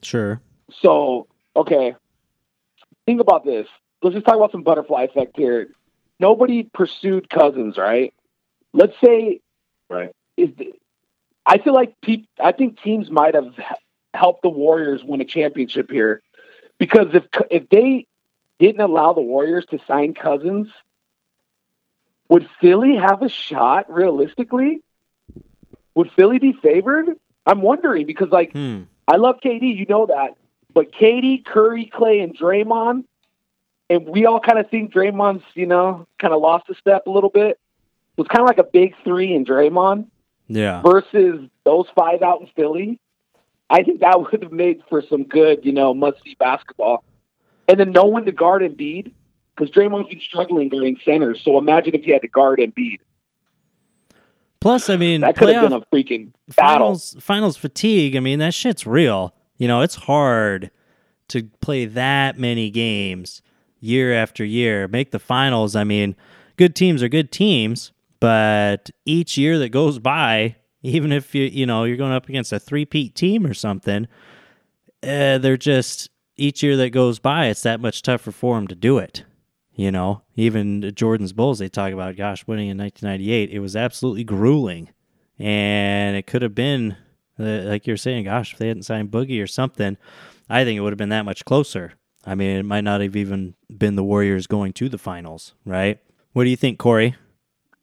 sure. 0.03 0.41
So, 0.81 1.27
okay, 1.55 1.95
think 3.05 3.21
about 3.21 3.45
this. 3.45 3.67
Let's 4.01 4.15
just 4.15 4.25
talk 4.25 4.35
about 4.35 4.51
some 4.51 4.63
butterfly 4.63 5.03
effect 5.03 5.37
here. 5.37 5.69
Nobody 6.19 6.63
pursued 6.63 7.29
Cousins, 7.29 7.77
right? 7.77 8.13
Let's 8.73 8.93
say, 9.03 9.41
Right. 9.89 10.11
Is 10.37 10.49
the, 10.57 10.73
I 11.45 11.59
feel 11.59 11.73
like 11.73 11.95
peop, 12.01 12.27
I 12.39 12.51
think 12.51 12.81
teams 12.81 13.09
might 13.11 13.35
have 13.35 13.53
helped 14.13 14.41
the 14.41 14.49
Warriors 14.49 15.03
win 15.03 15.21
a 15.21 15.25
championship 15.25 15.91
here 15.91 16.21
because 16.77 17.07
if 17.13 17.23
if 17.51 17.69
they 17.69 18.07
didn't 18.59 18.81
allow 18.81 19.13
the 19.13 19.21
Warriors 19.21 19.65
to 19.67 19.79
sign 19.87 20.13
Cousins, 20.13 20.67
would 22.29 22.49
Philly 22.59 22.95
have 22.95 23.21
a 23.21 23.29
shot 23.29 23.91
realistically? 23.93 24.81
Would 25.93 26.11
Philly 26.15 26.39
be 26.39 26.53
favored? 26.53 27.09
I'm 27.45 27.61
wondering 27.61 28.05
because 28.07 28.29
like 28.29 28.51
Hmm. 28.53 28.83
I 29.07 29.17
love 29.17 29.35
KD, 29.43 29.77
you 29.77 29.85
know 29.87 30.07
that. 30.07 30.35
But 30.75 30.91
KD, 30.91 31.43
Curry, 31.45 31.85
Clay, 31.91 32.19
and 32.19 32.37
Draymond, 32.37 33.05
and 33.89 34.07
we 34.07 34.27
all 34.27 34.39
kind 34.39 34.59
of 34.59 34.69
think 34.69 34.93
Draymond's, 34.93 35.43
you 35.55 35.65
know, 35.65 36.05
kind 36.19 36.33
of 36.33 36.41
lost 36.41 36.69
a 36.69 36.75
step 36.75 37.07
a 37.07 37.09
little 37.09 37.29
bit. 37.31 37.57
It 38.17 38.21
was 38.21 38.27
kind 38.27 38.41
of 38.41 38.47
like 38.47 38.59
a 38.59 38.69
big 38.69 38.93
three 39.03 39.33
in 39.33 39.45
Draymond 39.45 40.07
Yeah. 40.47 40.81
versus 40.83 41.49
those 41.63 41.87
five 41.95 42.21
out 42.21 42.41
in 42.41 42.47
Philly. 42.55 42.99
I 43.69 43.81
think 43.83 44.01
that 44.01 44.19
would 44.31 44.43
have 44.43 44.51
made 44.51 44.83
for 44.89 45.01
some 45.01 45.23
good, 45.23 45.65
you 45.65 45.71
know, 45.71 45.93
must 45.93 46.21
see 46.23 46.35
basketball. 46.37 47.03
And 47.67 47.79
then 47.79 47.91
no 47.91 48.03
one 48.05 48.25
to 48.25 48.31
guard 48.31 48.61
Embiid 48.61 49.11
because 49.55 49.73
Draymond's 49.73 50.09
been 50.09 50.19
struggling 50.19 50.69
during 50.69 50.97
centers. 51.05 51.41
So 51.43 51.57
imagine 51.57 51.95
if 51.95 52.03
he 52.03 52.11
had 52.11 52.21
to 52.21 52.27
guard 52.27 52.59
Embiid. 52.59 52.99
Plus, 54.59 54.89
I 54.89 54.97
mean, 54.97 55.21
That 55.21 55.37
could 55.37 55.49
have 55.49 55.69
been 55.69 55.73
a 55.73 55.81
freaking 55.93 56.31
battle. 56.55 56.75
finals 56.75 57.15
finals 57.19 57.55
fatigue. 57.57 58.15
I 58.15 58.19
mean, 58.19 58.39
that 58.39 58.53
shit's 58.53 58.87
real. 58.87 59.34
You 59.57 59.67
know, 59.67 59.81
it's 59.81 59.95
hard 59.95 60.71
to 61.29 61.43
play 61.61 61.85
that 61.85 62.37
many 62.37 62.69
games 62.69 63.41
year 63.79 64.13
after 64.13 64.43
year. 64.43 64.87
Make 64.87 65.11
the 65.11 65.19
finals. 65.19 65.75
I 65.75 65.83
mean, 65.83 66.15
good 66.57 66.75
teams 66.75 67.01
are 67.01 67.09
good 67.09 67.31
teams, 67.31 67.91
but 68.19 68.89
each 69.05 69.37
year 69.37 69.57
that 69.59 69.69
goes 69.69 69.99
by, 69.99 70.55
even 70.81 71.11
if 71.11 71.33
you 71.33 71.45
you 71.45 71.65
know 71.65 71.83
you're 71.83 71.97
going 71.97 72.11
up 72.11 72.29
against 72.29 72.53
a 72.53 72.59
three-peat 72.59 73.15
team 73.15 73.45
or 73.45 73.53
something, 73.53 74.07
uh, 75.03 75.37
they're 75.37 75.57
just 75.57 76.09
each 76.37 76.61
year 76.61 76.75
that 76.77 76.89
goes 76.89 77.19
by, 77.19 77.47
it's 77.47 77.63
that 77.63 77.79
much 77.79 78.01
tougher 78.01 78.31
for 78.31 78.55
them 78.55 78.67
to 78.67 78.75
do 78.75 78.97
it. 78.97 79.23
You 79.73 79.91
know, 79.91 80.21
even 80.35 80.93
Jordan's 80.95 81.33
Bulls, 81.33 81.59
they 81.59 81.67
talk 81.67 81.91
about, 81.91 82.15
gosh, 82.15 82.47
winning 82.47 82.69
in 82.69 82.77
1998, 82.77 83.51
it 83.51 83.59
was 83.59 83.75
absolutely 83.75 84.23
grueling 84.23 84.89
and 85.37 86.15
it 86.15 86.27
could 86.27 86.41
have 86.41 86.55
been 86.55 86.95
like 87.37 87.85
you're 87.87 87.97
saying 87.97 88.25
gosh 88.25 88.53
if 88.53 88.59
they 88.59 88.67
hadn't 88.67 88.83
signed 88.83 89.11
boogie 89.11 89.41
or 89.41 89.47
something 89.47 89.97
i 90.49 90.63
think 90.63 90.77
it 90.77 90.81
would 90.81 90.93
have 90.93 90.97
been 90.97 91.09
that 91.09 91.25
much 91.25 91.43
closer 91.45 91.93
i 92.25 92.33
mean 92.35 92.57
it 92.57 92.63
might 92.63 92.83
not 92.83 93.01
have 93.01 93.15
even 93.15 93.55
been 93.77 93.95
the 93.95 94.03
warriors 94.03 94.47
going 94.47 94.71
to 94.73 94.87
the 94.89 94.97
finals 94.97 95.53
right 95.65 95.99
what 96.33 96.43
do 96.43 96.49
you 96.49 96.55
think 96.57 96.77
corey 96.79 97.15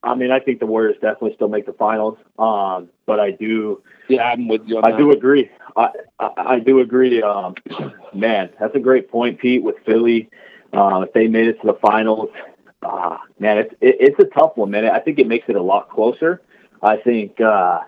I 0.04 0.16
mean, 0.16 0.32
I 0.32 0.40
think 0.40 0.58
the 0.58 0.66
Warriors 0.66 0.96
definitely 1.00 1.34
still 1.36 1.48
make 1.48 1.64
the 1.64 1.72
finals. 1.74 2.18
Um, 2.38 2.88
but 3.06 3.20
I 3.20 3.30
do, 3.30 3.82
Yeah, 4.08 4.24
I'm 4.24 4.48
with 4.48 4.62
you 4.66 4.78
on 4.78 4.84
I 4.84 4.90
that. 4.90 4.98
do 4.98 5.12
agree. 5.12 5.48
I, 5.76 5.90
I, 6.18 6.30
I 6.36 6.58
do 6.58 6.80
agree. 6.80 7.22
Um, 7.22 7.54
man, 8.14 8.50
that's 8.58 8.74
a 8.74 8.80
great 8.80 9.08
point, 9.10 9.38
Pete. 9.38 9.62
With 9.62 9.76
Philly, 9.86 10.28
uh, 10.72 11.04
if 11.06 11.12
they 11.12 11.28
made 11.28 11.46
it 11.46 11.60
to 11.60 11.68
the 11.68 11.74
finals, 11.74 12.30
uh, 12.82 13.16
man, 13.38 13.58
it's 13.58 13.72
it, 13.80 13.96
it's 14.00 14.18
a 14.18 14.24
tough 14.36 14.56
one, 14.56 14.70
man. 14.72 14.86
I 14.86 14.98
think 14.98 15.20
it 15.20 15.28
makes 15.28 15.48
it 15.48 15.54
a 15.54 15.62
lot 15.62 15.88
closer. 15.88 16.42
I 16.82 16.96
think 16.96 17.40
uh, 17.40 17.80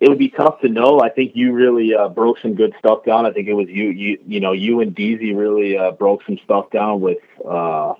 it 0.00 0.08
would 0.08 0.18
be 0.18 0.28
tough 0.28 0.60
to 0.60 0.68
know. 0.68 1.00
I 1.00 1.08
think 1.08 1.32
you 1.34 1.52
really 1.52 1.94
uh, 1.94 2.08
broke 2.08 2.38
some 2.40 2.54
good 2.54 2.74
stuff 2.78 3.04
down. 3.04 3.26
I 3.26 3.32
think 3.32 3.48
it 3.48 3.54
was 3.54 3.68
you, 3.68 3.90
you, 3.90 4.18
you 4.26 4.40
know, 4.40 4.52
you 4.52 4.80
and 4.80 4.94
Deezy 4.94 5.36
really 5.36 5.76
uh, 5.76 5.90
broke 5.92 6.24
some 6.24 6.38
stuff 6.44 6.70
down 6.70 7.00
with 7.00 7.18
uh, 7.48 7.94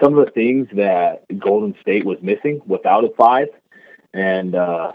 some 0.00 0.16
of 0.16 0.24
the 0.24 0.30
things 0.32 0.68
that 0.74 1.24
Golden 1.38 1.74
State 1.80 2.04
was 2.04 2.18
missing 2.22 2.62
without 2.66 3.04
a 3.04 3.10
five, 3.10 3.48
and 4.14 4.54
uh, 4.54 4.92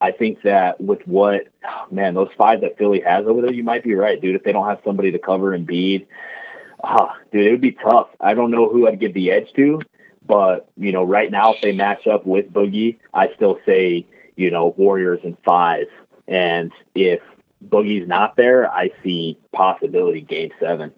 I 0.00 0.12
think 0.12 0.42
that 0.42 0.80
with 0.80 1.00
what 1.06 1.48
man 1.90 2.14
those 2.14 2.30
five 2.36 2.60
that 2.60 2.76
Philly 2.76 3.00
has 3.00 3.26
over 3.26 3.40
there, 3.40 3.52
you 3.52 3.64
might 3.64 3.84
be 3.84 3.94
right, 3.94 4.20
dude. 4.20 4.36
If 4.36 4.42
they 4.42 4.52
don't 4.52 4.68
have 4.68 4.80
somebody 4.84 5.12
to 5.12 5.18
cover 5.18 5.54
and 5.54 5.66
Embiid, 5.66 6.06
ah, 6.82 7.16
dude, 7.32 7.46
it 7.46 7.50
would 7.50 7.60
be 7.62 7.72
tough. 7.72 8.08
I 8.20 8.34
don't 8.34 8.50
know 8.50 8.68
who 8.68 8.86
I'd 8.86 9.00
give 9.00 9.14
the 9.14 9.30
edge 9.30 9.50
to, 9.56 9.80
but 10.26 10.68
you 10.76 10.92
know, 10.92 11.02
right 11.02 11.30
now 11.30 11.54
if 11.54 11.62
they 11.62 11.72
match 11.72 12.06
up 12.06 12.26
with 12.26 12.52
Boogie, 12.52 12.98
I 13.14 13.32
still 13.34 13.58
say 13.64 14.06
you 14.36 14.50
know 14.50 14.74
Warriors 14.76 15.20
in 15.22 15.36
five, 15.44 15.86
and 16.28 16.72
if 16.94 17.20
Boogie's 17.64 18.06
not 18.08 18.36
there, 18.36 18.70
I 18.70 18.90
see 19.02 19.38
possibility 19.52 20.20
game 20.20 20.50
seven. 20.60 20.92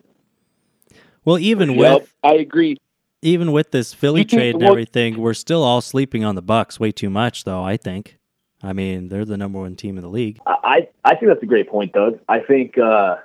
Well, 1.24 1.38
even 1.38 1.72
Yep, 1.72 2.00
with 2.00 2.14
I 2.22 2.34
agree. 2.34 2.76
even 3.22 3.52
with 3.52 3.70
this 3.72 3.92
Philly 3.92 4.24
trade 4.24 4.54
and 4.54 4.62
well- 4.62 4.72
everything, 4.72 5.18
we're 5.18 5.34
still 5.34 5.62
all 5.62 5.80
sleeping 5.80 6.24
on 6.24 6.34
the 6.34 6.42
Bucks 6.42 6.78
way 6.80 6.92
too 6.92 7.10
much, 7.10 7.44
though. 7.44 7.62
I 7.62 7.76
think. 7.76 8.18
I 8.62 8.72
mean, 8.72 9.08
they're 9.08 9.24
the 9.26 9.36
number 9.36 9.58
one 9.60 9.76
team 9.76 9.96
in 9.98 10.02
the 10.02 10.08
league. 10.08 10.38
I 10.46 10.88
I 11.04 11.14
think 11.14 11.26
that's 11.28 11.42
a 11.42 11.46
great 11.46 11.68
point, 11.68 11.92
Doug. 11.92 12.18
I 12.28 12.40
think 12.40 12.78
uh, 12.78 13.16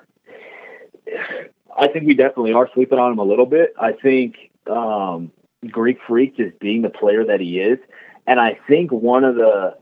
I 1.78 1.88
think 1.88 2.06
we 2.06 2.14
definitely 2.14 2.54
are 2.54 2.70
sleeping 2.74 3.00
on 3.00 3.14
him 3.14 3.20
a 3.20 3.24
little 3.24 3.46
bit. 3.46 3.74
I 3.80 3.94
think 3.94 4.36
um, 4.70 5.32
Greek 5.70 6.00
Freak 6.08 6.38
just 6.38 6.60
being 6.60 6.82
the 6.82 6.90
player 6.90 7.24
that 7.26 7.40
he 7.40 7.60
is, 7.60 7.80
and 8.28 8.40
I 8.40 8.60
think 8.68 8.92
one 8.92 9.24
of 9.24 9.36
the 9.36 9.76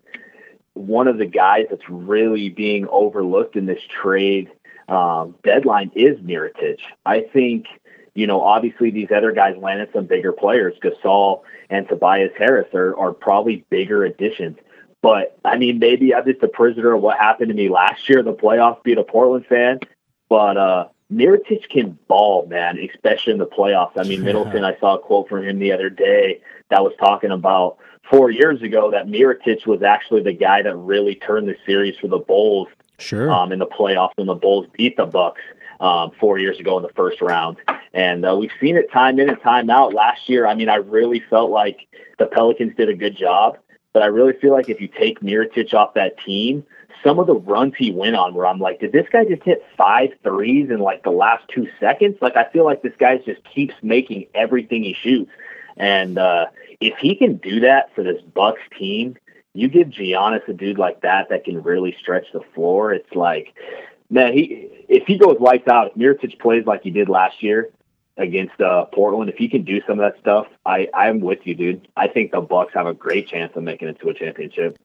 one 0.79 1.09
of 1.09 1.17
the 1.17 1.25
guys 1.25 1.65
that's 1.69 1.89
really 1.89 2.47
being 2.47 2.87
overlooked 2.87 3.57
in 3.57 3.65
this 3.65 3.81
trade 4.01 4.49
um, 4.87 5.35
deadline 5.43 5.91
is 5.93 6.17
Mirotic. 6.19 6.79
I 7.05 7.21
think 7.33 7.65
you 8.15 8.27
know 8.27 8.41
obviously 8.41 8.89
these 8.89 9.09
other 9.15 9.33
guys 9.33 9.57
landed 9.57 9.89
some 9.93 10.05
bigger 10.05 10.31
players. 10.31 10.75
Gasol 10.81 11.41
and 11.69 11.87
Tobias 11.87 12.31
Harris 12.37 12.73
are, 12.73 12.97
are 12.97 13.11
probably 13.11 13.65
bigger 13.69 14.05
additions. 14.05 14.57
But 15.01 15.37
I 15.43 15.57
mean, 15.57 15.79
maybe 15.79 16.15
I'm 16.15 16.25
just 16.25 16.41
a 16.43 16.47
prisoner 16.47 16.93
of 16.93 17.01
what 17.01 17.17
happened 17.17 17.49
to 17.49 17.55
me 17.55 17.67
last 17.67 18.07
year 18.07 18.19
in 18.19 18.25
the 18.25 18.33
playoffs, 18.33 18.81
being 18.81 18.97
a 18.97 19.03
Portland 19.03 19.45
fan. 19.47 19.79
But 20.29 20.57
uh, 20.57 20.87
Mirotic 21.11 21.67
can 21.69 21.99
ball, 22.07 22.47
man, 22.47 22.79
especially 22.79 23.33
in 23.33 23.39
the 23.39 23.47
playoffs. 23.47 23.97
I 23.97 24.03
mean, 24.03 24.23
Middleton. 24.23 24.63
I 24.63 24.79
saw 24.79 24.95
a 24.95 24.99
quote 24.99 25.27
from 25.27 25.43
him 25.43 25.59
the 25.59 25.73
other 25.73 25.89
day 25.89 26.39
that 26.69 26.83
was 26.83 26.93
talking 26.99 27.31
about 27.31 27.77
four 28.09 28.31
years 28.31 28.61
ago 28.61 28.91
that 28.91 29.07
Mirotic 29.07 29.65
was 29.65 29.81
actually 29.81 30.23
the 30.23 30.33
guy 30.33 30.61
that 30.61 30.75
really 30.75 31.15
turned 31.15 31.47
the 31.47 31.55
series 31.65 31.97
for 31.97 32.07
the 32.07 32.17
Bulls 32.17 32.67
Sure. 32.97 33.31
um, 33.31 33.51
in 33.51 33.59
the 33.59 33.67
playoffs 33.67 34.11
when 34.15 34.27
the 34.27 34.35
Bulls 34.35 34.67
beat 34.73 34.97
the 34.97 35.05
Bucks 35.05 35.41
um, 35.79 36.11
four 36.19 36.37
years 36.37 36.59
ago 36.59 36.77
in 36.77 36.83
the 36.83 36.93
first 36.95 37.21
round. 37.21 37.57
And 37.93 38.25
uh, 38.25 38.35
we've 38.35 38.51
seen 38.59 38.75
it 38.75 38.91
time 38.91 39.19
in 39.19 39.29
and 39.29 39.41
time 39.41 39.69
out. 39.69 39.93
Last 39.93 40.27
year, 40.27 40.45
I 40.45 40.53
mean, 40.53 40.69
I 40.69 40.75
really 40.75 41.23
felt 41.29 41.49
like 41.49 41.87
the 42.17 42.25
Pelicans 42.25 42.75
did 42.75 42.89
a 42.89 42.93
good 42.93 43.15
job, 43.15 43.57
but 43.93 44.03
I 44.03 44.07
really 44.07 44.33
feel 44.33 44.51
like 44.51 44.69
if 44.69 44.81
you 44.81 44.87
take 44.87 45.21
Mirotic 45.21 45.73
off 45.73 45.93
that 45.93 46.19
team, 46.19 46.65
some 47.03 47.17
of 47.19 47.27
the 47.27 47.35
runs 47.35 47.73
he 47.77 47.91
went 47.91 48.15
on 48.15 48.33
where 48.33 48.45
I'm 48.45 48.59
like, 48.59 48.81
did 48.81 48.91
this 48.91 49.07
guy 49.11 49.23
just 49.23 49.43
hit 49.43 49.63
five 49.77 50.09
threes 50.23 50.69
in 50.69 50.79
like 50.79 51.03
the 51.03 51.11
last 51.11 51.45
two 51.47 51.67
seconds? 51.79 52.17
Like, 52.21 52.35
I 52.35 52.49
feel 52.51 52.65
like 52.65 52.81
this 52.81 52.93
guy 52.99 53.17
just 53.17 53.41
keeps 53.45 53.73
making 53.81 54.27
everything 54.35 54.83
he 54.83 54.93
shoots. 54.93 55.31
And 55.77 56.17
uh, 56.17 56.47
if 56.79 56.97
he 56.97 57.15
can 57.15 57.37
do 57.37 57.59
that 57.61 57.93
for 57.93 58.03
this 58.03 58.21
Bucks 58.33 58.61
team, 58.77 59.17
you 59.53 59.67
give 59.67 59.87
Giannis 59.87 60.47
a 60.47 60.53
dude 60.53 60.77
like 60.77 61.01
that 61.01 61.29
that 61.29 61.43
can 61.43 61.61
really 61.61 61.95
stretch 61.99 62.25
the 62.33 62.41
floor. 62.53 62.93
It's 62.93 63.13
like, 63.13 63.53
man, 64.09 64.33
he 64.33 64.69
if 64.87 65.05
he 65.07 65.17
goes 65.17 65.37
lights 65.39 65.67
out, 65.67 65.91
if 65.91 65.95
Mirotic 65.95 66.39
plays 66.39 66.65
like 66.65 66.83
he 66.83 66.91
did 66.91 67.09
last 67.09 67.41
year 67.43 67.69
against 68.17 68.59
uh, 68.61 68.85
Portland, 68.85 69.29
if 69.29 69.37
he 69.37 69.47
can 69.47 69.63
do 69.63 69.81
some 69.87 69.99
of 69.99 70.11
that 70.11 70.19
stuff, 70.19 70.47
I 70.65 70.87
I'm 70.93 71.19
with 71.19 71.39
you, 71.43 71.55
dude. 71.55 71.87
I 71.97 72.07
think 72.07 72.31
the 72.31 72.41
Bucks 72.41 72.73
have 72.73 72.87
a 72.87 72.93
great 72.93 73.27
chance 73.27 73.51
of 73.55 73.63
making 73.63 73.87
it 73.87 73.99
to 74.01 74.09
a 74.09 74.13
championship. 74.13 74.77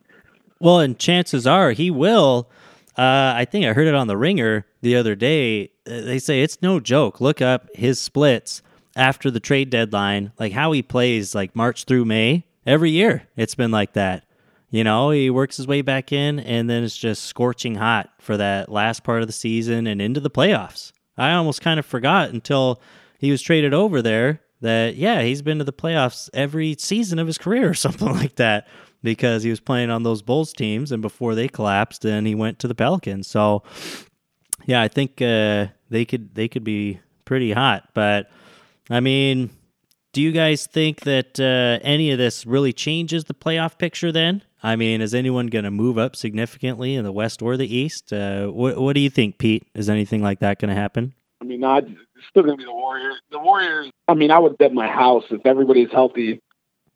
Well, 0.60 0.80
and 0.80 0.98
chances 0.98 1.46
are 1.46 1.72
he 1.72 1.90
will. 1.90 2.48
Uh, 2.96 3.34
I 3.36 3.44
think 3.44 3.66
I 3.66 3.72
heard 3.72 3.88
it 3.88 3.94
on 3.94 4.06
the 4.06 4.16
Ringer 4.16 4.66
the 4.80 4.96
other 4.96 5.14
day. 5.14 5.70
They 5.84 6.18
say 6.18 6.42
it's 6.42 6.62
no 6.62 6.80
joke. 6.80 7.20
Look 7.20 7.42
up 7.42 7.68
his 7.74 8.00
splits 8.00 8.62
after 8.96 9.30
the 9.30 9.40
trade 9.40 9.70
deadline, 9.70 10.32
like 10.38 10.52
how 10.52 10.72
he 10.72 10.82
plays, 10.82 11.34
like 11.34 11.56
March 11.56 11.84
through 11.84 12.04
May 12.04 12.44
every 12.66 12.90
year. 12.90 13.26
It's 13.36 13.54
been 13.54 13.70
like 13.70 13.94
that. 13.94 14.24
You 14.70 14.82
know, 14.82 15.10
he 15.10 15.30
works 15.30 15.56
his 15.56 15.68
way 15.68 15.82
back 15.82 16.12
in, 16.12 16.40
and 16.40 16.68
then 16.68 16.82
it's 16.82 16.96
just 16.96 17.24
scorching 17.24 17.76
hot 17.76 18.10
for 18.18 18.36
that 18.36 18.68
last 18.68 19.04
part 19.04 19.20
of 19.20 19.28
the 19.28 19.32
season 19.32 19.86
and 19.86 20.02
into 20.02 20.20
the 20.20 20.30
playoffs. 20.30 20.92
I 21.16 21.32
almost 21.32 21.60
kind 21.60 21.78
of 21.78 21.86
forgot 21.86 22.30
until 22.30 22.80
he 23.18 23.30
was 23.30 23.40
traded 23.40 23.72
over 23.72 24.02
there 24.02 24.40
that 24.60 24.96
yeah, 24.96 25.22
he's 25.22 25.42
been 25.42 25.58
to 25.58 25.64
the 25.64 25.72
playoffs 25.72 26.28
every 26.34 26.74
season 26.78 27.18
of 27.18 27.26
his 27.26 27.38
career 27.38 27.70
or 27.70 27.74
something 27.74 28.08
like 28.08 28.36
that 28.36 28.66
because 29.02 29.42
he 29.42 29.50
was 29.50 29.60
playing 29.60 29.90
on 29.90 30.02
those 30.02 30.22
Bulls 30.22 30.52
teams 30.52 30.90
and 30.90 31.02
before 31.02 31.34
they 31.34 31.46
collapsed 31.46 32.04
and 32.04 32.26
he 32.26 32.34
went 32.34 32.58
to 32.60 32.68
the 32.68 32.74
Pelicans. 32.74 33.28
So 33.28 33.62
yeah, 34.66 34.80
I 34.82 34.88
think 34.88 35.20
uh, 35.20 35.66
they 35.90 36.04
could 36.04 36.34
they 36.34 36.48
could 36.48 36.64
be 36.64 37.00
pretty 37.24 37.52
hot, 37.52 37.90
but 37.94 38.30
I 38.90 39.00
mean, 39.00 39.50
do 40.12 40.20
you 40.20 40.32
guys 40.32 40.66
think 40.66 41.00
that 41.00 41.40
uh, 41.40 41.84
any 41.84 42.10
of 42.10 42.18
this 42.18 42.46
really 42.46 42.72
changes 42.72 43.24
the 43.24 43.34
playoff 43.34 43.78
picture 43.78 44.12
then? 44.12 44.42
I 44.62 44.76
mean, 44.76 45.00
is 45.00 45.14
anyone 45.14 45.48
going 45.48 45.64
to 45.64 45.70
move 45.70 45.98
up 45.98 46.16
significantly 46.16 46.94
in 46.94 47.04
the 47.04 47.12
West 47.12 47.42
or 47.42 47.56
the 47.56 47.74
East? 47.74 48.12
Uh, 48.12 48.46
what, 48.46 48.78
what 48.78 48.94
do 48.94 49.00
you 49.00 49.10
think, 49.10 49.38
Pete? 49.38 49.66
Is 49.74 49.90
anything 49.90 50.22
like 50.22 50.40
that 50.40 50.58
going 50.58 50.70
to 50.70 50.80
happen? 50.80 51.14
I 51.44 51.46
mean, 51.46 51.60
not 51.60 51.84
it's 51.84 52.30
still 52.30 52.42
gonna 52.42 52.56
be 52.56 52.64
the 52.64 52.72
Warriors. 52.72 53.20
The 53.30 53.38
Warriors. 53.38 53.90
I 54.08 54.14
mean, 54.14 54.30
I 54.30 54.38
would 54.38 54.56
bet 54.56 54.72
my 54.72 54.86
house 54.88 55.24
if 55.30 55.44
everybody's 55.44 55.90
healthy, 55.90 56.40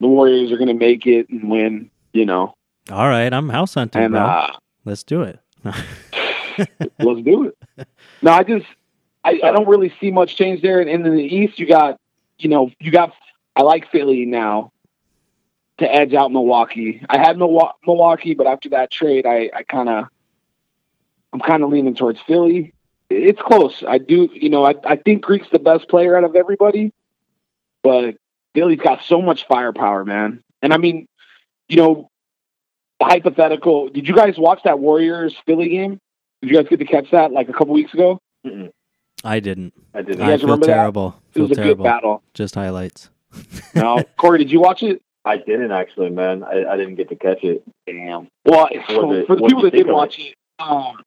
the 0.00 0.06
Warriors 0.06 0.50
are 0.50 0.56
gonna 0.56 0.72
make 0.72 1.06
it 1.06 1.28
and 1.28 1.50
win. 1.50 1.90
You 2.14 2.24
know, 2.24 2.54
All 2.90 3.08
right, 3.08 3.30
I'm 3.30 3.50
house 3.50 3.74
hunting, 3.74 4.02
and 4.02 4.16
uh, 4.16 4.48
Let's 4.86 5.02
do 5.02 5.20
it. 5.20 5.38
let's 5.64 7.22
do 7.22 7.52
it. 7.76 7.88
No, 8.22 8.32
I 8.32 8.42
just 8.42 8.64
I, 9.28 9.48
I 9.48 9.52
don't 9.52 9.68
really 9.68 9.92
see 10.00 10.10
much 10.10 10.36
change 10.36 10.62
there. 10.62 10.80
And 10.80 10.88
in 10.88 11.02
the 11.02 11.22
East, 11.22 11.58
you 11.58 11.66
got 11.66 11.98
you 12.38 12.48
know 12.48 12.70
you 12.80 12.90
got 12.90 13.12
I 13.54 13.62
like 13.62 13.90
Philly 13.90 14.24
now 14.24 14.72
to 15.78 15.92
edge 15.92 16.14
out 16.14 16.32
Milwaukee. 16.32 17.04
I 17.08 17.18
had 17.18 17.36
Milwa- 17.36 17.74
Milwaukee, 17.86 18.34
but 18.34 18.46
after 18.46 18.70
that 18.70 18.90
trade, 18.90 19.26
I 19.26 19.50
I 19.54 19.62
kind 19.62 19.88
of 19.88 20.06
I'm 21.32 21.40
kind 21.40 21.62
of 21.62 21.70
leaning 21.70 21.94
towards 21.94 22.20
Philly. 22.22 22.72
It's 23.10 23.40
close. 23.40 23.82
I 23.86 23.98
do, 23.98 24.28
you 24.32 24.50
know, 24.50 24.64
I, 24.64 24.74
I 24.84 24.96
think 24.96 25.22
Greek's 25.22 25.48
the 25.50 25.58
best 25.58 25.88
player 25.88 26.16
out 26.16 26.24
of 26.24 26.36
everybody, 26.36 26.92
but 27.82 28.16
Philly's 28.54 28.80
got 28.80 29.02
so 29.02 29.22
much 29.22 29.46
firepower, 29.46 30.04
man. 30.04 30.42
And 30.60 30.74
I 30.74 30.76
mean, 30.76 31.08
you 31.68 31.76
know, 31.76 32.10
hypothetical. 33.00 33.88
Did 33.88 34.08
you 34.08 34.14
guys 34.14 34.36
watch 34.36 34.62
that 34.64 34.78
Warriors 34.78 35.34
Philly 35.46 35.70
game? 35.70 36.00
Did 36.42 36.50
you 36.50 36.56
guys 36.56 36.68
get 36.68 36.78
to 36.78 36.84
catch 36.84 37.10
that 37.12 37.32
like 37.32 37.48
a 37.48 37.52
couple 37.52 37.74
weeks 37.74 37.94
ago? 37.94 38.20
Mm-mm, 38.44 38.70
I 39.24 39.40
didn't. 39.40 39.74
I 39.94 40.02
didn't. 40.02 40.18
You 40.20 40.24
I 40.32 40.36
feel 40.36 40.46
remember 40.46 40.66
that? 40.66 40.72
terrible. 40.74 41.20
It 41.30 41.34
Feel 41.34 41.42
was 41.44 41.50
a 41.52 41.54
good 41.56 41.62
terrible. 41.62 41.84
battle. 41.84 42.22
Just 42.34 42.54
highlights. 42.54 43.10
No, 43.74 44.02
Corey, 44.16 44.38
did 44.38 44.50
you 44.50 44.60
watch 44.60 44.82
it? 44.82 45.02
I 45.24 45.36
didn't 45.36 45.72
actually, 45.72 46.10
man. 46.10 46.42
I, 46.44 46.64
I 46.64 46.76
didn't 46.76 46.94
get 46.94 47.08
to 47.10 47.16
catch 47.16 47.42
it. 47.44 47.62
Damn. 47.86 48.28
Well, 48.44 48.68
so 48.88 49.12
it- 49.12 49.26
for 49.26 49.36
the 49.36 49.42
people 49.46 49.62
that 49.62 49.70
did 49.72 49.78
think 49.78 49.88
of 49.88 49.94
watch 49.94 50.18
it, 50.18 50.34
um, 50.58 50.98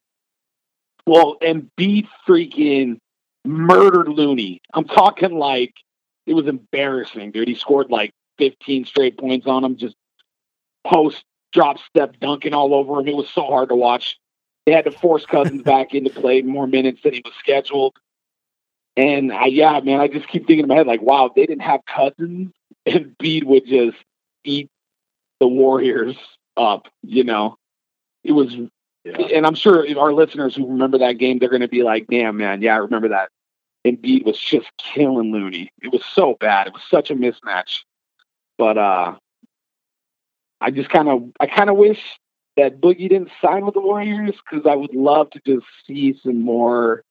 well, 1.06 1.36
Embiid 1.42 2.06
freaking 2.28 2.98
murdered 3.44 4.08
Looney. 4.08 4.60
I'm 4.72 4.84
talking 4.84 5.32
like 5.38 5.72
it 6.26 6.34
was 6.34 6.46
embarrassing, 6.46 7.32
dude. 7.32 7.48
He 7.48 7.54
scored 7.56 7.90
like 7.90 8.12
15 8.38 8.84
straight 8.84 9.18
points 9.18 9.46
on 9.46 9.64
him, 9.64 9.76
just 9.76 9.96
post 10.86 11.24
drop 11.52 11.78
step 11.80 12.14
dunking 12.20 12.54
all 12.54 12.74
over 12.74 13.00
him. 13.00 13.08
It 13.08 13.16
was 13.16 13.28
so 13.30 13.42
hard 13.46 13.70
to 13.70 13.74
watch. 13.74 14.18
They 14.66 14.72
had 14.72 14.84
to 14.84 14.92
force 14.92 15.26
Cousins 15.26 15.62
back 15.64 15.94
into 15.94 16.10
play 16.10 16.42
more 16.42 16.66
minutes 16.66 17.00
than 17.02 17.14
he 17.14 17.22
was 17.24 17.34
scheduled. 17.38 17.96
And 18.96 19.32
I, 19.32 19.46
yeah, 19.46 19.80
man, 19.80 20.00
I 20.00 20.08
just 20.08 20.28
keep 20.28 20.46
thinking 20.46 20.64
in 20.64 20.68
my 20.68 20.74
head, 20.76 20.86
like, 20.86 21.00
wow, 21.02 21.26
if 21.26 21.34
they 21.34 21.46
didn't 21.46 21.62
have 21.62 21.80
Cousins, 21.86 22.52
and 22.86 23.16
Embiid 23.16 23.44
would 23.44 23.66
just 23.66 23.96
eat 24.44 24.68
the 25.40 25.48
Warriors 25.48 26.16
up, 26.56 26.88
you 27.02 27.24
know. 27.24 27.56
It 28.24 28.32
was 28.32 28.54
Yeah. 29.04 29.16
and 29.34 29.46
I'm 29.46 29.54
sure 29.54 29.86
our 29.98 30.12
listeners 30.12 30.54
who 30.54 30.66
remember 30.66 30.98
that 30.98 31.18
game, 31.18 31.38
they're 31.38 31.48
going 31.48 31.62
to 31.62 31.68
be 31.68 31.82
like, 31.82 32.06
"Damn, 32.08 32.36
man, 32.36 32.62
yeah, 32.62 32.74
I 32.74 32.78
remember 32.78 33.08
that." 33.08 33.30
Embiid 33.84 34.24
was 34.24 34.38
just 34.38 34.68
killing 34.78 35.32
Looney. 35.32 35.72
It 35.82 35.92
was 35.92 36.04
so 36.04 36.36
bad. 36.38 36.68
It 36.68 36.72
was 36.72 36.82
such 36.88 37.10
a 37.10 37.14
mismatch. 37.16 37.80
But 38.58 38.78
uh, 38.78 39.16
I 40.60 40.70
just 40.70 40.88
kind 40.88 41.08
of, 41.08 41.24
I 41.40 41.46
kind 41.46 41.68
of 41.68 41.76
wish 41.76 42.00
that 42.56 42.80
Boogie 42.80 43.08
didn't 43.08 43.30
sign 43.40 43.64
with 43.64 43.74
the 43.74 43.80
Warriors 43.80 44.34
because 44.50 44.66
I 44.66 44.74
would 44.74 44.94
love 44.94 45.30
to 45.30 45.40
just 45.46 45.66
see 45.86 46.18
some 46.22 46.40
more 46.42 47.02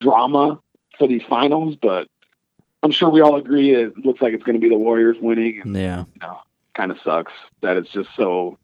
drama 0.00 0.60
for 0.98 1.06
these 1.06 1.22
finals. 1.28 1.76
But 1.80 2.08
I'm 2.82 2.90
sure 2.90 3.08
we 3.08 3.20
all 3.20 3.36
agree 3.36 3.74
it 3.74 3.96
looks 4.04 4.20
like 4.20 4.34
it's 4.34 4.42
going 4.42 4.54
to 4.54 4.60
be 4.60 4.68
the 4.68 4.78
Warriors 4.78 5.16
winning. 5.20 5.60
And 5.62 5.76
Yeah. 5.76 6.00
you 6.14 6.20
know, 6.20 6.38
kind 6.74 6.90
of 6.90 6.98
sucks 7.04 7.32
that 7.60 7.76
it's 7.76 7.90
just 7.90 8.08
so. 8.16 8.58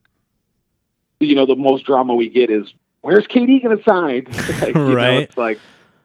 You 1.21 1.35
know, 1.35 1.47
the 1.47 1.57
most 1.57 1.85
drama 1.85 2.14
we 2.14 2.29
get 2.29 2.49
is 2.51 2.73
where's 3.01 3.27
KD 3.27 3.62
going 3.62 3.77
to 3.79 3.83
sign? 3.85 4.27
Like, 4.61 4.75
you 4.75 4.75
know, 4.75 4.95
Right. 4.95 5.23
it's 5.23 5.37
like 5.37 5.59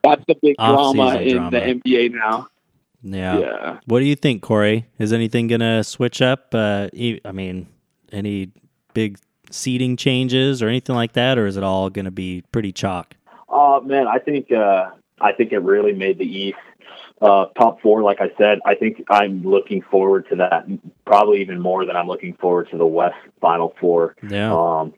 that's 0.04 0.24
the 0.28 0.36
big 0.42 0.56
drama 0.58 1.16
in 1.22 1.36
drama. 1.38 1.52
the 1.52 1.60
NBA 1.60 2.14
now. 2.14 2.48
Yeah. 3.04 3.40
Yeah. 3.40 3.80
What 3.86 4.00
do 4.00 4.06
you 4.06 4.16
think, 4.16 4.42
Corey? 4.42 4.88
Is 4.98 5.12
anything 5.14 5.48
going 5.48 5.62
to 5.62 5.84
switch 5.84 6.22
up? 6.22 6.54
Uh, 6.54 6.88
I 6.94 7.32
mean, 7.34 7.68
any 8.12 8.50
big 8.94 9.18
seating 9.54 9.96
changes 9.96 10.62
or 10.62 10.68
anything 10.68 10.96
like 10.96 11.14
that, 11.14 11.38
or 11.38 11.46
is 11.46 11.58
it 11.58 11.64
all 11.64 11.90
going 11.90 12.06
to 12.06 12.12
be 12.12 12.44
pretty 12.52 12.72
chalk? 12.72 13.16
Uh 13.50 13.80
man, 13.84 14.08
I 14.08 14.18
think 14.20 14.52
uh 14.52 14.90
I 15.22 15.32
think 15.34 15.52
it 15.52 15.60
really 15.60 15.94
made 15.94 16.18
the 16.18 16.26
East 16.26 16.58
uh 17.22 17.46
top 17.58 17.82
four, 17.82 18.02
like 18.02 18.20
I 18.20 18.32
said. 18.38 18.60
I 18.66 18.76
think 18.76 19.04
I'm 19.10 19.44
looking 19.44 19.82
forward 19.84 20.28
to 20.30 20.36
that 20.38 20.66
probably 21.06 21.42
even 21.42 21.60
more 21.60 21.86
than 21.86 21.96
I'm 21.96 22.08
looking 22.08 22.34
forward 22.34 22.70
to 22.72 22.78
the 22.78 22.86
West 22.88 23.16
final 23.42 23.76
four. 23.80 24.16
Yeah. 24.28 24.54
Um 24.54 24.94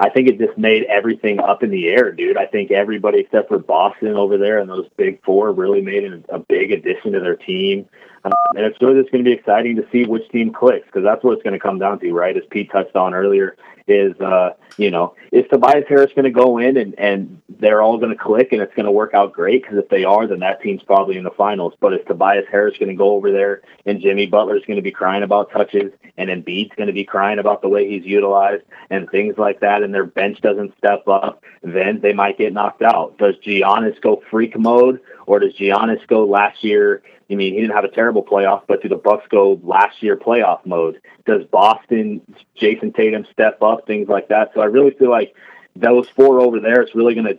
I 0.00 0.10
think 0.10 0.28
it 0.28 0.38
just 0.38 0.56
made 0.56 0.84
everything 0.84 1.40
up 1.40 1.62
in 1.62 1.70
the 1.70 1.88
air, 1.88 2.12
dude. 2.12 2.36
I 2.36 2.46
think 2.46 2.70
everybody 2.70 3.20
except 3.20 3.48
for 3.48 3.58
Boston 3.58 4.14
over 4.14 4.38
there 4.38 4.58
and 4.58 4.70
those 4.70 4.88
big 4.96 5.22
four 5.24 5.52
really 5.52 5.80
made 5.80 6.04
a, 6.04 6.36
a 6.36 6.38
big 6.38 6.70
addition 6.72 7.12
to 7.12 7.20
their 7.20 7.36
team. 7.36 7.88
Um, 8.24 8.32
and 8.56 8.64
it's 8.64 8.80
really 8.80 9.00
just 9.00 9.12
going 9.12 9.24
to 9.24 9.28
be 9.28 9.34
exciting 9.34 9.76
to 9.76 9.86
see 9.90 10.04
which 10.04 10.28
team 10.30 10.52
clicks 10.52 10.86
because 10.86 11.02
that's 11.04 11.22
what 11.24 11.32
it's 11.32 11.42
going 11.42 11.54
to 11.54 11.60
come 11.60 11.78
down 11.78 11.98
to, 12.00 12.12
right? 12.12 12.36
As 12.36 12.42
Pete 12.50 12.70
touched 12.70 12.96
on 12.96 13.14
earlier, 13.14 13.56
is 13.86 14.18
uh, 14.20 14.50
you 14.76 14.90
know, 14.90 15.14
is 15.32 15.44
Tobias 15.50 15.84
Harris 15.88 16.12
going 16.14 16.24
to 16.24 16.30
go 16.30 16.58
in 16.58 16.76
and 16.76 16.98
and 16.98 17.40
they're 17.60 17.82
all 17.82 17.98
going 17.98 18.10
to 18.10 18.16
click 18.16 18.52
and 18.52 18.60
it's 18.60 18.74
going 18.74 18.86
to 18.86 18.92
work 18.92 19.14
out 19.14 19.32
great? 19.32 19.62
Because 19.62 19.78
if 19.78 19.88
they 19.88 20.04
are, 20.04 20.26
then 20.26 20.40
that 20.40 20.62
team's 20.62 20.82
probably 20.82 21.16
in 21.16 21.24
the 21.24 21.30
finals. 21.30 21.74
But 21.80 21.92
if 21.92 22.04
Tobias 22.06 22.46
Harris 22.50 22.74
is 22.74 22.78
going 22.78 22.90
to 22.90 22.94
go 22.94 23.10
over 23.10 23.32
there 23.32 23.62
and 23.86 24.00
Jimmy 24.00 24.26
Butler's 24.26 24.64
going 24.66 24.76
to 24.76 24.82
be 24.82 24.90
crying 24.90 25.22
about 25.22 25.50
touches 25.50 25.92
and 26.16 26.30
Embiid's 26.30 26.74
going 26.76 26.86
to 26.86 26.92
be 26.92 27.04
crying 27.04 27.38
about 27.38 27.62
the 27.62 27.68
way 27.68 27.88
he's 27.88 28.04
utilized 28.04 28.64
and 28.90 29.08
things 29.10 29.36
like 29.38 29.60
that, 29.60 29.82
and 29.82 29.94
their 29.94 30.06
bench 30.06 30.40
doesn't 30.40 30.76
step 30.78 31.06
up, 31.06 31.42
then 31.62 32.00
they 32.00 32.12
might 32.12 32.38
get 32.38 32.52
knocked 32.52 32.82
out. 32.82 33.18
Does 33.18 33.34
Giannis 33.44 34.00
go 34.00 34.22
freak 34.30 34.58
mode 34.58 35.00
or 35.26 35.38
does 35.38 35.54
Giannis 35.54 36.06
go 36.06 36.26
last 36.26 36.64
year? 36.64 37.02
I 37.30 37.34
mean, 37.34 37.52
he 37.52 37.60
didn't 37.60 37.74
have 37.74 37.84
a 37.84 37.90
terrible 37.90 38.24
playoff, 38.24 38.62
but 38.66 38.82
do 38.82 38.88
the 38.88 38.96
Bucks 38.96 39.26
go 39.28 39.60
last 39.62 40.02
year 40.02 40.16
playoff 40.16 40.64
mode? 40.64 41.00
Does 41.26 41.44
Boston, 41.44 42.22
Jayson 42.56 42.94
Tatum 42.94 43.26
step 43.30 43.62
up? 43.62 43.86
Things 43.86 44.08
like 44.08 44.28
that. 44.28 44.52
So 44.54 44.62
I 44.62 44.64
really 44.64 44.92
feel 44.92 45.10
like 45.10 45.34
those 45.76 46.08
four 46.08 46.40
over 46.40 46.58
there, 46.58 46.80
it's 46.80 46.94
really 46.94 47.14
going 47.14 47.26
to 47.26 47.38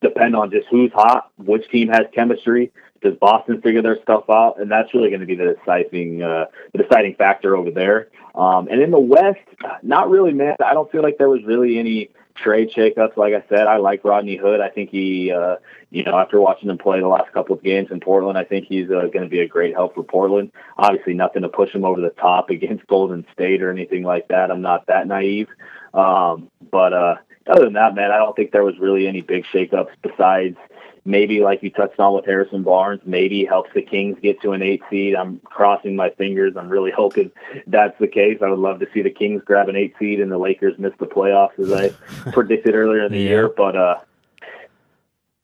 depend 0.00 0.34
on 0.36 0.50
just 0.50 0.66
who's 0.70 0.92
hot, 0.92 1.30
which 1.38 1.68
team 1.70 1.88
has 1.88 2.06
chemistry. 2.14 2.72
Does 3.02 3.14
Boston 3.16 3.62
figure 3.62 3.82
their 3.82 4.00
stuff 4.02 4.24
out? 4.28 4.60
And 4.60 4.70
that's 4.70 4.92
really 4.94 5.08
going 5.08 5.20
to 5.20 5.26
be 5.26 5.34
the 5.34 5.56
deciding, 5.58 6.22
uh, 6.22 6.46
the 6.72 6.82
deciding 6.82 7.14
factor 7.14 7.56
over 7.56 7.70
there. 7.70 8.08
Um, 8.34 8.68
and 8.68 8.82
in 8.82 8.90
the 8.90 9.00
West, 9.00 9.40
not 9.82 10.10
really, 10.10 10.32
man. 10.32 10.56
I 10.64 10.74
don't 10.74 10.90
feel 10.92 11.02
like 11.02 11.16
there 11.18 11.28
was 11.28 11.42
really 11.44 11.78
any 11.78 12.10
trade 12.36 12.70
shakeups. 12.74 13.16
Like 13.16 13.34
I 13.34 13.42
said, 13.48 13.66
I 13.66 13.76
like 13.76 14.04
Rodney 14.04 14.36
Hood. 14.36 14.60
I 14.60 14.68
think 14.68 14.90
he, 14.90 15.32
uh, 15.32 15.56
you 15.90 16.04
know, 16.04 16.16
after 16.18 16.40
watching 16.40 16.70
him 16.70 16.78
play 16.78 17.00
the 17.00 17.08
last 17.08 17.32
couple 17.32 17.56
of 17.56 17.62
games 17.62 17.88
in 17.90 18.00
Portland, 18.00 18.38
I 18.38 18.44
think 18.44 18.66
he's 18.66 18.90
uh, 18.90 19.08
going 19.12 19.22
to 19.22 19.28
be 19.28 19.40
a 19.40 19.48
great 19.48 19.74
help 19.74 19.94
for 19.94 20.02
Portland. 20.02 20.52
Obviously, 20.76 21.14
nothing 21.14 21.42
to 21.42 21.48
push 21.48 21.72
him 21.72 21.84
over 21.84 22.00
the 22.00 22.10
top 22.10 22.50
against 22.50 22.86
Golden 22.86 23.26
State 23.32 23.62
or 23.62 23.70
anything 23.70 24.02
like 24.02 24.28
that. 24.28 24.50
I'm 24.50 24.62
not 24.62 24.86
that 24.86 25.06
naive. 25.06 25.48
Um, 25.92 26.50
but 26.70 26.92
uh, 26.92 27.14
other 27.50 27.64
than 27.64 27.74
that, 27.74 27.94
man, 27.94 28.10
I 28.10 28.18
don't 28.18 28.34
think 28.36 28.52
there 28.52 28.64
was 28.64 28.78
really 28.78 29.06
any 29.06 29.20
big 29.20 29.44
shakeups 29.52 29.90
besides 30.02 30.56
maybe 31.04 31.40
like 31.40 31.62
you 31.62 31.70
touched 31.70 31.98
on 31.98 32.14
with 32.14 32.26
Harrison 32.26 32.62
Barnes, 32.62 33.00
maybe 33.06 33.44
helps 33.44 33.70
the 33.74 33.82
Kings 33.82 34.18
get 34.22 34.40
to 34.42 34.52
an 34.52 34.62
eight 34.62 34.82
seed. 34.90 35.14
I'm 35.14 35.40
crossing 35.44 35.96
my 35.96 36.10
fingers. 36.10 36.54
I'm 36.56 36.68
really 36.68 36.90
hoping 36.90 37.30
that's 37.66 37.98
the 37.98 38.06
case. 38.06 38.38
I 38.44 38.48
would 38.50 38.58
love 38.58 38.80
to 38.80 38.86
see 38.92 39.02
the 39.02 39.10
Kings 39.10 39.42
grab 39.44 39.68
an 39.68 39.76
eight 39.76 39.94
seed 39.98 40.20
and 40.20 40.30
the 40.30 40.38
Lakers 40.38 40.78
miss 40.78 40.92
the 41.00 41.06
playoffs 41.06 41.58
as 41.58 41.72
I 41.72 42.30
predicted 42.32 42.74
earlier 42.74 43.04
in 43.06 43.12
the 43.12 43.18
Yeah. 43.18 43.28
year. 43.28 43.48
But 43.48 43.76
uh 43.76 43.98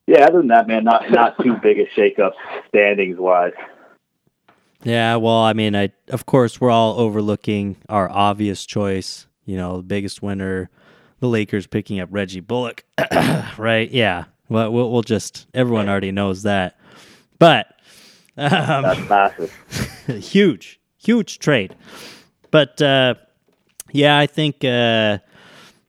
yeah, 0.07 0.24
other 0.26 0.38
than 0.38 0.48
that, 0.48 0.68
man, 0.68 0.84
not 0.84 1.11
not 1.11 1.36
too 1.42 1.57
big 1.57 1.78
a 1.80 1.86
shakeups 1.86 2.34
standings 2.68 3.18
wise. 3.18 3.54
Yeah, 4.84 5.16
well, 5.16 5.40
I 5.42 5.52
mean, 5.52 5.74
I 5.74 5.90
of 6.09 6.26
course 6.26 6.61
we're 6.61 6.70
all 6.70 7.00
overlooking 7.00 7.76
our 7.88 8.09
obvious 8.11 8.64
choice. 8.66 9.26
You 9.46 9.57
know, 9.57 9.80
biggest 9.82 10.22
winner, 10.22 10.70
the 11.21 11.29
Lakers 11.29 11.67
picking 11.67 12.01
up 12.01 12.09
Reggie 12.12 12.41
Bullock, 12.41 12.85
right? 13.59 13.91
Yeah, 13.91 14.25
well, 14.49 14.71
we'll, 14.73 14.91
we'll 14.91 15.03
just 15.03 15.47
everyone 15.55 15.89
already 15.89 16.12
knows 16.12 16.43
that, 16.43 16.79
but 17.39 17.69
um, 18.37 18.83
That's 18.83 19.09
massive. 19.09 19.53
huge, 20.25 20.81
huge 20.99 21.39
trade. 21.39 21.75
But 22.51 22.81
uh, 22.83 23.14
yeah, 23.93 24.19
I 24.19 24.27
think 24.27 24.57
uh, 24.64 25.19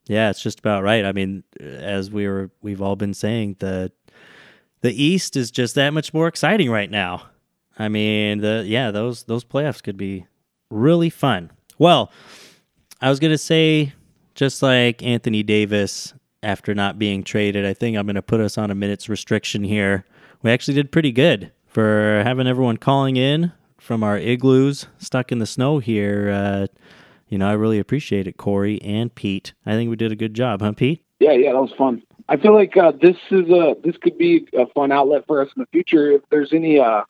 yeah, 0.08 0.30
it's 0.30 0.42
just 0.42 0.60
about 0.60 0.84
right. 0.84 1.06
I 1.06 1.12
mean, 1.12 1.44
as 1.60 2.10
we 2.10 2.28
were, 2.28 2.50
we've 2.62 2.82
all 2.82 2.96
been 2.96 3.14
saying 3.14 3.58
the 3.60 3.92
the 4.82 5.04
East 5.04 5.36
is 5.36 5.52
just 5.52 5.76
that 5.76 5.92
much 5.92 6.14
more 6.14 6.28
exciting 6.28 6.70
right 6.72 6.90
now. 6.90 7.24
I 7.78 7.90
mean, 7.90 8.40
the 8.40 8.64
yeah, 8.66 8.92
those 8.92 9.24
those 9.24 9.44
playoffs 9.44 9.84
could 9.84 9.98
be 9.98 10.26
really 10.70 11.10
fun. 11.10 11.52
Well, 11.78 12.12
I 13.02 13.10
was 13.10 13.20
gonna 13.20 13.38
say, 13.38 13.94
just 14.38 14.62
like 14.62 15.04
Anthony 15.04 15.44
Davis 15.44 16.14
after 16.44 16.74
not 16.74 16.98
being 16.98 17.24
traded, 17.24 17.66
I 17.66 17.74
think 17.74 17.98
I'm 17.98 18.06
gonna 18.06 18.22
put 18.22 18.40
us 18.40 18.58
on 18.58 18.72
a 18.72 18.76
minutes 18.76 19.10
restriction 19.10 19.64
here. 19.64 20.06
We 20.44 20.52
actually 20.52 20.76
did 20.76 20.92
pretty 20.92 21.12
good 21.12 21.52
for 21.66 22.22
having 22.24 22.48
everyone 22.48 22.78
calling 22.78 23.18
in 23.18 23.52
from 23.80 24.04
our 24.04 24.18
igloos 24.18 24.88
stuck 25.00 25.32
in 25.32 25.40
the 25.40 25.48
snow 25.48 25.80
here. 25.80 26.30
Uh, 26.30 26.68
you 27.28 27.38
know, 27.40 27.50
I 27.50 27.54
really 27.54 27.80
appreciate 27.80 28.28
it, 28.28 28.38
Corey 28.38 28.82
and 28.84 29.14
Pete. 29.14 29.54
I 29.66 29.72
think 29.72 29.90
we 29.90 29.96
did 29.96 30.12
a 30.12 30.16
good 30.16 30.36
job, 30.36 30.62
huh, 30.62 30.72
Pete? 30.72 31.04
Yeah, 31.20 31.32
yeah, 31.32 31.54
that 31.54 31.60
was 31.60 31.74
fun. 31.76 32.04
I 32.30 32.38
feel 32.38 32.54
like 32.54 32.78
uh, 32.78 32.92
this 32.92 33.18
is 33.32 33.50
a 33.50 33.76
this 33.84 33.98
could 33.98 34.20
be 34.20 34.48
a 34.54 34.68
fun 34.68 34.92
outlet 34.92 35.26
for 35.26 35.42
us 35.42 35.50
in 35.56 35.62
the 35.62 35.68
future. 35.72 36.12
If 36.12 36.22
there's 36.30 36.54
any 36.54 36.80
uh, 36.80 37.02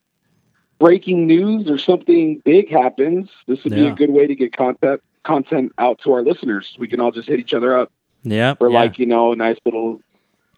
breaking 0.79 1.27
news 1.27 1.69
or 1.69 1.77
something 1.77 2.41
big 2.45 2.71
happens, 2.71 3.29
this 3.47 3.61
would 3.65 3.73
be 3.73 3.87
a 3.87 3.93
good 3.93 4.11
way 4.11 4.27
to 4.27 4.35
get 4.35 4.55
content 4.55 5.01
content 5.27 5.71
out 5.77 5.99
to 6.03 6.11
our 6.13 6.21
listeners. 6.23 6.75
We 6.79 6.87
can 6.87 6.99
all 7.01 7.11
just 7.11 7.27
hit 7.27 7.39
each 7.39 7.53
other 7.53 7.77
up 7.77 7.91
Yeah, 8.23 8.53
for 8.55 8.69
yeah. 8.69 8.79
like 8.79 8.97
you 8.99 9.05
know 9.05 9.33
a 9.33 9.35
nice 9.35 9.57
little 9.65 9.99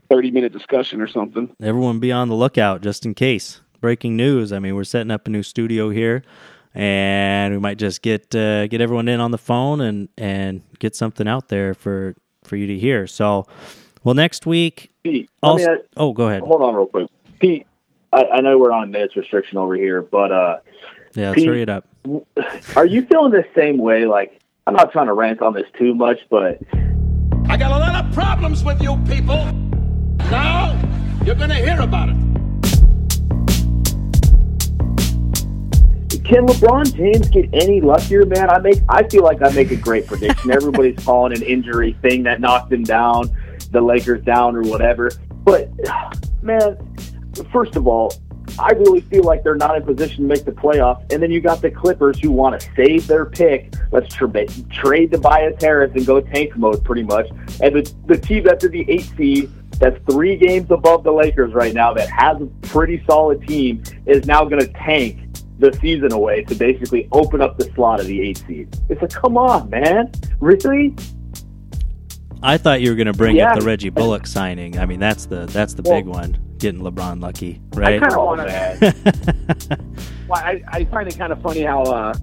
thirty 0.10 0.32
minute 0.32 0.54
discussion 0.54 1.02
or 1.02 1.08
something. 1.08 1.50
everyone 1.62 2.00
be 2.00 2.12
on 2.12 2.30
the 2.30 2.36
lookout 2.36 2.82
just 2.82 3.06
in 3.06 3.14
case. 3.14 3.62
Breaking 3.82 4.16
news. 4.18 4.52
I 4.52 4.60
mean, 4.60 4.76
we're 4.76 4.84
setting 4.84 5.10
up 5.12 5.26
a 5.28 5.30
new 5.30 5.42
studio 5.44 5.90
here, 5.90 6.22
and 6.76 7.54
we 7.54 7.60
might 7.60 7.78
just 7.78 8.02
get 8.02 8.34
uh, 8.36 8.68
get 8.68 8.82
everyone 8.82 9.08
in 9.08 9.20
on 9.20 9.32
the 9.32 9.38
phone 9.38 9.82
and 9.82 10.10
and 10.18 10.62
get 10.80 10.96
something 10.96 11.28
out 11.28 11.48
there 11.50 11.74
for 11.74 12.16
for 12.44 12.56
you 12.58 12.68
to 12.68 12.78
hear. 12.78 13.08
So, 13.08 13.46
well, 14.04 14.16
next 14.16 14.46
week. 14.46 14.92
Pete, 15.04 15.30
let 15.42 15.56
me 15.56 15.64
Also, 15.64 15.72
ask- 15.74 15.82
oh, 15.98 16.12
go 16.14 16.28
ahead. 16.28 16.42
hold 16.44 16.62
on 16.62 16.76
real 16.76 16.88
quick. 16.88 17.08
Pete, 17.40 17.66
I, 18.12 18.26
I 18.26 18.42
know 18.42 18.58
we're 18.58 18.72
on 18.72 18.84
a 18.84 18.88
minutes 18.88 19.16
restriction 19.16 19.58
over 19.58 19.76
here, 19.76 20.02
but 20.02 20.32
uh 20.32 20.58
Yeah, 21.16 21.30
let's 21.30 21.36
Pete- 21.40 21.48
hurry 21.48 21.62
it 21.62 21.70
up. 21.70 21.88
are 22.76 22.86
you 22.86 23.06
feeling 23.06 23.32
the 23.32 23.46
same 23.56 23.78
way? 23.78 24.06
Like 24.06 24.39
I'm 24.70 24.76
not 24.76 24.92
trying 24.92 25.08
to 25.08 25.14
rant 25.14 25.42
on 25.42 25.54
this 25.54 25.66
too 25.80 25.96
much, 25.96 26.20
but 26.30 26.60
I 27.48 27.58
got 27.58 27.72
a 27.72 27.80
lot 27.80 28.06
of 28.06 28.14
problems 28.14 28.64
with 28.64 28.80
you 28.84 28.98
people. 29.08 29.52
Now, 30.30 30.80
you're 31.26 31.34
gonna 31.34 31.56
hear 31.56 31.82
about 31.82 32.10
it. 32.10 32.16
Can 36.24 36.46
LeBron 36.46 36.96
James 36.96 37.30
get 37.30 37.50
any 37.52 37.82
luckier, 37.82 38.28
man? 38.28 38.52
I 38.52 38.60
make 38.60 38.78
I 38.90 39.08
feel 39.08 39.24
like 39.24 39.42
I 39.42 39.50
make 39.54 39.72
a 39.72 39.76
great 39.76 40.06
prediction. 40.06 40.52
Everybody's 40.52 41.04
calling 41.04 41.36
an 41.36 41.42
injury 41.42 41.98
thing 42.04 42.22
that 42.24 42.40
knocked 42.40 42.72
him 42.72 42.84
down, 42.84 43.36
the 43.72 43.82
Lakers 43.82 44.24
down 44.24 44.56
or 44.56 44.62
whatever. 44.62 45.10
But 45.46 45.72
man, 46.44 46.78
first 47.52 47.76
of 47.76 47.88
all, 47.88 48.14
I 48.58 48.72
really 48.72 49.02
feel 49.02 49.24
like 49.24 49.44
they're 49.44 49.56
not 49.56 49.76
in 49.76 49.84
position 49.84 50.18
to 50.24 50.28
make 50.30 50.46
the 50.46 50.52
playoffs. 50.52 51.12
And 51.14 51.22
then 51.22 51.30
you 51.32 51.42
got 51.42 51.62
the 51.62 51.70
Clippers 51.72 52.20
who 52.20 52.32
want 52.32 52.60
to 52.60 52.70
save 52.76 53.06
their 53.08 53.26
pick. 53.26 53.74
Let's 53.92 54.14
tra- 54.16 54.48
trade 54.72 55.12
Tobias 55.12 55.62
Harris 55.62 55.92
and 55.96 56.06
go 56.06 56.22
tank 56.22 56.56
mode, 56.58 56.84
pretty 56.84 57.04
much. 57.04 57.28
And 57.62 57.76
the 57.76 57.94
the 58.08 58.18
team 58.18 58.44
that's 58.46 58.64
in 58.64 58.72
the 58.72 58.86
eight 58.90 59.12
seed, 59.18 59.52
that's 59.80 59.98
three 60.10 60.36
games 60.38 60.72
above 60.72 61.04
the 61.04 61.12
Lakers 61.12 61.54
right 61.54 61.74
now, 61.74 61.94
that 61.94 62.10
has 62.10 62.42
a 62.42 62.46
pretty 62.68 63.04
solid 63.10 63.46
team, 63.48 63.84
is 64.06 64.26
now 64.26 64.44
going 64.46 64.62
to 64.62 64.68
tank 64.74 65.20
the 65.60 65.74
season 65.82 66.14
away 66.14 66.44
to 66.46 66.56
basically 66.56 67.08
open 67.12 67.42
up 67.42 67.58
the 67.58 67.66
slot 67.76 68.00
of 68.00 68.06
the 68.08 68.22
eight 68.22 68.42
seed. 68.48 68.74
It's 68.88 69.02
like, 69.02 69.12
come 69.12 69.38
on, 69.38 69.70
man, 69.70 70.12
really? 70.40 70.96
I 72.42 72.58
thought 72.58 72.80
you 72.82 72.90
were 72.92 72.96
going 72.96 73.08
to 73.08 73.14
bring 73.14 73.36
Yeah. 73.36 73.52
up 73.52 73.60
the 73.60 73.66
Reggie 73.66 73.90
Bullock 73.90 74.26
signing. 74.26 74.80
I 74.80 74.86
mean, 74.86 75.00
that's 75.02 75.26
the 75.26 75.46
that's 75.48 75.74
the 75.74 75.82
Well- 75.82 75.98
big 76.00 76.06
one. 76.08 76.38
Getting 76.60 76.82
LeBron 76.82 77.22
lucky, 77.22 77.62
right? 77.74 77.88
I 77.88 77.92
right? 77.98 78.02
kind 78.02 78.14
of 78.14 78.26
want 78.26 78.42
to. 78.50 79.80
Well, 80.28 80.42
I, 80.44 80.62
I 80.68 80.86
find 80.86 81.08
it 81.08 81.18
kind 81.18 81.32
of 81.34 81.42
funny 81.42 81.62
how, 81.62 81.82
uh, 81.84 82.14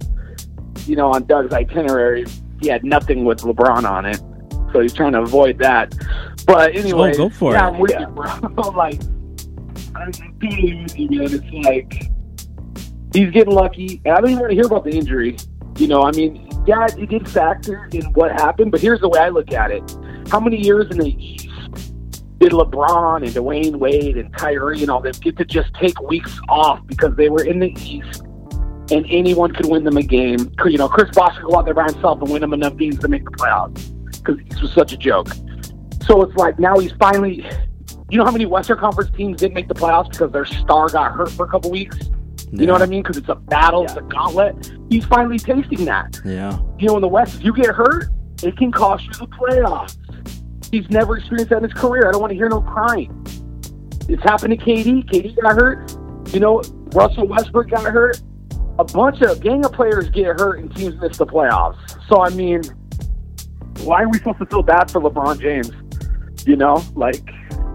you 0.85 0.95
know, 0.95 1.11
on 1.11 1.25
Doug's 1.25 1.51
itinerary, 1.53 2.25
he 2.61 2.69
had 2.69 2.83
nothing 2.83 3.25
with 3.25 3.39
LeBron 3.39 3.83
on 3.83 4.05
it, 4.05 4.21
so 4.71 4.79
he's 4.79 4.93
trying 4.93 5.13
to 5.13 5.21
avoid 5.21 5.57
that. 5.57 5.93
But 6.45 6.75
anyway, 6.75 7.17
go 7.17 7.29
for 7.29 7.53
yeah, 7.53 7.67
it. 7.67 7.71
I'm 7.73 7.79
with 7.79 7.91
Yeah. 7.91 8.01
you, 8.01 8.07
bro. 8.07 8.71
Like, 8.75 9.01
I'm 9.95 10.11
totally 10.11 10.83
with 10.83 10.97
you, 10.97 11.09
man. 11.09 11.33
It's 11.33 11.65
like 11.65 12.11
he's 13.13 13.31
getting 13.31 13.53
lucky, 13.53 14.01
and 14.05 14.13
I 14.15 14.21
don't 14.21 14.29
even 14.29 14.39
want 14.39 14.51
to 14.51 14.55
hear 14.55 14.65
about 14.67 14.83
the 14.83 14.91
injury. 14.91 15.37
You 15.77 15.87
know, 15.87 16.03
I 16.03 16.11
mean, 16.11 16.47
yeah, 16.67 16.85
it 16.97 17.09
did 17.09 17.27
factor 17.27 17.89
in 17.91 18.05
what 18.13 18.31
happened, 18.31 18.71
but 18.71 18.79
here's 18.81 18.99
the 19.01 19.09
way 19.09 19.19
I 19.19 19.29
look 19.29 19.51
at 19.51 19.71
it: 19.71 19.83
How 20.29 20.39
many 20.39 20.57
years 20.63 20.85
in 20.91 20.99
the 20.99 21.09
East 21.09 21.46
did 22.39 22.51
LeBron 22.51 23.23
and 23.23 23.31
Dwyane 23.31 23.77
Wade 23.77 24.17
and 24.17 24.33
Kyrie 24.33 24.81
and 24.81 24.89
all 24.89 25.01
them 25.01 25.13
get 25.21 25.37
to 25.37 25.45
just 25.45 25.73
take 25.75 25.99
weeks 26.01 26.39
off 26.49 26.85
because 26.85 27.15
they 27.15 27.29
were 27.29 27.43
in 27.43 27.59
the 27.59 27.73
East 27.81 28.21
and 28.91 29.05
anyone 29.09 29.53
could 29.53 29.65
win 29.65 29.83
them 29.83 29.97
a 29.97 30.03
game? 30.03 30.51
You 30.65 30.77
know, 30.77 30.87
Chris 30.87 31.09
Bosh 31.11 31.35
could 31.37 31.45
go 31.45 31.57
out 31.57 31.65
there 31.65 31.73
by 31.73 31.85
himself 31.85 32.21
and 32.21 32.31
win 32.31 32.41
them 32.41 32.53
enough 32.53 32.77
games 32.77 32.99
to 32.99 33.07
make 33.07 33.25
the 33.25 33.31
playoffs 33.31 33.93
because 34.17 34.39
East 34.45 34.61
was 34.61 34.71
such 34.73 34.93
a 34.93 34.97
joke. 34.97 35.29
So 36.05 36.21
it's 36.21 36.35
like 36.35 36.59
now 36.59 36.77
he's 36.77 36.93
finally. 36.93 37.45
You 38.09 38.17
know 38.17 38.23
how 38.23 38.31
many 38.31 38.45
Western 38.45 38.77
Conference 38.77 39.11
teams 39.17 39.41
didn't 39.41 39.53
make 39.53 39.67
the 39.67 39.73
playoffs 39.73 40.09
because 40.11 40.31
their 40.31 40.45
star 40.45 40.87
got 40.87 41.11
hurt 41.11 41.29
for 41.31 41.45
a 41.45 41.49
couple 41.49 41.69
weeks? 41.69 41.97
You 42.53 42.65
know 42.65 42.71
what 42.71 42.81
I 42.81 42.85
mean? 42.85 43.03
Because 43.03 43.17
it's 43.17 43.27
a 43.27 43.35
battle, 43.35 43.83
it's 43.83 43.95
a 43.95 44.01
gauntlet. 44.01 44.71
He's 44.89 45.03
finally 45.03 45.37
tasting 45.37 45.83
that. 45.85 46.17
Yeah. 46.23 46.57
You 46.79 46.87
know, 46.87 46.95
in 46.95 47.01
the 47.01 47.09
West, 47.09 47.35
if 47.35 47.43
you 47.43 47.53
get 47.53 47.75
hurt, 47.75 48.05
it 48.41 48.55
can 48.55 48.71
cost 48.71 49.03
you 49.03 49.11
the 49.11 49.27
playoffs. 49.27 49.97
He's 50.71 50.89
never 50.89 51.17
experienced 51.17 51.49
that 51.49 51.57
in 51.57 51.63
his 51.63 51.73
career. 51.73 52.07
I 52.07 52.11
don't 52.11 52.21
want 52.21 52.31
to 52.31 52.35
hear 52.37 52.49
no 52.49 52.61
crying. 52.61 53.11
It's 54.09 54.23
happened 54.23 54.57
to 54.57 54.65
KD. 54.65 55.09
KD 55.09 55.41
got 55.41 55.55
hurt. 55.55 55.91
You 56.33 56.39
know, 56.39 56.61
Russell 56.93 57.27
Westbrook 57.27 57.69
got 57.69 57.83
hurt. 57.83 58.21
A 58.79 58.83
bunch 58.83 59.21
of 59.21 59.39
gang 59.41 59.65
of 59.65 59.71
players 59.73 60.09
get 60.09 60.39
hurt 60.39 60.59
and 60.59 60.73
teams 60.75 60.95
miss 61.01 61.17
the 61.17 61.25
playoffs. 61.25 61.77
So 62.07 62.21
I 62.21 62.29
mean, 62.29 62.61
why 63.83 64.03
are 64.03 64.09
we 64.09 64.17
supposed 64.19 64.39
to 64.39 64.45
feel 64.45 64.63
bad 64.63 64.91
for 64.91 65.01
LeBron 65.01 65.39
James? 65.41 65.71
You 66.45 66.55
know, 66.55 66.83
like 66.95 67.27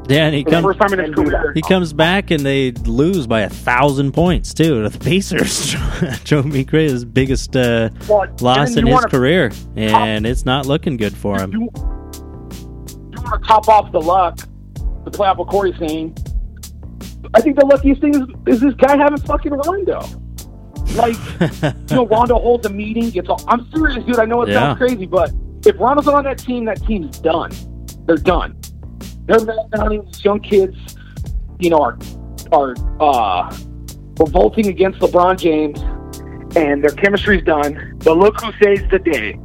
Yeah, 0.09 0.26
and 0.26 0.34
he 0.34 0.45
comes 0.45 0.64
first 0.64 0.78
time 0.80 0.93
in 0.99 1.05
his 1.05 1.14
career. 1.14 1.53
he 1.55 1.62
comes 1.62 1.93
back 1.93 2.30
and 2.30 2.40
they 2.40 2.70
lose 2.72 3.26
by 3.26 3.40
a 3.40 3.49
thousand 3.51 4.12
points 4.12 4.55
too 4.55 4.82
to 4.82 4.88
the 4.88 4.99
Pacers. 5.05 5.72
Joe 6.24 6.43
Mikre 6.43 6.88
his 6.88 7.05
biggest 7.05 7.57
uh, 7.57 7.90
Well, 8.09 8.26
loss 8.40 8.76
in 8.76 8.86
his 8.86 9.05
career, 9.07 9.51
and 9.76 10.24
it's 10.26 10.45
not 10.45 10.66
looking 10.66 10.97
good 10.97 11.16
for 11.16 11.38
him. 11.40 11.53
You, 11.53 11.70
top 13.41 13.68
off 13.68 13.93
the 13.93 14.01
luck, 14.01 14.37
the 15.05 15.11
playoff 15.11 15.39
what 15.39 15.49
Corey 15.49 15.74
saying. 15.78 16.16
I 17.35 17.41
think 17.41 17.59
the 17.59 17.64
luckiest 17.66 18.01
thing 18.01 18.14
is, 18.14 18.55
is 18.55 18.61
this 18.61 18.74
guy 18.74 18.97
having 18.97 19.18
fucking 19.18 19.53
Rondo. 19.53 20.01
Like, 20.95 21.16
you 21.91 21.97
know, 21.97 22.07
Rondo 22.07 22.39
holds 22.39 22.66
a 22.66 22.70
meeting, 22.70 23.11
gets 23.11 23.28
all. 23.28 23.43
I'm 23.49 23.70
serious, 23.74 24.05
dude. 24.05 24.18
I 24.18 24.24
know 24.26 24.43
it 24.43 24.49
Yeah. 24.51 24.55
sounds 24.74 24.78
crazy, 24.78 25.07
but 25.07 25.33
if 25.64 25.78
Rondo's 25.80 26.09
on 26.09 26.24
that 26.24 26.39
team, 26.39 26.64
that 26.66 26.83
team's 26.85 27.18
done. 27.20 27.51
They're 28.07 28.16
done. 28.16 28.59
They're 29.26 29.39
meltdowning. 29.39 30.05
These 30.12 30.24
young 30.24 30.41
kids, 30.41 30.76
you 31.61 31.70
know, 31.70 31.78
are 31.80 31.99
are 32.51 32.74
uh, 33.01 33.57
revolting 34.18 34.66
against 34.66 34.99
LeBron 34.99 35.39
James, 35.39 35.80
and 36.57 36.83
their 36.83 36.91
chemistry's 36.91 37.43
done. 37.45 37.99
But 38.05 38.18
look 38.18 38.39
who 38.41 38.53
saves 38.62 38.83
the 38.91 38.99
day. 38.99 39.39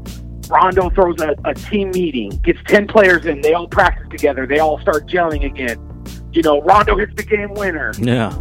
Rondo 0.49 0.89
throws 0.91 1.19
a, 1.21 1.35
a 1.45 1.53
team 1.53 1.91
meeting, 1.91 2.29
gets 2.43 2.59
10 2.67 2.87
players 2.87 3.25
in, 3.25 3.41
they 3.41 3.53
all 3.53 3.67
practice 3.67 4.07
together, 4.09 4.45
they 4.47 4.59
all 4.59 4.79
start 4.79 5.07
gelling 5.07 5.45
again. 5.45 5.77
You 6.31 6.41
know, 6.41 6.61
Rondo 6.61 6.97
hits 6.97 7.13
the 7.15 7.23
game 7.23 7.53
winner. 7.53 7.91
Yeah, 7.99 8.33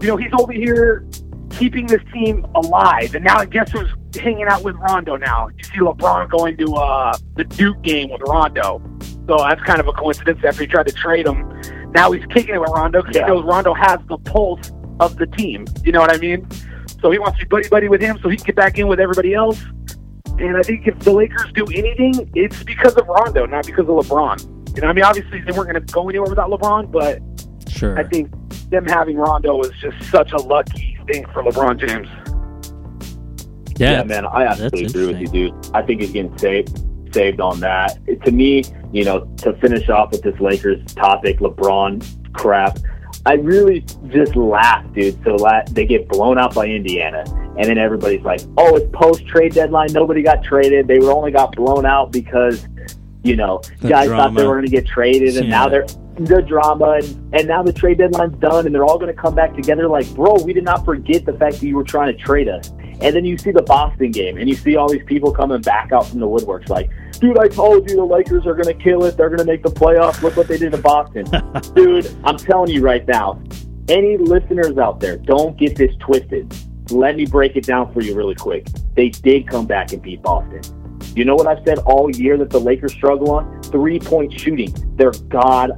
You 0.00 0.08
know, 0.08 0.16
he's 0.16 0.32
over 0.38 0.52
here 0.52 1.06
keeping 1.50 1.86
this 1.86 2.02
team 2.12 2.44
alive. 2.54 3.14
And 3.14 3.24
now 3.24 3.44
guess 3.44 3.70
who's 3.70 3.88
hanging 4.20 4.46
out 4.46 4.62
with 4.62 4.74
Rondo 4.76 5.16
now? 5.16 5.48
You 5.56 5.64
see 5.64 5.78
LeBron 5.78 6.30
going 6.30 6.56
to 6.58 6.74
uh, 6.74 7.16
the 7.36 7.44
Duke 7.44 7.80
game 7.82 8.10
with 8.10 8.20
Rondo. 8.22 8.82
So 9.28 9.36
that's 9.38 9.62
kind 9.62 9.80
of 9.80 9.86
a 9.88 9.92
coincidence 9.92 10.40
after 10.44 10.62
he 10.62 10.66
tried 10.66 10.88
to 10.88 10.94
trade 10.94 11.26
him. 11.26 11.48
Now 11.92 12.10
he's 12.12 12.24
kicking 12.26 12.54
it 12.54 12.60
with 12.60 12.70
Rondo 12.70 13.00
because 13.02 13.16
Yeah. 13.16 13.26
he 13.26 13.32
knows 13.32 13.44
Rondo 13.44 13.72
has 13.74 13.98
the 14.08 14.18
pulse 14.18 14.72
of 15.00 15.16
the 15.16 15.26
team. 15.26 15.64
You 15.84 15.92
know 15.92 16.00
what 16.00 16.12
I 16.12 16.18
mean? 16.18 16.46
So 17.00 17.10
he 17.10 17.18
wants 17.18 17.38
to 17.38 17.44
be 17.46 17.48
buddy 17.48 17.68
buddy 17.68 17.88
with 17.88 18.00
him 18.00 18.18
so 18.22 18.28
he 18.28 18.36
can 18.36 18.46
get 18.46 18.56
back 18.56 18.78
in 18.78 18.88
with 18.88 19.00
everybody 19.00 19.34
else. 19.34 19.62
And 20.42 20.56
I 20.56 20.62
think 20.62 20.86
if 20.86 20.98
the 21.00 21.12
Lakers 21.12 21.52
do 21.54 21.64
anything, 21.72 22.30
it's 22.34 22.62
because 22.64 22.94
of 22.96 23.06
Rondo, 23.06 23.46
not 23.46 23.64
because 23.64 23.88
of 23.88 23.94
LeBron. 23.94 24.76
You 24.76 24.82
know, 24.82 24.88
I 24.88 24.92
mean, 24.92 25.04
obviously 25.04 25.40
they 25.40 25.52
weren't 25.52 25.70
going 25.70 25.84
to 25.84 25.92
go 25.92 26.08
anywhere 26.08 26.28
without 26.28 26.50
LeBron, 26.50 26.90
but 26.90 27.20
sure. 27.70 27.98
I 27.98 28.04
think 28.04 28.30
them 28.70 28.86
having 28.86 29.16
Rondo 29.16 29.56
was 29.56 29.70
just 29.80 30.02
such 30.10 30.32
a 30.32 30.38
lucky 30.38 30.98
thing 31.06 31.24
for 31.32 31.42
LeBron 31.42 31.78
James. 31.78 32.08
yeah, 33.78 33.98
Yeah, 33.98 34.04
man, 34.04 34.26
I 34.26 34.44
absolutely 34.46 34.84
agree 34.86 35.06
with 35.06 35.20
you, 35.20 35.28
dude. 35.28 35.66
I 35.74 35.82
think 35.82 36.00
he's 36.00 36.12
getting 36.12 36.36
saved 36.38 36.82
saved 37.12 37.40
on 37.40 37.60
that. 37.60 37.98
It- 38.06 38.24
to 38.24 38.32
me, 38.32 38.64
you 38.90 39.04
know, 39.04 39.26
to 39.38 39.52
finish 39.54 39.88
off 39.90 40.12
with 40.12 40.22
this 40.22 40.38
Lakers 40.40 40.82
topic, 40.94 41.40
LeBron 41.40 42.32
crap. 42.32 42.78
I 43.24 43.34
really 43.34 43.84
just 44.08 44.34
laugh, 44.34 44.84
dude. 44.94 45.22
So 45.24 45.36
la- 45.36 45.62
they 45.70 45.86
get 45.86 46.08
blown 46.08 46.38
out 46.38 46.54
by 46.54 46.66
Indiana, 46.66 47.24
and 47.56 47.64
then 47.66 47.78
everybody's 47.78 48.22
like, 48.22 48.40
"Oh, 48.56 48.76
it's 48.76 48.90
post 48.92 49.26
trade 49.26 49.54
deadline. 49.54 49.92
Nobody 49.92 50.22
got 50.22 50.42
traded. 50.42 50.88
They 50.88 50.98
were 50.98 51.12
only 51.12 51.30
got 51.30 51.54
blown 51.54 51.86
out 51.86 52.10
because, 52.10 52.66
you 53.22 53.36
know, 53.36 53.60
The 53.80 53.88
guys 53.88 54.08
thought 54.08 54.34
they 54.34 54.46
were 54.48 54.54
going 54.54 54.66
to 54.66 54.70
get 54.70 54.86
traded, 54.86 55.36
and 55.36 55.48
now 55.48 55.68
they're 55.68 55.86
the 56.18 56.42
drama, 56.42 56.98
and, 57.00 57.34
and 57.34 57.48
now 57.48 57.62
the 57.62 57.72
trade 57.72 57.98
deadline's 57.98 58.36
done, 58.38 58.66
and 58.66 58.74
they're 58.74 58.84
all 58.84 58.98
going 58.98 59.14
to 59.14 59.20
come 59.20 59.34
back 59.34 59.54
together. 59.54 59.88
Like, 59.88 60.12
bro, 60.14 60.34
we 60.44 60.52
did 60.52 60.64
not 60.64 60.84
forget 60.84 61.24
the 61.24 61.32
fact 61.32 61.60
that 61.60 61.66
you 61.66 61.76
were 61.76 61.84
trying 61.84 62.14
to 62.14 62.22
trade 62.22 62.48
us. 62.48 62.70
And 63.00 63.16
then 63.16 63.24
you 63.24 63.38
see 63.38 63.50
the 63.50 63.62
Boston 63.62 64.10
game, 64.10 64.36
and 64.36 64.48
you 64.48 64.54
see 64.54 64.76
all 64.76 64.88
these 64.88 65.04
people 65.04 65.32
coming 65.32 65.60
back 65.62 65.90
out 65.92 66.06
from 66.06 66.20
the 66.20 66.26
woodworks, 66.26 66.68
like, 66.68 66.90
dude, 67.22 67.38
I 67.38 67.46
told 67.46 67.88
you 67.88 67.96
the 67.96 68.04
Lakers 68.04 68.46
are 68.46 68.54
going 68.54 68.76
to 68.76 68.82
kill 68.82 69.04
it. 69.04 69.16
They're 69.16 69.28
going 69.28 69.38
to 69.38 69.44
make 69.44 69.62
the 69.62 69.70
playoffs. 69.70 70.20
Look 70.22 70.36
what 70.36 70.48
they 70.48 70.58
did 70.58 70.72
to 70.72 70.78
Boston. 70.78 71.24
dude, 71.74 72.14
I'm 72.24 72.36
telling 72.36 72.70
you 72.70 72.82
right 72.82 73.06
now, 73.06 73.40
any 73.88 74.18
listeners 74.18 74.76
out 74.76 74.98
there, 75.00 75.16
don't 75.18 75.56
get 75.56 75.76
this 75.76 75.94
twisted. 76.00 76.54
Let 76.90 77.16
me 77.16 77.24
break 77.24 77.56
it 77.56 77.64
down 77.64 77.92
for 77.94 78.02
you 78.02 78.14
really 78.14 78.34
quick. 78.34 78.66
They 78.96 79.08
did 79.08 79.48
come 79.48 79.66
back 79.66 79.92
and 79.92 80.02
beat 80.02 80.20
Boston. 80.22 80.60
You 81.14 81.24
know 81.24 81.36
what 81.36 81.46
I've 81.46 81.64
said 81.64 81.78
all 81.78 82.10
year 82.10 82.36
that 82.38 82.50
the 82.50 82.60
Lakers 82.60 82.92
struggle 82.92 83.30
on? 83.30 83.62
Three 83.62 84.00
point 84.00 84.38
shooting. 84.38 84.74
They're 84.96 85.12
god 85.28 85.72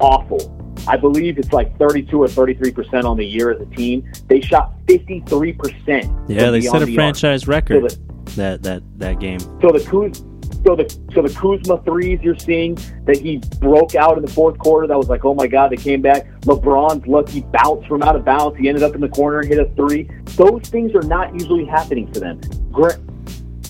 awful. 0.00 0.54
I 0.88 0.96
believe 0.96 1.38
it's 1.38 1.52
like 1.52 1.76
32 1.78 2.22
or 2.22 2.26
33% 2.26 3.04
on 3.04 3.16
the 3.16 3.24
year 3.24 3.50
as 3.50 3.60
a 3.60 3.66
team. 3.66 4.10
They 4.28 4.40
shot 4.40 4.74
53%. 4.86 6.28
yeah, 6.28 6.50
they 6.50 6.60
set 6.60 6.82
a 6.82 6.86
the 6.86 6.92
arc. 6.92 6.94
franchise 6.94 7.46
record 7.46 7.92
So 7.92 7.98
that 8.36 8.62
that 8.62 8.82
that 8.98 9.20
game. 9.20 9.40
So 9.40 9.70
the 9.70 9.80
Kuz, 9.80 10.24
so 10.64 10.76
the 10.76 10.88
so 11.14 11.22
the 11.22 11.34
Kuzma 11.34 11.82
threes 11.82 12.20
you're 12.22 12.38
seeing 12.38 12.74
that 13.04 13.18
he 13.18 13.38
broke 13.60 13.94
out 13.94 14.16
in 14.16 14.24
the 14.24 14.30
fourth 14.30 14.58
quarter. 14.58 14.86
That 14.86 14.98
was 14.98 15.08
like, 15.08 15.24
oh 15.24 15.34
my 15.34 15.46
god, 15.46 15.70
they 15.70 15.76
came 15.76 16.02
back. 16.02 16.28
LeBron's 16.42 17.06
lucky 17.06 17.40
bounce 17.52 17.86
from 17.86 18.02
out 18.02 18.16
of 18.16 18.24
bounds. 18.24 18.58
He 18.58 18.68
ended 18.68 18.82
up 18.82 18.94
in 18.94 19.00
the 19.00 19.08
corner 19.08 19.40
and 19.40 19.48
hit 19.48 19.58
a 19.58 19.66
three. 19.74 20.10
Those 20.36 20.62
things 20.62 20.94
are 20.94 21.02
not 21.02 21.32
usually 21.34 21.64
happening 21.64 22.12
for 22.12 22.20
them. 22.20 22.40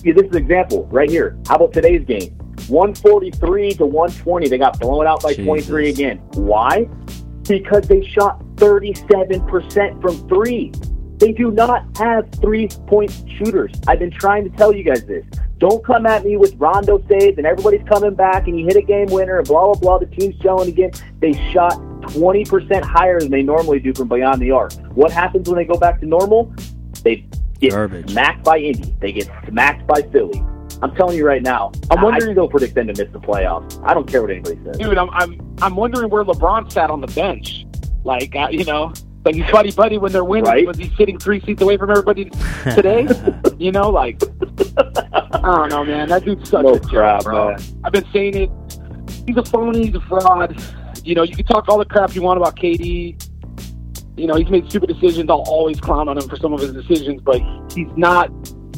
Yeah, 0.03 0.13
this 0.13 0.25
is 0.25 0.31
an 0.31 0.37
example 0.37 0.87
right 0.87 1.09
here. 1.09 1.37
How 1.47 1.55
about 1.55 1.73
today's 1.73 2.05
game? 2.05 2.35
143 2.67 3.73
to 3.73 3.85
120. 3.85 4.47
They 4.47 4.57
got 4.57 4.79
blown 4.79 5.07
out 5.07 5.23
by 5.23 5.33
23 5.33 5.89
again. 5.89 6.17
Why? 6.33 6.87
Because 7.47 7.87
they 7.87 8.05
shot 8.05 8.41
37% 8.55 10.01
from 10.01 10.27
three. 10.27 10.71
They 11.17 11.33
do 11.33 11.51
not 11.51 11.97
have 11.97 12.29
three 12.35 12.67
point 12.87 13.11
shooters. 13.37 13.73
I've 13.87 13.99
been 13.99 14.11
trying 14.11 14.49
to 14.49 14.55
tell 14.55 14.73
you 14.73 14.83
guys 14.83 15.05
this. 15.05 15.25
Don't 15.59 15.83
come 15.83 16.05
at 16.05 16.23
me 16.23 16.37
with 16.37 16.55
Rondo 16.55 17.03
saves 17.09 17.37
and 17.37 17.45
everybody's 17.45 17.85
coming 17.87 18.15
back 18.15 18.47
and 18.47 18.57
you 18.57 18.65
hit 18.65 18.77
a 18.77 18.81
game 18.81 19.07
winner 19.07 19.39
and 19.39 19.47
blah, 19.47 19.65
blah, 19.65 19.73
blah. 19.75 19.97
The 19.97 20.05
team's 20.05 20.35
gelling 20.37 20.69
again. 20.69 20.91
They 21.19 21.33
shot 21.51 21.73
20% 22.13 22.81
higher 22.83 23.19
than 23.19 23.29
they 23.29 23.43
normally 23.43 23.79
do 23.79 23.93
from 23.93 24.07
beyond 24.07 24.41
the 24.41 24.51
arc. 24.51 24.73
What 24.95 25.11
happens 25.11 25.49
when 25.49 25.57
they 25.57 25.65
go 25.65 25.77
back 25.77 25.99
to 25.99 26.05
normal? 26.05 26.53
They 27.03 27.25
get 27.59 27.71
Garbage. 27.71 28.09
smacked 28.09 28.43
by 28.45 28.59
Indy. 28.59 28.95
They 29.01 29.11
get 29.11 29.29
smacked 29.47 29.85
by 29.85 30.01
Philly. 30.13 30.41
I'm 30.81 30.95
telling 30.95 31.17
you 31.17 31.25
right 31.25 31.41
now, 31.41 31.73
I'm 31.91 32.01
wondering. 32.01 32.29
I 32.29 32.33
still 32.33 32.47
predict 32.47 32.75
them 32.75 32.87
to 32.87 32.93
miss 32.93 33.11
the 33.11 33.19
playoffs. 33.19 33.83
I 33.85 33.93
don't 33.93 34.07
care 34.07 34.21
what 34.21 34.31
anybody 34.31 34.57
says. 34.63 34.77
Dude, 34.77 34.97
I'm 34.97 35.09
I'm 35.09 35.57
I'm 35.61 35.75
wondering 35.75 36.09
where 36.09 36.23
LeBron 36.23 36.71
sat 36.71 36.89
on 36.89 37.01
the 37.01 37.07
bench. 37.07 37.65
Like, 38.05 38.33
uh, 38.33 38.47
you 38.49 38.63
know, 38.63 38.93
like 39.25 39.35
he's 39.35 39.49
buddy 39.51 39.71
buddy 39.71 39.97
when 39.97 40.11
they're 40.11 40.23
winning. 40.23 40.45
Right. 40.45 40.65
Was 40.67 40.77
he 40.77 40.93
sitting 40.97 41.17
three 41.19 41.41
seats 41.41 41.61
away 41.61 41.77
from 41.77 41.89
everybody 41.91 42.25
today? 42.75 43.07
you 43.57 43.71
know, 43.71 43.89
like 43.89 44.21
I 45.33 45.41
don't 45.41 45.69
know, 45.69 45.83
man. 45.83 46.09
That 46.09 46.25
dude's 46.25 46.49
such 46.49 46.63
No 46.63 46.75
a 46.75 46.79
joke, 46.79 46.89
crap, 46.89 47.23
bro. 47.23 47.49
man. 47.49 47.59
I've 47.83 47.91
been 47.93 48.05
saying 48.11 48.35
it. 48.35 48.49
He's 49.25 49.37
a 49.37 49.43
phony. 49.43 49.87
He's 49.87 49.95
a 49.95 50.01
fraud. 50.01 50.61
You 51.03 51.15
know, 51.15 51.23
you 51.23 51.35
can 51.35 51.45
talk 51.45 51.67
all 51.69 51.77
the 51.77 51.85
crap 51.85 52.13
you 52.15 52.21
want 52.21 52.37
about 52.39 52.55
KD. 52.55 53.25
You 54.17 54.27
know, 54.27 54.35
he's 54.35 54.49
made 54.49 54.69
stupid 54.69 54.87
decisions. 54.89 55.29
I'll 55.29 55.45
always 55.47 55.79
clown 55.79 56.09
on 56.09 56.17
him 56.17 56.27
for 56.27 56.35
some 56.35 56.51
of 56.53 56.59
his 56.59 56.73
decisions, 56.73 57.21
but 57.21 57.41
he's 57.73 57.87
not 57.95 58.29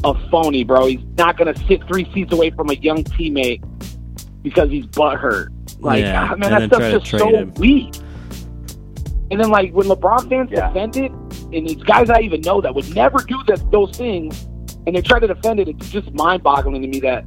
a 0.04 0.14
phony, 0.30 0.62
bro. 0.64 0.86
He's 0.86 1.00
not 1.18 1.36
going 1.36 1.52
to 1.52 1.66
sit 1.66 1.84
three 1.88 2.08
seats 2.12 2.32
away 2.32 2.50
from 2.50 2.70
a 2.70 2.74
young 2.74 3.02
teammate 3.04 3.60
because 4.42 4.70
he's 4.70 4.86
butthurt. 4.86 5.48
Like, 5.80 6.02
Yeah, 6.02 6.28
ah, 6.32 6.36
man, 6.36 6.50
that 6.52 6.68
stuff's 6.68 7.04
just 7.06 7.06
so 7.18 7.28
him. 7.28 7.52
weak. 7.54 7.92
And 9.32 9.40
then, 9.40 9.48
like, 9.48 9.72
when 9.72 9.86
LeBron 9.86 10.28
fans 10.28 10.50
Yeah. 10.52 10.68
defend 10.68 10.96
it, 10.98 11.10
and 11.10 11.66
these 11.66 11.82
guys 11.82 12.10
I 12.10 12.20
even 12.20 12.42
know 12.42 12.60
that 12.60 12.74
would 12.74 12.94
never 12.94 13.18
do 13.26 13.42
that, 13.46 13.70
those 13.72 13.96
things, 13.96 14.46
and 14.86 14.94
they 14.94 15.00
try 15.00 15.18
to 15.18 15.26
defend 15.26 15.58
it, 15.58 15.68
it's 15.68 15.88
just 15.90 16.12
mind 16.12 16.42
boggling 16.42 16.82
to 16.82 16.88
me 16.88 17.00
that 17.00 17.24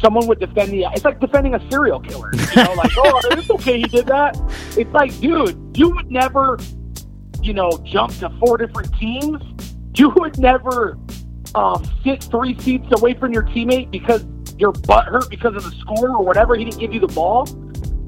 someone 0.00 0.28
would 0.28 0.38
defend 0.38 0.70
the. 0.70 0.86
It's 0.94 1.04
like 1.04 1.18
defending 1.20 1.54
a 1.56 1.70
serial 1.70 1.98
killer. 1.98 2.30
You 2.32 2.62
know, 2.62 2.74
like, 2.74 2.92
oh, 2.96 3.20
it's 3.32 3.50
okay 3.50 3.78
he 3.78 3.84
did 3.84 4.06
that. 4.06 4.38
It's 4.78 4.90
like, 4.92 5.18
dude, 5.20 5.58
you 5.76 5.90
would 5.90 6.10
never, 6.12 6.58
you 7.42 7.54
know, 7.54 7.70
jump 7.84 8.14
to 8.18 8.30
four 8.38 8.56
different 8.56 8.94
teams. 8.96 9.42
You 9.96 10.10
would 10.10 10.38
never 10.38 10.96
um, 11.56 11.84
sit 12.04 12.22
three 12.24 12.56
seats 12.60 12.86
away 12.92 13.14
from 13.14 13.32
your 13.32 13.42
teammate 13.42 13.90
because 13.90 14.24
your 14.58 14.70
butt 14.72 15.06
hurt 15.06 15.28
because 15.28 15.56
of 15.56 15.64
the 15.64 15.72
score 15.80 16.10
or 16.10 16.24
whatever. 16.24 16.54
He 16.54 16.64
didn't 16.64 16.78
give 16.78 16.94
you 16.94 17.00
the 17.00 17.08
ball. 17.08 17.46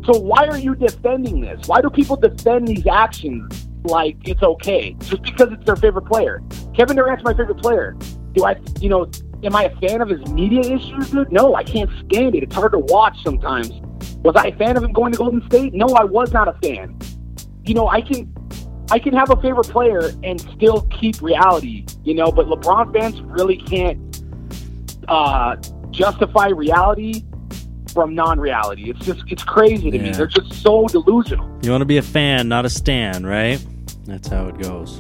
So 0.05 0.19
why 0.19 0.47
are 0.47 0.59
you 0.59 0.75
defending 0.75 1.41
this? 1.41 1.69
Why 1.69 1.81
do 1.81 1.89
people 1.89 2.17
defend 2.17 2.67
these 2.67 2.87
actions 2.87 3.69
like 3.85 4.17
it's 4.25 4.43
okay 4.43 4.97
just 5.01 5.23
because 5.23 5.53
it's 5.53 5.65
their 5.65 5.77
favorite 5.77 6.07
player? 6.07 6.43
Kevin 6.75 6.97
Durant's 6.97 7.23
my 7.23 7.35
favorite 7.35 7.59
player. 7.59 7.97
Do 8.33 8.45
I, 8.45 8.57
you 8.81 8.89
know, 8.89 9.09
am 9.45 9.55
I 9.55 9.65
a 9.65 9.77
fan 9.77 10.01
of 10.01 10.09
his 10.09 10.27
media 10.33 10.61
issues? 10.61 11.11
Dude? 11.11 11.31
No, 11.31 11.55
I 11.55 11.63
can't 11.63 11.91
stand 12.07 12.35
it. 12.35 12.43
It's 12.43 12.55
hard 12.55 12.73
to 12.73 12.79
watch 12.79 13.23
sometimes. 13.23 13.71
Was 14.25 14.35
I 14.37 14.49
a 14.49 14.57
fan 14.57 14.77
of 14.77 14.83
him 14.83 14.93
going 14.93 15.13
to 15.13 15.19
Golden 15.19 15.45
State? 15.47 15.73
No, 15.73 15.87
I 15.87 16.05
was 16.05 16.33
not 16.33 16.49
a 16.49 16.55
fan. 16.63 16.99
You 17.65 17.75
know, 17.75 17.89
I 17.89 18.01
can 18.01 18.33
I 18.91 18.99
can 18.99 19.15
have 19.15 19.31
a 19.31 19.37
favorite 19.41 19.69
player 19.69 20.11
and 20.23 20.41
still 20.41 20.83
keep 21.01 21.23
reality, 21.23 21.87
you 22.03 22.15
know, 22.15 22.31
but 22.33 22.47
LeBron 22.47 22.93
fans 22.93 23.21
really 23.23 23.57
can't 23.57 24.23
uh, 25.09 25.57
justify 25.91 26.49
reality 26.49 27.25
from 27.93 28.15
non-reality. 28.15 28.91
It's 28.91 29.05
just 29.05 29.23
it's 29.29 29.45
crazy 29.45 29.91
to 29.91 29.99
me. 29.99 30.11
They're 30.11 30.27
just 30.27 30.63
so 30.63 30.87
delusional. 30.87 31.47
You 31.63 31.71
want 31.71 31.83
to 31.83 31.87
be 31.87 31.99
a 31.99 32.03
fan, 32.03 32.49
not 32.49 32.65
a 32.65 32.71
stan, 32.71 33.25
right? 33.25 33.65
That's 34.05 34.29
how 34.29 34.49
it 34.49 34.59
goes. 34.59 34.99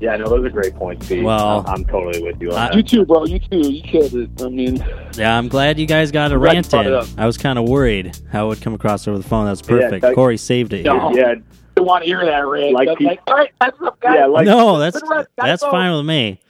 Yeah, 0.00 0.16
no, 0.16 0.28
those 0.28 0.44
are 0.44 0.50
great 0.50 0.74
points, 0.74 1.06
Pete. 1.08 1.22
Well, 1.22 1.60
I'm, 1.60 1.74
I'm 1.74 1.84
totally 1.84 2.20
with 2.24 2.42
you 2.42 2.50
on 2.50 2.58
I- 2.58 2.66
that. 2.68 2.74
You 2.76 2.82
too, 2.82 3.06
bro. 3.06 3.24
You 3.24 3.38
too. 3.38 3.58
You 3.70 3.82
killed 3.82 4.12
it. 4.14 4.42
I 4.42 4.48
mean, 4.48 4.84
Yeah, 5.14 5.38
I'm 5.38 5.46
glad 5.46 5.78
you 5.78 5.86
guys 5.86 6.10
got 6.10 6.32
a 6.32 6.38
Glad 6.38 6.54
rant 6.54 6.74
in. 6.74 7.04
I 7.16 7.24
was 7.24 7.38
kind 7.38 7.56
of 7.56 7.68
worried 7.68 8.18
how 8.32 8.46
it 8.46 8.48
would 8.48 8.62
come 8.62 8.74
across 8.74 9.06
over 9.06 9.16
the 9.16 9.22
phone. 9.22 9.46
That's 9.46 9.62
was 9.62 9.70
Yeah, 9.70 9.84
perfect. 9.86 10.02
that- 10.02 10.14
Corey 10.16 10.36
saved 10.36 10.72
it. 10.72 10.84
No. 10.84 11.10
here. 11.10 11.20
Yeah, 11.20 11.30
I 11.34 11.42
don't 11.76 11.86
want 11.86 12.02
to 12.02 12.08
hear 12.08 12.24
that 12.24 12.46
rant. 12.46 12.72
Like 12.74 13.00
Like, 13.00 13.20
all 13.28 13.34
right, 13.34 13.52
that's 13.60 13.80
up, 13.80 14.00
guys. 14.00 14.16
yeah, 14.18 14.26
like 14.26 14.46
no, 14.46 14.78
that's 14.80 15.00
rest, 15.08 15.28
that's 15.36 15.62
fine 15.62 15.96
with 15.96 16.04
me. 16.04 16.40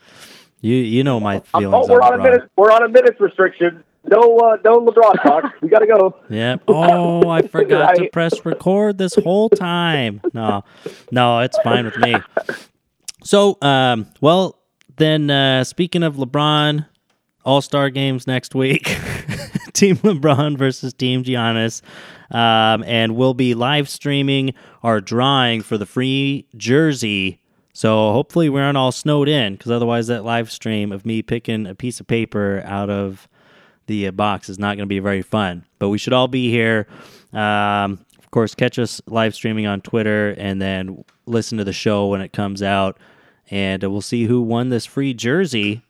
You 0.61 0.75
you 0.75 1.03
know 1.03 1.19
my 1.19 1.43
oh, 1.53 1.59
feelings. 1.59 1.87
Oh, 1.89 1.93
we're 1.93 2.01
on 2.01 2.13
on 2.13 2.19
a 2.19 2.23
minute. 2.23 2.49
We're 2.55 2.71
on 2.71 2.83
a 2.83 2.89
minutes 2.89 3.19
restriction. 3.19 3.83
No, 4.05 4.37
uh, 4.39 4.57
no 4.65 4.85
LeBron 4.85 5.21
talk. 5.23 5.53
we 5.61 5.69
gotta 5.69 5.87
go. 5.87 6.15
Yep. 6.29 6.63
Oh, 6.67 7.29
I 7.29 7.41
forgot 7.47 7.95
to 7.95 8.09
press 8.11 8.45
record 8.45 8.97
this 8.97 9.15
whole 9.15 9.49
time. 9.49 10.21
No, 10.33 10.63
no, 11.11 11.39
it's 11.39 11.57
fine 11.59 11.85
with 11.85 11.97
me. 11.97 12.15
So, 13.23 13.57
um, 13.61 14.07
well, 14.19 14.59
then, 14.97 15.29
uh, 15.29 15.63
speaking 15.63 16.03
of 16.03 16.15
LeBron, 16.15 16.85
All 17.45 17.61
Star 17.61 17.89
games 17.89 18.27
next 18.27 18.53
week, 18.55 18.85
Team 19.73 19.97
LeBron 19.97 20.57
versus 20.57 20.93
Team 20.93 21.23
Giannis, 21.23 21.81
um, 22.31 22.83
and 22.83 23.15
we'll 23.15 23.33
be 23.33 23.53
live 23.53 23.87
streaming 23.87 24.53
our 24.81 24.99
drawing 24.99 25.61
for 25.61 25.77
the 25.77 25.85
free 25.85 26.47
jersey. 26.57 27.39
So 27.73 28.11
hopefully 28.11 28.49
we 28.49 28.59
aren't 28.61 28.77
all 28.77 28.91
snowed 28.91 29.29
in, 29.29 29.53
because 29.53 29.71
otherwise 29.71 30.07
that 30.07 30.25
live 30.25 30.51
stream 30.51 30.91
of 30.91 31.05
me 31.05 31.21
picking 31.21 31.65
a 31.65 31.73
piece 31.73 31.99
of 31.99 32.07
paper 32.07 32.61
out 32.65 32.89
of 32.89 33.27
the 33.87 34.07
uh, 34.07 34.11
box 34.11 34.49
is 34.49 34.59
not 34.59 34.77
going 34.77 34.87
to 34.87 34.93
be 34.93 34.99
very 34.99 35.21
fun. 35.21 35.65
But 35.79 35.89
we 35.89 35.97
should 35.97 36.13
all 36.13 36.27
be 36.27 36.49
here. 36.49 36.87
Um, 37.31 38.05
of 38.19 38.31
course, 38.31 38.55
catch 38.55 38.79
us 38.79 39.01
live 39.07 39.35
streaming 39.35 39.65
on 39.65 39.81
Twitter 39.81 40.31
and 40.37 40.61
then 40.61 41.03
listen 41.25 41.57
to 41.57 41.63
the 41.63 41.73
show 41.73 42.07
when 42.07 42.21
it 42.21 42.33
comes 42.33 42.63
out. 42.63 42.97
And 43.51 43.83
we'll 43.83 44.01
see 44.01 44.25
who 44.25 44.41
won 44.41 44.69
this 44.69 44.85
free 44.85 45.13
jersey. 45.13 45.81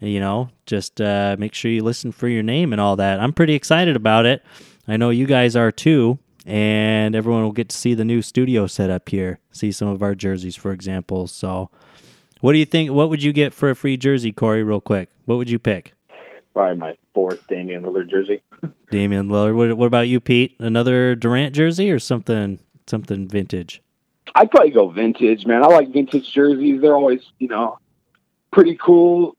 You 0.00 0.20
know, 0.20 0.50
just 0.66 1.00
uh, 1.00 1.36
make 1.38 1.54
sure 1.54 1.70
you 1.70 1.82
listen 1.82 2.12
for 2.12 2.28
your 2.28 2.42
name 2.42 2.72
and 2.72 2.80
all 2.80 2.96
that. 2.96 3.18
I'm 3.18 3.32
pretty 3.32 3.54
excited 3.54 3.96
about 3.96 4.26
it. 4.26 4.44
I 4.86 4.98
know 4.98 5.08
you 5.08 5.26
guys 5.26 5.56
are 5.56 5.72
too. 5.72 6.18
And 6.44 7.16
everyone 7.16 7.42
will 7.42 7.50
get 7.50 7.70
to 7.70 7.76
see 7.76 7.94
the 7.94 8.04
new 8.04 8.22
studio 8.22 8.68
set 8.68 8.88
up 8.88 9.08
here, 9.08 9.40
see 9.50 9.72
some 9.72 9.88
of 9.88 10.00
our 10.00 10.14
jerseys, 10.14 10.54
for 10.54 10.70
example. 10.70 11.26
So, 11.26 11.70
what 12.40 12.52
do 12.52 12.58
you 12.58 12.64
think? 12.64 12.92
What 12.92 13.10
would 13.10 13.20
you 13.20 13.32
get 13.32 13.52
for 13.52 13.68
a 13.68 13.74
free 13.74 13.96
jersey, 13.96 14.30
Corey, 14.30 14.62
real 14.62 14.80
quick? 14.80 15.08
What 15.24 15.38
would 15.38 15.50
you 15.50 15.58
pick? 15.58 15.95
Probably 16.56 16.78
my 16.78 16.96
fourth 17.12 17.46
Damian 17.48 17.82
Lillard 17.82 18.08
jersey. 18.08 18.40
Damian 18.90 19.28
Lillard. 19.28 19.54
What, 19.56 19.76
what 19.76 19.84
about 19.84 20.08
you, 20.08 20.20
Pete? 20.20 20.56
Another 20.58 21.14
Durant 21.14 21.54
jersey 21.54 21.90
or 21.90 21.98
something 21.98 22.58
something 22.86 23.28
vintage? 23.28 23.82
I'd 24.34 24.50
probably 24.50 24.70
go 24.70 24.88
vintage, 24.88 25.44
man. 25.44 25.62
I 25.62 25.66
like 25.66 25.92
vintage 25.92 26.32
jerseys. 26.32 26.80
They're 26.80 26.94
always, 26.94 27.20
you 27.38 27.48
know, 27.48 27.78
pretty 28.52 28.74
cool. 28.74 29.36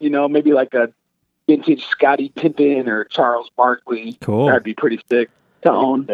You 0.00 0.10
know, 0.10 0.28
maybe 0.28 0.52
like 0.52 0.74
a 0.74 0.92
vintage 1.46 1.86
Scottie 1.86 2.28
Pippen 2.28 2.90
or 2.90 3.04
Charles 3.04 3.50
Barkley. 3.56 4.18
Cool. 4.20 4.48
That'd 4.48 4.64
be 4.64 4.74
pretty 4.74 5.00
sick 5.10 5.30
to 5.62 5.72
own. 5.72 6.06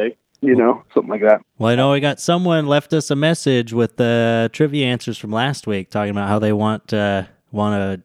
You 0.43 0.55
know, 0.55 0.85
something 0.95 1.11
like 1.11 1.23
that. 1.23 1.41
Well, 1.59 1.73
I 1.73 1.75
know 1.75 1.91
we 1.91 1.99
got 1.99 2.21
someone 2.21 2.69
left 2.69 2.93
us 2.93 3.11
a 3.11 3.17
message 3.17 3.73
with 3.73 3.97
the 3.97 4.49
trivia 4.53 4.87
answers 4.87 5.19
from 5.19 5.33
last 5.33 5.67
week, 5.67 5.91
talking 5.91 6.13
about 6.13 6.29
how 6.29 6.39
they 6.39 6.53
want 6.53 6.95
uh, 6.95 7.25
want 7.51 7.75
a 7.75 8.01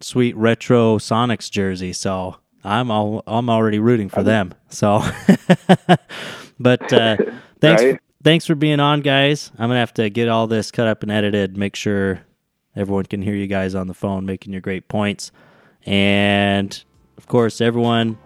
sweet 0.00 0.36
retro 0.36 0.98
Sonics 0.98 1.50
jersey. 1.50 1.92
So 1.92 2.36
I'm 2.64 2.90
all 2.90 3.22
I'm 3.26 3.48
already 3.50 3.78
rooting 3.78 4.08
for 4.08 4.22
them. 4.22 4.54
So, 4.68 5.02
but 6.60 6.92
uh, 6.92 7.16
thanks 7.60 7.82
Right. 7.82 7.98
thanks 8.22 8.46
for 8.46 8.54
being 8.54 8.80
on, 8.80 9.00
guys. 9.00 9.50
I'm 9.58 9.68
gonna 9.68 9.80
have 9.80 9.94
to 9.94 10.08
get 10.10 10.28
all 10.28 10.46
this 10.46 10.70
cut 10.70 10.86
up 10.88 11.02
and 11.02 11.10
edited, 11.12 11.56
make 11.56 11.76
sure 11.76 12.20
everyone 12.76 13.04
can 13.06 13.22
hear 13.22 13.34
you 13.34 13.46
guys 13.46 13.74
on 13.74 13.86
the 13.86 13.94
phone 13.94 14.26
making 14.26 14.52
your 14.52 14.60
great 14.62 14.88
points, 14.88 15.30
and 15.86 16.82
of 17.16 17.26
course, 17.26 17.60
everyone 17.60 18.16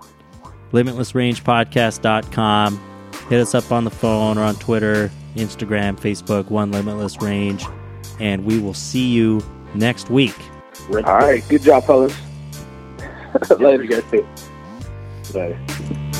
limitlessrangepodcast.com. 0.73 2.89
Hit 3.29 3.41
us 3.41 3.55
up 3.55 3.71
on 3.73 3.85
the 3.85 3.91
phone 3.91 4.37
or 4.39 4.43
on 4.43 4.55
Twitter, 4.57 5.11
Instagram, 5.37 5.99
Facebook, 5.99 6.51
One 6.51 6.71
Limitless 6.73 7.21
Range, 7.23 7.65
and 8.21 8.45
we 8.45 8.59
will 8.59 8.75
see 8.75 9.09
you 9.09 9.41
next 9.75 10.11
week. 10.11 10.35
All 10.91 11.19
right. 11.19 11.47
Good 11.49 11.63
job, 11.63 11.85
fellas. 11.85 12.17
Later, 13.59 13.85
guys. 13.85 15.35
Later. 15.35 16.12